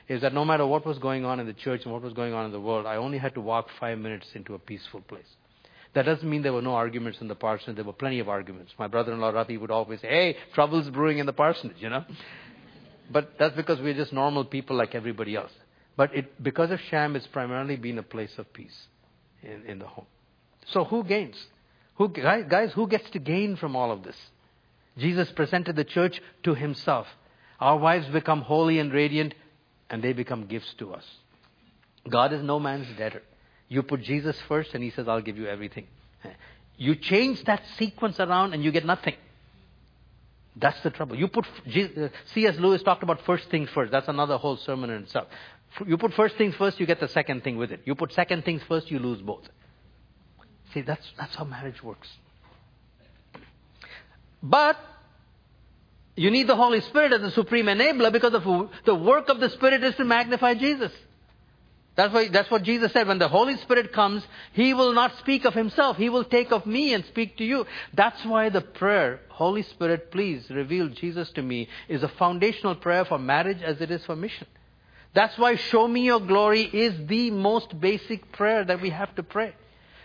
is 0.07 0.21
that 0.21 0.33
no 0.33 0.43
matter 0.43 0.65
what 0.65 0.85
was 0.85 0.97
going 0.97 1.23
on 1.23 1.39
in 1.39 1.45
the 1.45 1.53
church 1.53 1.81
and 1.83 1.93
what 1.93 2.01
was 2.01 2.13
going 2.13 2.33
on 2.33 2.45
in 2.45 2.51
the 2.51 2.59
world, 2.59 2.85
I 2.85 2.95
only 2.95 3.19
had 3.19 3.35
to 3.35 3.41
walk 3.41 3.67
five 3.79 3.99
minutes 3.99 4.27
into 4.33 4.55
a 4.55 4.59
peaceful 4.59 5.01
place. 5.01 5.27
That 5.93 6.05
doesn't 6.05 6.27
mean 6.29 6.41
there 6.41 6.53
were 6.53 6.61
no 6.61 6.75
arguments 6.75 7.19
in 7.21 7.27
the 7.27 7.35
parsonage. 7.35 7.75
There 7.75 7.85
were 7.85 7.93
plenty 7.93 8.19
of 8.19 8.29
arguments. 8.29 8.73
My 8.77 8.87
brother-in-law 8.87 9.29
Ravi 9.29 9.57
would 9.57 9.71
always 9.71 10.01
say, 10.01 10.07
"Hey, 10.07 10.37
trouble's 10.53 10.89
brewing 10.89 11.17
in 11.17 11.25
the 11.25 11.33
parsonage," 11.33 11.77
you 11.79 11.89
know. 11.89 12.05
But 13.11 13.39
that's 13.39 13.55
because 13.55 13.79
we're 13.79 13.95
just 13.95 14.13
normal 14.13 14.45
people 14.45 14.75
like 14.75 14.93
everybody 14.93 15.35
else. 15.35 15.51
But 15.97 16.15
it, 16.15 16.43
because 16.43 16.69
of 16.71 16.79
Sham, 16.89 17.15
it's 17.15 17.25
primarily 17.27 17.75
been 17.75 17.97
a 17.97 18.03
place 18.03 18.37
of 18.37 18.51
peace 18.53 18.87
in, 19.41 19.65
in 19.65 19.79
the 19.79 19.87
home. 19.87 20.05
So 20.72 20.84
who 20.84 21.03
gains? 21.03 21.36
Who, 21.95 22.09
guys, 22.09 22.72
who 22.74 22.88
gets 22.88 23.09
to 23.11 23.20
gain 23.20 23.55
from 23.55 23.76
all 23.76 23.91
of 23.91 24.03
this? 24.03 24.15
Jesus 24.97 25.32
presented 25.32 25.76
the 25.76 25.84
church 25.84 26.22
to 26.43 26.55
himself. 26.55 27.07
Our 27.59 27.78
wives 27.78 28.07
become 28.07 28.41
holy 28.41 28.80
and 28.80 28.93
radiant 28.93 29.34
and 29.89 30.03
they 30.03 30.13
become 30.13 30.45
gifts 30.45 30.74
to 30.80 30.93
us. 30.93 31.03
God 32.07 32.34
is 32.34 32.41
no 32.41 32.59
man's 32.59 32.88
debtor. 32.97 33.24
You 33.67 33.84
put 33.84 34.01
Jesus 34.01 34.38
first, 34.47 34.74
and 34.74 34.84
He 34.84 34.89
says, 34.89 35.07
I'll 35.07 35.22
give 35.22 35.38
you 35.38 35.47
everything. 35.47 35.88
You 36.78 36.95
change 36.95 37.43
that 37.43 37.61
sequence 37.78 38.20
around, 38.20 38.53
and 38.53 38.63
you 38.63 38.72
get 38.72 38.86
nothing. 38.86 39.15
That's 40.55 40.80
the 40.82 40.89
trouble. 40.89 41.15
You 41.17 41.28
put 41.28 41.45
C.S. 41.67 42.57
Uh, 42.57 42.59
Lewis 42.59 42.82
talked 42.84 43.03
about 43.03 43.22
first 43.26 43.49
things 43.49 43.70
first. 43.70 43.91
That's 43.91 44.07
another 44.07 44.38
whole 44.38 44.57
sermon 44.57 44.89
in 44.89 45.03
itself. 45.03 45.28
You 45.86 45.97
put 45.97 46.13
first 46.13 46.36
things 46.38 46.55
first, 46.55 46.80
you 46.80 46.86
get 46.86 46.99
the 46.99 47.07
second 47.07 47.43
thing 47.43 47.57
with 47.57 47.72
it. 47.72 47.82
You 47.86 47.95
put 47.95 48.11
second 48.13 48.43
things 48.43 48.61
first, 48.67 48.89
you 48.89 48.97
lose 48.97 49.22
both. 49.22 49.47
See, 50.74 50.82
that's 50.82 51.05
that's 51.17 51.36
how 51.36 51.45
marriage 51.45 51.82
works. 51.84 52.07
But 54.41 54.78
you 56.15 56.32
need 56.32 56.47
the 56.47 56.55
Holy 56.55 56.82
Spirit 56.82 57.13
as 57.13 57.22
the 57.22 57.32
supreme 57.32 57.67
enabler 57.67 58.11
because 58.11 58.34
of 58.34 58.43
the 58.86 58.95
work 58.95 59.30
of 59.30 59.39
the 59.39 59.49
Spirit 59.49 59.84
is 59.84 59.95
to 59.95 60.05
magnify 60.05 60.53
Jesus. 60.53 60.91
That's, 61.95 62.13
why, 62.13 62.30
that's 62.30 62.49
what 62.49 62.63
Jesus 62.63 62.93
said. 62.93 63.07
When 63.07 63.20
the 63.20 63.28
Holy 63.28 63.57
Spirit 63.57 63.91
comes, 63.91 64.26
He 64.53 64.74
will 64.74 64.93
not 64.93 65.17
speak 65.17 65.43
of 65.43 65.53
Himself. 65.53 65.97
He 65.97 66.07
will 66.07 66.24
take 66.24 66.51
of 66.51 66.65
me 66.65 66.93
and 66.93 67.03
speak 67.05 67.38
to 67.38 67.43
you. 67.43 67.65
That's 67.93 68.24
why 68.24 68.47
the 68.47 68.61
prayer, 68.61 69.20
Holy 69.28 69.63
Spirit, 69.63 70.09
please 70.09 70.49
reveal 70.49 70.88
Jesus 70.88 71.30
to 71.32 71.41
me, 71.41 71.67
is 71.89 72.01
a 72.01 72.07
foundational 72.07 72.76
prayer 72.76 73.03
for 73.03 73.20
marriage 73.20 73.61
as 73.61 73.82
it 73.82 73.91
is 73.91 74.05
for 74.05 74.15
mission. 74.15 74.47
That's 75.13 75.38
why 75.38 75.55
show 75.55 75.88
me 75.88 76.01
your 76.01 76.22
glory 76.22 76.61
is 76.61 76.93
the 77.07 77.32
most 77.32 77.78
basic 77.82 78.32
prayer 78.32 78.63
that 78.63 78.82
we 78.82 78.91
have 78.91 79.13
to 79.15 79.24
pray. 79.24 79.53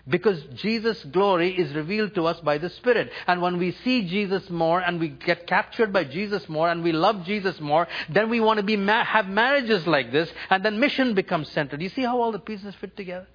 Because 0.07 0.43
Jesus' 0.55 1.03
glory 1.05 1.51
is 1.57 1.75
revealed 1.75 2.15
to 2.15 2.27
us 2.27 2.39
by 2.41 2.59
the 2.59 2.69
Spirit. 2.69 3.11
And 3.27 3.41
when 3.41 3.59
we 3.59 3.73
see 3.85 4.07
Jesus 4.07 4.51
more 4.51 4.81
and 4.81 5.01
we 5.01 5.09
get 5.09 5.47
captured 5.47 5.95
by 5.95 6.05
Jesus 6.05 6.47
more 6.47 6.69
and 6.69 6.83
we 6.83 6.93
love 6.93 7.25
Jesus 7.25 7.59
more, 7.59 7.89
then 8.11 8.29
we 8.29 8.39
want 8.39 8.59
to 8.59 8.63
be 8.63 8.77
ma- 8.77 9.05
have 9.05 9.29
marriages 9.29 9.87
like 9.87 10.13
this 10.13 10.31
and 10.51 10.63
then 10.63 10.79
mission 10.79 11.15
becomes 11.15 11.49
central. 11.51 11.81
You 11.81 11.89
see 11.89 12.03
how 12.03 12.21
all 12.21 12.33
the 12.33 12.39
pieces 12.39 12.75
fit 12.81 12.97
together? 12.99 13.27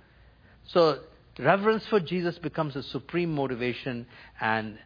So 0.67 0.99
reverence 1.39 1.87
for 1.87 1.99
Jesus 1.99 2.37
becomes 2.37 2.75
a 2.75 2.83
supreme 2.83 3.33
motivation 3.33 4.05
and 4.39 4.77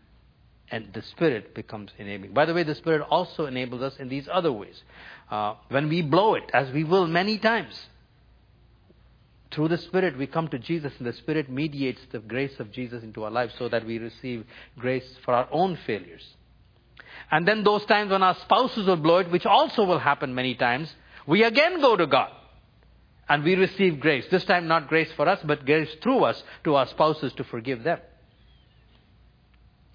and 0.71 0.91
the 0.93 1.03
Spirit 1.03 1.53
becomes 1.53 1.91
enabling. 1.99 2.33
By 2.33 2.45
the 2.45 2.53
way, 2.53 2.63
the 2.63 2.73
Spirit 2.73 3.01
also 3.01 3.45
enables 3.45 3.83
us 3.83 3.95
in 3.99 4.09
these 4.09 4.27
other 4.31 4.51
ways. 4.51 4.81
Uh, 5.29 5.53
when 5.69 5.87
we 5.87 6.01
blow 6.01 6.33
it, 6.33 6.49
as 6.51 6.71
we 6.71 6.83
will 6.83 7.05
many 7.05 7.37
times, 7.37 7.79
through 9.53 9.69
the 9.69 9.77
Spirit, 9.77 10.17
we 10.17 10.27
come 10.27 10.47
to 10.49 10.59
Jesus, 10.59 10.93
and 10.97 11.07
the 11.07 11.13
Spirit 11.13 11.49
mediates 11.49 12.01
the 12.11 12.19
grace 12.19 12.59
of 12.59 12.71
Jesus 12.71 13.03
into 13.03 13.23
our 13.23 13.31
lives 13.31 13.53
so 13.57 13.69
that 13.69 13.85
we 13.85 13.97
receive 13.97 14.45
grace 14.77 15.05
for 15.23 15.33
our 15.33 15.47
own 15.51 15.77
failures. 15.87 16.23
And 17.31 17.47
then 17.47 17.63
those 17.63 17.85
times 17.85 18.11
when 18.11 18.23
our 18.23 18.35
spouses 18.35 18.87
will 18.87 18.97
blow 18.97 19.17
it, 19.19 19.31
which 19.31 19.45
also 19.45 19.85
will 19.85 19.99
happen 19.99 20.35
many 20.35 20.55
times, 20.55 20.93
we 21.25 21.43
again 21.43 21.79
go 21.81 21.95
to 21.95 22.07
God. 22.07 22.31
And 23.29 23.43
we 23.43 23.55
receive 23.55 23.99
grace. 23.99 24.25
This 24.29 24.43
time 24.43 24.67
not 24.67 24.89
grace 24.89 25.09
for 25.15 25.27
us, 25.29 25.39
but 25.43 25.65
grace 25.65 25.89
through 26.01 26.25
us 26.25 26.43
to 26.65 26.75
our 26.75 26.87
spouses 26.87 27.31
to 27.33 27.43
forgive 27.45 27.83
them. 27.83 27.99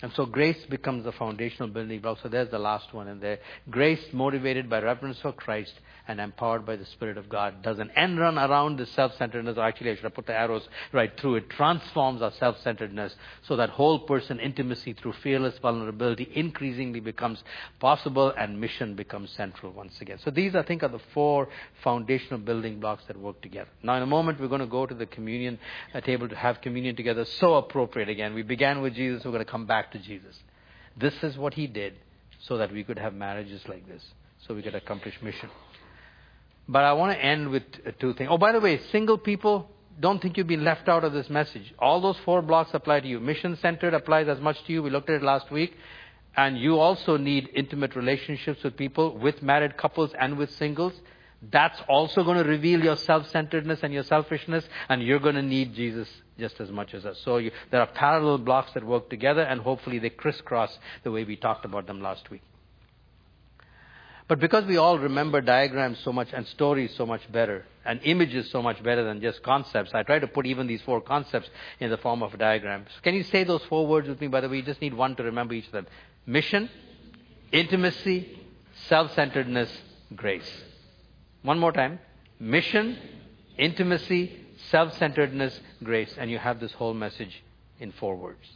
And 0.00 0.12
so 0.14 0.26
grace 0.26 0.64
becomes 0.70 1.04
the 1.04 1.12
foundational 1.12 1.68
building 1.68 2.00
block. 2.00 2.18
So 2.22 2.28
there's 2.28 2.50
the 2.50 2.58
last 2.58 2.94
one 2.94 3.08
in 3.08 3.18
there. 3.18 3.40
Grace 3.68 4.00
motivated 4.12 4.70
by 4.70 4.80
reverence 4.80 5.18
for 5.20 5.32
Christ 5.32 5.72
and 6.06 6.20
empowered 6.20 6.64
by 6.64 6.76
the 6.76 6.86
Spirit 6.86 7.18
of 7.18 7.28
God 7.28 7.62
does 7.62 7.80
an 7.80 7.90
end 7.96 8.18
run 8.18 8.38
around 8.38 8.78
the 8.78 8.86
self-centeredness. 8.86 9.58
Or 9.58 9.64
actually, 9.64 9.90
I 9.90 9.94
should 9.96 10.04
have 10.04 10.14
put 10.14 10.26
the 10.26 10.34
arrows 10.34 10.66
right 10.92 11.12
through 11.20 11.36
it. 11.36 11.50
Transforms 11.50 12.22
our 12.22 12.30
self-centeredness 12.30 13.14
so 13.42 13.56
that 13.56 13.70
whole 13.70 13.98
person 13.98 14.38
intimacy 14.38 14.92
through 14.92 15.14
fearless 15.14 15.58
vulnerability 15.58 16.30
increasingly 16.32 17.00
becomes 17.00 17.42
possible 17.80 18.32
and 18.38 18.60
mission 18.60 18.94
becomes 18.94 19.30
central 19.32 19.72
once 19.72 20.00
again. 20.00 20.18
So 20.24 20.30
these, 20.30 20.54
I 20.54 20.62
think, 20.62 20.84
are 20.84 20.88
the 20.88 21.00
four 21.12 21.48
foundational 21.82 22.38
building 22.38 22.78
blocks 22.78 23.02
that 23.08 23.18
work 23.18 23.42
together. 23.42 23.68
Now, 23.82 23.96
in 23.96 24.02
a 24.04 24.06
moment, 24.06 24.40
we're 24.40 24.46
going 24.46 24.60
to 24.60 24.66
go 24.66 24.86
to 24.86 24.94
the 24.94 25.06
communion 25.06 25.58
uh, 25.92 26.00
table 26.00 26.28
to 26.28 26.36
have 26.36 26.60
communion 26.60 26.94
together. 26.94 27.24
So 27.24 27.54
appropriate 27.54 28.08
again. 28.08 28.32
We 28.32 28.42
began 28.42 28.80
with 28.80 28.94
Jesus. 28.94 29.24
We're 29.24 29.32
going 29.32 29.44
to 29.44 29.50
come 29.50 29.66
back 29.66 29.87
to 29.92 29.98
Jesus. 29.98 30.36
This 30.96 31.14
is 31.22 31.36
what 31.36 31.54
he 31.54 31.66
did 31.66 31.94
so 32.40 32.58
that 32.58 32.72
we 32.72 32.84
could 32.84 32.98
have 32.98 33.14
marriages 33.14 33.62
like 33.68 33.86
this, 33.86 34.02
so 34.46 34.54
we 34.54 34.62
could 34.62 34.74
accomplish 34.74 35.14
mission. 35.22 35.50
But 36.68 36.84
I 36.84 36.92
want 36.92 37.12
to 37.12 37.24
end 37.24 37.48
with 37.48 37.62
uh, 37.86 37.92
two 37.98 38.14
things. 38.14 38.28
Oh, 38.30 38.38
by 38.38 38.52
the 38.52 38.60
way, 38.60 38.80
single 38.92 39.18
people, 39.18 39.70
don't 39.98 40.20
think 40.20 40.36
you've 40.36 40.46
been 40.46 40.64
left 40.64 40.88
out 40.88 41.02
of 41.02 41.12
this 41.12 41.30
message. 41.30 41.74
All 41.78 42.00
those 42.00 42.16
four 42.24 42.42
blocks 42.42 42.70
apply 42.74 43.00
to 43.00 43.08
you. 43.08 43.20
Mission 43.20 43.56
centered 43.56 43.94
applies 43.94 44.28
as 44.28 44.40
much 44.40 44.62
to 44.64 44.72
you. 44.72 44.82
We 44.82 44.90
looked 44.90 45.08
at 45.08 45.16
it 45.16 45.22
last 45.22 45.50
week. 45.50 45.74
And 46.36 46.58
you 46.58 46.78
also 46.78 47.16
need 47.16 47.48
intimate 47.54 47.96
relationships 47.96 48.62
with 48.62 48.76
people, 48.76 49.16
with 49.18 49.42
married 49.42 49.76
couples 49.76 50.12
and 50.20 50.38
with 50.38 50.50
singles. 50.54 50.92
That's 51.50 51.80
also 51.88 52.22
going 52.22 52.36
to 52.42 52.48
reveal 52.48 52.84
your 52.84 52.96
self-centeredness 52.96 53.80
and 53.82 53.92
your 53.92 54.04
selfishness, 54.04 54.64
and 54.88 55.02
you're 55.02 55.20
going 55.20 55.34
to 55.36 55.42
need 55.42 55.74
Jesus 55.74 56.08
just 56.38 56.60
as 56.60 56.70
much 56.70 56.94
as 56.94 57.04
us. 57.04 57.18
So 57.24 57.38
you, 57.38 57.50
there 57.70 57.80
are 57.80 57.86
parallel 57.86 58.38
blocks 58.38 58.72
that 58.74 58.84
work 58.84 59.10
together, 59.10 59.42
and 59.42 59.60
hopefully 59.60 59.98
they 59.98 60.10
crisscross 60.10 60.76
the 61.04 61.10
way 61.10 61.24
we 61.24 61.36
talked 61.36 61.64
about 61.64 61.86
them 61.86 62.00
last 62.00 62.30
week. 62.30 62.42
But 64.28 64.40
because 64.40 64.66
we 64.66 64.76
all 64.76 64.98
remember 64.98 65.40
diagrams 65.40 65.98
so 66.04 66.12
much 66.12 66.28
and 66.34 66.46
stories 66.48 66.94
so 66.96 67.06
much 67.06 67.22
better 67.32 67.64
and 67.86 67.98
images 68.04 68.50
so 68.50 68.60
much 68.60 68.82
better 68.82 69.02
than 69.02 69.22
just 69.22 69.42
concepts, 69.42 69.92
I 69.94 70.02
try 70.02 70.18
to 70.18 70.26
put 70.26 70.44
even 70.44 70.66
these 70.66 70.82
four 70.82 71.00
concepts 71.00 71.48
in 71.80 71.88
the 71.88 71.96
form 71.96 72.22
of 72.22 72.38
diagrams. 72.38 72.88
Can 73.02 73.14
you 73.14 73.22
say 73.22 73.44
those 73.44 73.62
four 73.70 73.86
words 73.86 74.06
with 74.06 74.20
me? 74.20 74.26
By 74.26 74.42
the 74.42 74.48
way, 74.50 74.58
you 74.58 74.62
just 74.62 74.82
need 74.82 74.92
one 74.92 75.16
to 75.16 75.22
remember 75.22 75.54
each 75.54 75.64
of 75.66 75.72
them. 75.72 75.86
Mission, 76.26 76.68
intimacy, 77.52 78.38
self-centeredness, 78.88 79.70
grace. 80.14 80.50
One 81.40 81.58
more 81.58 81.72
time. 81.72 81.98
Mission, 82.38 82.98
intimacy, 83.56 84.44
self-centeredness, 84.70 85.60
grace. 85.82 86.14
And 86.18 86.30
you 86.30 86.38
have 86.38 86.60
this 86.60 86.72
whole 86.72 86.94
message 86.94 87.42
in 87.80 87.92
four 87.92 88.16
words 88.16 88.46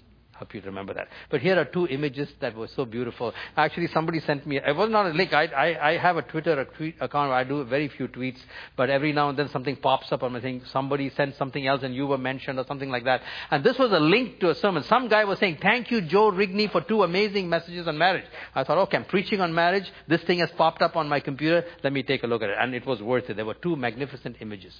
hope 0.43 0.55
you 0.55 0.61
remember 0.63 0.93
that. 0.95 1.09
But 1.31 1.41
here 1.41 1.57
are 1.59 1.65
two 1.65 1.87
images 1.87 2.29
that 2.41 2.57
were 2.57 2.67
so 2.67 2.85
beautiful. 2.85 3.33
Actually, 3.57 3.87
somebody 3.89 4.19
sent 4.21 4.45
me, 4.47 4.57
it 4.59 4.75
was 4.75 4.91
not 4.91 5.07
a 5.07 5.11
link. 5.11 5.33
I, 5.33 5.45
I, 5.47 5.91
I 5.91 5.97
have 5.99 6.17
a 6.17 6.23
Twitter 6.23 6.59
a 6.61 6.65
tweet 6.65 6.97
account 7.01 7.31
I 7.31 7.45
do 7.45 7.65
very 7.65 7.89
few 7.89 8.09
tweets, 8.09 8.41
but 8.77 8.91
every 8.91 9.13
now 9.13 9.29
and 9.29 9.39
then 9.39 9.49
something 9.51 9.77
pops 9.77 10.11
up 10.11 10.23
on 10.23 10.33
my 10.33 10.41
thing. 10.41 10.63
Somebody 10.73 11.11
sent 11.11 11.37
something 11.37 11.65
else 11.65 11.83
and 11.85 11.95
you 11.95 12.07
were 12.09 12.19
mentioned 12.19 12.59
or 12.59 12.67
something 12.67 12.91
like 12.91 13.05
that. 13.05 13.23
And 13.51 13.63
this 13.63 13.79
was 13.79 13.93
a 13.93 14.01
link 14.01 14.41
to 14.41 14.51
a 14.51 14.55
sermon. 14.57 14.83
Some 14.83 15.09
guy 15.09 15.25
was 15.25 15.39
saying, 15.39 15.59
thank 15.63 15.91
you, 15.91 16.01
Joe 16.01 16.33
Rigney, 16.33 16.71
for 16.71 16.81
two 16.81 17.05
amazing 17.05 17.49
messages 17.49 17.87
on 17.87 17.97
marriage. 17.97 18.27
I 18.55 18.65
thought, 18.65 18.79
okay, 18.79 18.97
I'm 18.97 19.05
preaching 19.05 19.41
on 19.41 19.55
marriage. 19.55 19.91
This 20.09 20.23
thing 20.23 20.41
has 20.41 20.51
popped 20.57 20.83
up 20.83 20.97
on 20.97 21.09
my 21.09 21.21
computer. 21.21 21.65
Let 21.85 21.93
me 21.93 22.03
take 22.03 22.25
a 22.25 22.27
look 22.27 22.43
at 22.43 22.51
it. 22.51 22.57
And 22.59 22.75
it 22.75 22.85
was 22.85 23.01
worth 23.01 23.31
it. 23.31 23.37
There 23.37 23.47
were 23.47 23.55
two 23.55 23.77
magnificent 23.77 24.37
images. 24.41 24.75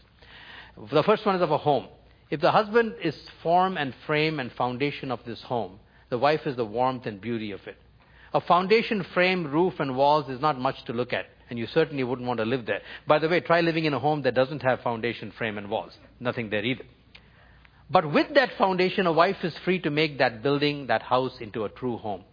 The 0.77 1.03
first 1.03 1.27
one 1.27 1.37
is 1.37 1.43
of 1.43 1.51
a 1.51 1.59
home. 1.59 1.87
If 2.31 2.41
the 2.41 2.51
husband 2.51 2.95
is 3.03 3.15
form 3.43 3.77
and 3.77 3.95
frame 4.07 4.41
and 4.41 4.51
foundation 4.53 5.11
of 5.11 5.21
this 5.27 5.43
home, 5.43 5.79
the 6.09 6.19
wife 6.19 6.47
is 6.47 6.57
the 6.57 6.65
warmth 6.65 7.07
and 7.07 7.21
beauty 7.21 7.53
of 7.53 7.61
it. 7.67 7.77
A 8.35 8.41
foundation, 8.41 9.05
frame, 9.13 9.47
roof, 9.51 9.75
and 9.79 9.97
walls 9.97 10.31
is 10.31 10.41
not 10.41 10.59
much 10.59 10.83
to 10.87 10.95
look 10.95 11.13
at, 11.13 11.27
and 11.51 11.59
you 11.59 11.67
certainly 11.67 12.03
wouldn't 12.03 12.27
want 12.27 12.39
to 12.39 12.47
live 12.47 12.65
there. 12.65 12.81
By 13.07 13.19
the 13.19 13.29
way, 13.29 13.41
try 13.41 13.61
living 13.61 13.85
in 13.85 13.93
a 13.93 13.99
home 13.99 14.23
that 14.23 14.35
doesn't 14.35 14.63
have 14.63 14.81
foundation, 14.81 15.33
frame, 15.37 15.59
and 15.59 15.69
walls. 15.69 15.93
Nothing 16.19 16.49
there 16.49 16.65
either. 16.65 16.85
But 17.91 18.11
with 18.11 18.33
that 18.35 18.53
foundation, 18.57 19.07
a 19.07 19.13
wife 19.13 19.37
is 19.43 19.55
free 19.65 19.79
to 19.81 19.91
make 19.91 20.19
that 20.19 20.43
building, 20.43 20.87
that 20.87 21.03
house, 21.03 21.37
into 21.41 21.65
a 21.65 21.69
true 21.69 21.99
home. 21.99 22.25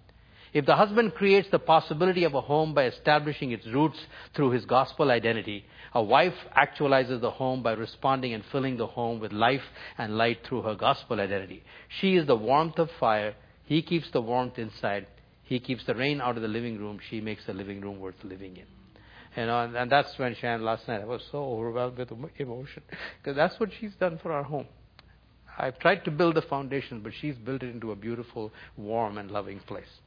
If 0.51 0.65
the 0.65 0.75
husband 0.75 1.13
creates 1.13 1.47
the 1.51 1.59
possibility 1.59 2.23
of 2.23 2.33
a 2.33 2.41
home 2.41 2.73
by 2.73 2.85
establishing 2.85 3.51
its 3.51 3.67
roots 3.67 3.99
through 4.35 4.51
his 4.51 4.65
gospel 4.65 5.11
identity, 5.11 5.65
a 5.93 6.01
wife 6.01 6.33
actualizes 6.57 7.21
the 7.21 7.29
home 7.29 7.61
by 7.61 7.73
responding 7.73 8.33
and 8.33 8.43
filling 8.51 8.77
the 8.77 8.87
home 8.87 9.19
with 9.19 9.31
life 9.31 9.61
and 9.97 10.17
light 10.17 10.39
through 10.45 10.63
her 10.63 10.75
gospel 10.75 11.19
identity. 11.19 11.63
She 11.99 12.15
is 12.15 12.25
the 12.25 12.35
warmth 12.35 12.79
of 12.79 12.89
fire. 12.99 13.35
He 13.65 13.81
keeps 13.83 14.09
the 14.11 14.21
warmth 14.21 14.57
inside. 14.57 15.05
He 15.43 15.59
keeps 15.59 15.85
the 15.85 15.95
rain 15.95 16.21
out 16.21 16.35
of 16.35 16.41
the 16.41 16.47
living 16.47 16.79
room. 16.79 16.99
She 17.09 17.21
makes 17.21 17.45
the 17.45 17.53
living 17.53 17.81
room 17.81 17.99
worth 17.99 18.23
living 18.23 18.57
in. 18.57 18.65
You 19.35 19.45
know, 19.45 19.61
and, 19.61 19.75
uh, 19.75 19.79
and 19.81 19.91
that's 19.91 20.17
when 20.17 20.35
Shan 20.35 20.63
last 20.63 20.87
night 20.87 21.01
I 21.01 21.05
was 21.05 21.21
so 21.31 21.43
overwhelmed 21.43 21.97
with 21.97 22.11
emotion 22.37 22.83
because 23.21 23.35
that's 23.35 23.59
what 23.59 23.69
she's 23.79 23.93
done 23.95 24.19
for 24.21 24.31
our 24.31 24.43
home. 24.43 24.65
I've 25.57 25.77
tried 25.77 26.05
to 26.05 26.11
build 26.11 26.35
the 26.35 26.41
foundation, 26.41 27.01
but 27.01 27.11
she's 27.19 27.35
built 27.35 27.61
it 27.61 27.69
into 27.69 27.91
a 27.91 27.95
beautiful, 27.95 28.51
warm, 28.77 29.17
and 29.17 29.29
loving 29.29 29.59
place. 29.59 29.99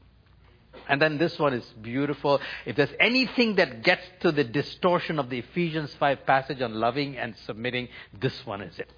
And 0.88 1.00
then 1.00 1.18
this 1.18 1.38
one 1.38 1.54
is 1.54 1.64
beautiful. 1.80 2.40
If 2.66 2.76
there's 2.76 2.92
anything 2.98 3.56
that 3.56 3.82
gets 3.82 4.02
to 4.20 4.32
the 4.32 4.44
distortion 4.44 5.18
of 5.18 5.30
the 5.30 5.38
Ephesians 5.38 5.94
5 5.94 6.26
passage 6.26 6.60
on 6.60 6.74
loving 6.74 7.16
and 7.16 7.34
submitting, 7.46 7.88
this 8.18 8.44
one 8.44 8.62
is 8.62 8.78
it. 8.78 8.90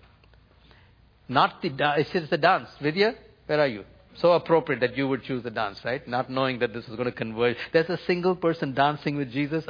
Not 1.29 1.63
the, 1.63 1.73
it's 1.97 2.31
the 2.31 2.39
dance. 2.39 2.69
Vidya, 2.81 3.15
where 3.47 3.61
are 3.61 3.67
you? 3.67 3.85
So 4.17 4.33
appropriate 4.33 4.81
that 4.81 4.97
you 4.97 5.09
would 5.09 5.25
choose 5.25 5.43
the 5.43 5.51
dance, 5.51 5.85
right? 5.85 6.07
Not 6.07 6.31
knowing 6.31 6.61
that 6.61 6.73
this 6.73 6.89
is 6.89 6.95
going 6.95 7.07
to 7.07 7.13
converge. 7.13 7.57
There's 7.73 7.91
a 7.91 7.99
single 8.07 8.37
person 8.37 8.75
dancing 8.75 9.17
with 9.17 9.33
Jesus. 9.33 9.65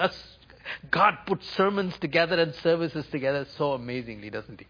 God 0.90 1.18
puts 1.26 1.48
sermons 1.56 1.96
together 1.98 2.38
and 2.40 2.54
services 2.56 3.06
together 3.10 3.46
so 3.56 3.72
amazingly, 3.72 4.30
doesn't 4.30 4.60
he? 4.60 4.66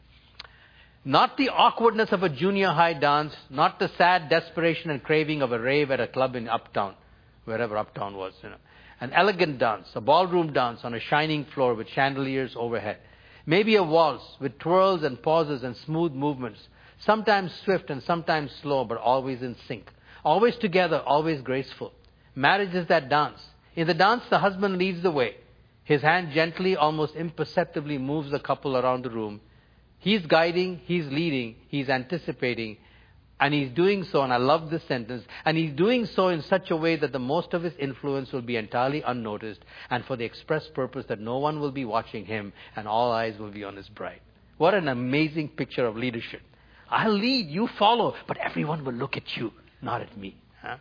Not 1.05 1.37
the 1.37 1.51
awkwardness 1.51 2.13
of 2.13 2.23
a 2.23 2.29
junior 2.29 2.71
high 2.71 2.95
dance, 2.95 3.37
not 3.51 3.79
the 3.79 3.91
sad 3.99 4.31
desperation 4.31 4.91
and 4.91 5.03
craving 5.03 5.43
of 5.43 5.53
a 5.53 5.59
rave 5.59 5.91
at 5.91 6.01
a 6.01 6.07
club 6.07 6.35
in 6.35 6.49
Uptown, 6.49 6.95
wherever 7.45 7.77
Uptown 7.77 8.17
was, 8.17 8.35
you 8.43 8.51
know. 8.51 8.57
An 9.01 9.13
elegant 9.13 9.59
dance, 9.59 9.89
a 9.95 10.01
ballroom 10.01 10.53
dance 10.53 10.81
on 10.85 10.95
a 10.95 11.01
shining 11.01 11.45
floor 11.47 11.75
with 11.75 11.89
chandeliers 11.89 12.55
overhead. 12.57 12.99
Maybe 13.45 13.77
a 13.77 13.83
waltz 13.83 14.25
with 14.41 14.59
twirls 14.59 15.03
and 15.03 15.21
pauses 15.21 15.63
and 15.63 15.77
smooth 15.77 16.13
movements, 16.13 16.61
sometimes 16.99 17.53
swift 17.65 17.91
and 17.91 18.03
sometimes 18.03 18.53
slow, 18.63 18.85
but 18.85 18.99
always 18.99 19.43
in 19.43 19.57
sync. 19.69 19.91
Always 20.25 20.57
together, 20.57 21.01
always 21.01 21.43
graceful. 21.43 21.93
Marriage 22.35 22.75
is 22.75 22.87
that 22.87 23.09
dance. 23.09 23.41
In 23.77 23.87
the 23.87 23.95
dance, 23.95 24.23
the 24.31 24.39
husband 24.39 24.79
leads 24.79 25.03
the 25.03 25.11
way. 25.11 25.37
His 25.83 26.01
hand 26.01 26.33
gently, 26.33 26.77
almost 26.77 27.15
imperceptibly 27.15 27.99
moves 27.99 28.31
the 28.31 28.41
couple 28.41 28.77
around 28.77 29.05
the 29.05 29.11
room 29.11 29.41
He's 30.05 30.27
guiding, 30.27 30.83
he's 30.85 31.07
leading, 31.07 31.57
he's 31.69 31.89
anticipating, 31.89 32.77
and 33.41 33.53
he's 33.53 33.71
doing 33.71 34.05
so, 34.05 34.23
and 34.23 34.33
I 34.33 34.37
love 34.37 34.71
this 34.71 34.85
sentence, 34.85 35.25
and 35.45 35.57
he's 35.57 35.73
doing 35.73 36.07
so 36.07 36.29
in 36.29 36.43
such 36.43 36.71
a 36.71 36.77
way 36.77 36.97
that 36.97 37.13
the 37.13 37.19
most 37.19 37.53
of 37.53 37.63
his 37.63 37.75
influence 37.79 38.33
will 38.33 38.43
be 38.43 38.57
entirely 38.57 39.03
unnoticed, 39.03 39.61
and 39.91 40.05
for 40.05 40.17
the 40.17 40.25
express 40.25 40.67
purpose 40.69 41.05
that 41.09 41.21
no 41.21 41.39
one 41.39 41.61
will 41.61 41.73
be 41.73 41.85
watching 41.85 42.25
him, 42.25 42.53
and 42.77 42.87
all 42.87 43.11
eyes 43.11 43.39
will 43.39 43.51
be 43.51 43.65
on 43.65 43.77
his 43.77 43.89
bride. 43.89 44.21
What 44.57 44.75
an 44.75 44.89
amazing 44.89 45.49
picture 45.49 45.85
of 45.85 45.97
leadership. 45.97 46.43
I'll 46.89 47.13
lead, 47.13 47.49
you 47.49 47.69
follow, 47.79 48.15
but 48.29 48.37
everyone 48.37 48.85
will 48.85 48.93
look 48.93 49.17
at 49.17 49.37
you, 49.37 49.53
not 49.83 50.01
at 50.01 50.17
me. 50.17 50.37
Huh? 50.63 50.77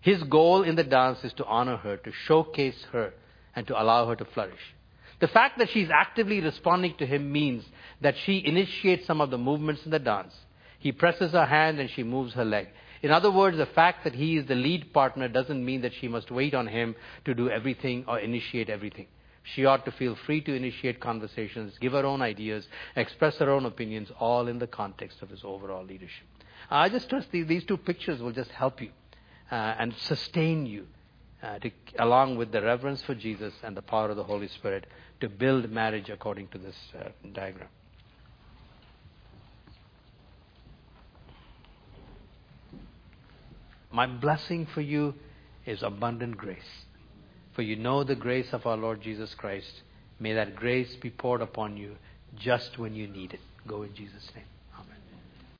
His 0.00 0.22
goal 0.22 0.62
in 0.62 0.76
the 0.76 0.84
dance 0.84 1.18
is 1.24 1.32
to 1.34 1.44
honor 1.44 1.76
her, 1.76 1.98
to 1.98 2.12
showcase 2.26 2.86
her, 2.92 3.12
and 3.54 3.66
to 3.66 3.80
allow 3.80 4.08
her 4.08 4.16
to 4.16 4.24
flourish. 4.24 4.74
The 5.20 5.28
fact 5.28 5.58
that 5.58 5.70
she's 5.70 5.90
actively 5.90 6.40
responding 6.40 6.94
to 6.98 7.06
him 7.06 7.32
means 7.32 7.64
that 8.00 8.16
she 8.18 8.44
initiates 8.44 9.06
some 9.06 9.20
of 9.20 9.30
the 9.30 9.38
movements 9.38 9.84
in 9.84 9.90
the 9.90 9.98
dance. 9.98 10.34
He 10.78 10.92
presses 10.92 11.32
her 11.32 11.46
hand 11.46 11.80
and 11.80 11.90
she 11.90 12.04
moves 12.04 12.34
her 12.34 12.44
leg. 12.44 12.68
In 13.02 13.10
other 13.10 13.30
words, 13.30 13.56
the 13.56 13.66
fact 13.66 14.04
that 14.04 14.14
he 14.14 14.36
is 14.36 14.46
the 14.46 14.54
lead 14.54 14.92
partner 14.92 15.28
doesn't 15.28 15.64
mean 15.64 15.82
that 15.82 15.94
she 15.94 16.08
must 16.08 16.30
wait 16.30 16.54
on 16.54 16.66
him 16.66 16.94
to 17.24 17.34
do 17.34 17.48
everything 17.50 18.04
or 18.06 18.18
initiate 18.18 18.70
everything. 18.70 19.06
She 19.54 19.64
ought 19.64 19.84
to 19.86 19.92
feel 19.92 20.14
free 20.26 20.40
to 20.42 20.54
initiate 20.54 21.00
conversations, 21.00 21.78
give 21.80 21.92
her 21.92 22.04
own 22.04 22.22
ideas, 22.22 22.68
express 22.96 23.38
her 23.38 23.50
own 23.50 23.66
opinions, 23.66 24.10
all 24.18 24.46
in 24.46 24.58
the 24.58 24.66
context 24.66 25.22
of 25.22 25.30
his 25.30 25.42
overall 25.44 25.84
leadership. 25.84 26.26
I 26.70 26.88
just 26.88 27.08
trust 27.08 27.28
these 27.32 27.64
two 27.64 27.78
pictures 27.78 28.20
will 28.20 28.32
just 28.32 28.50
help 28.50 28.82
you 28.82 28.90
uh, 29.50 29.54
and 29.54 29.94
sustain 29.94 30.66
you, 30.66 30.86
uh, 31.42 31.58
to, 31.58 31.70
along 31.98 32.36
with 32.36 32.52
the 32.52 32.62
reverence 32.62 33.02
for 33.02 33.14
Jesus 33.14 33.54
and 33.62 33.76
the 33.76 33.82
power 33.82 34.10
of 34.10 34.16
the 34.16 34.24
Holy 34.24 34.48
Spirit, 34.48 34.86
to 35.20 35.28
build 35.28 35.70
marriage 35.70 36.10
according 36.10 36.48
to 36.48 36.58
this 36.58 36.76
uh, 36.98 37.08
diagram. 37.32 37.68
My 43.90 44.06
blessing 44.06 44.66
for 44.74 44.80
you 44.80 45.14
is 45.64 45.82
abundant 45.82 46.36
grace. 46.36 46.58
For 47.54 47.62
you 47.62 47.76
know 47.76 48.04
the 48.04 48.14
grace 48.14 48.48
of 48.52 48.66
our 48.66 48.76
Lord 48.76 49.00
Jesus 49.00 49.34
Christ. 49.34 49.82
May 50.20 50.34
that 50.34 50.56
grace 50.56 50.94
be 50.96 51.10
poured 51.10 51.40
upon 51.40 51.76
you 51.76 51.96
just 52.36 52.78
when 52.78 52.94
you 52.94 53.08
need 53.08 53.34
it. 53.34 53.40
Go 53.66 53.82
in 53.82 53.94
Jesus' 53.94 54.30
name. 54.34 54.44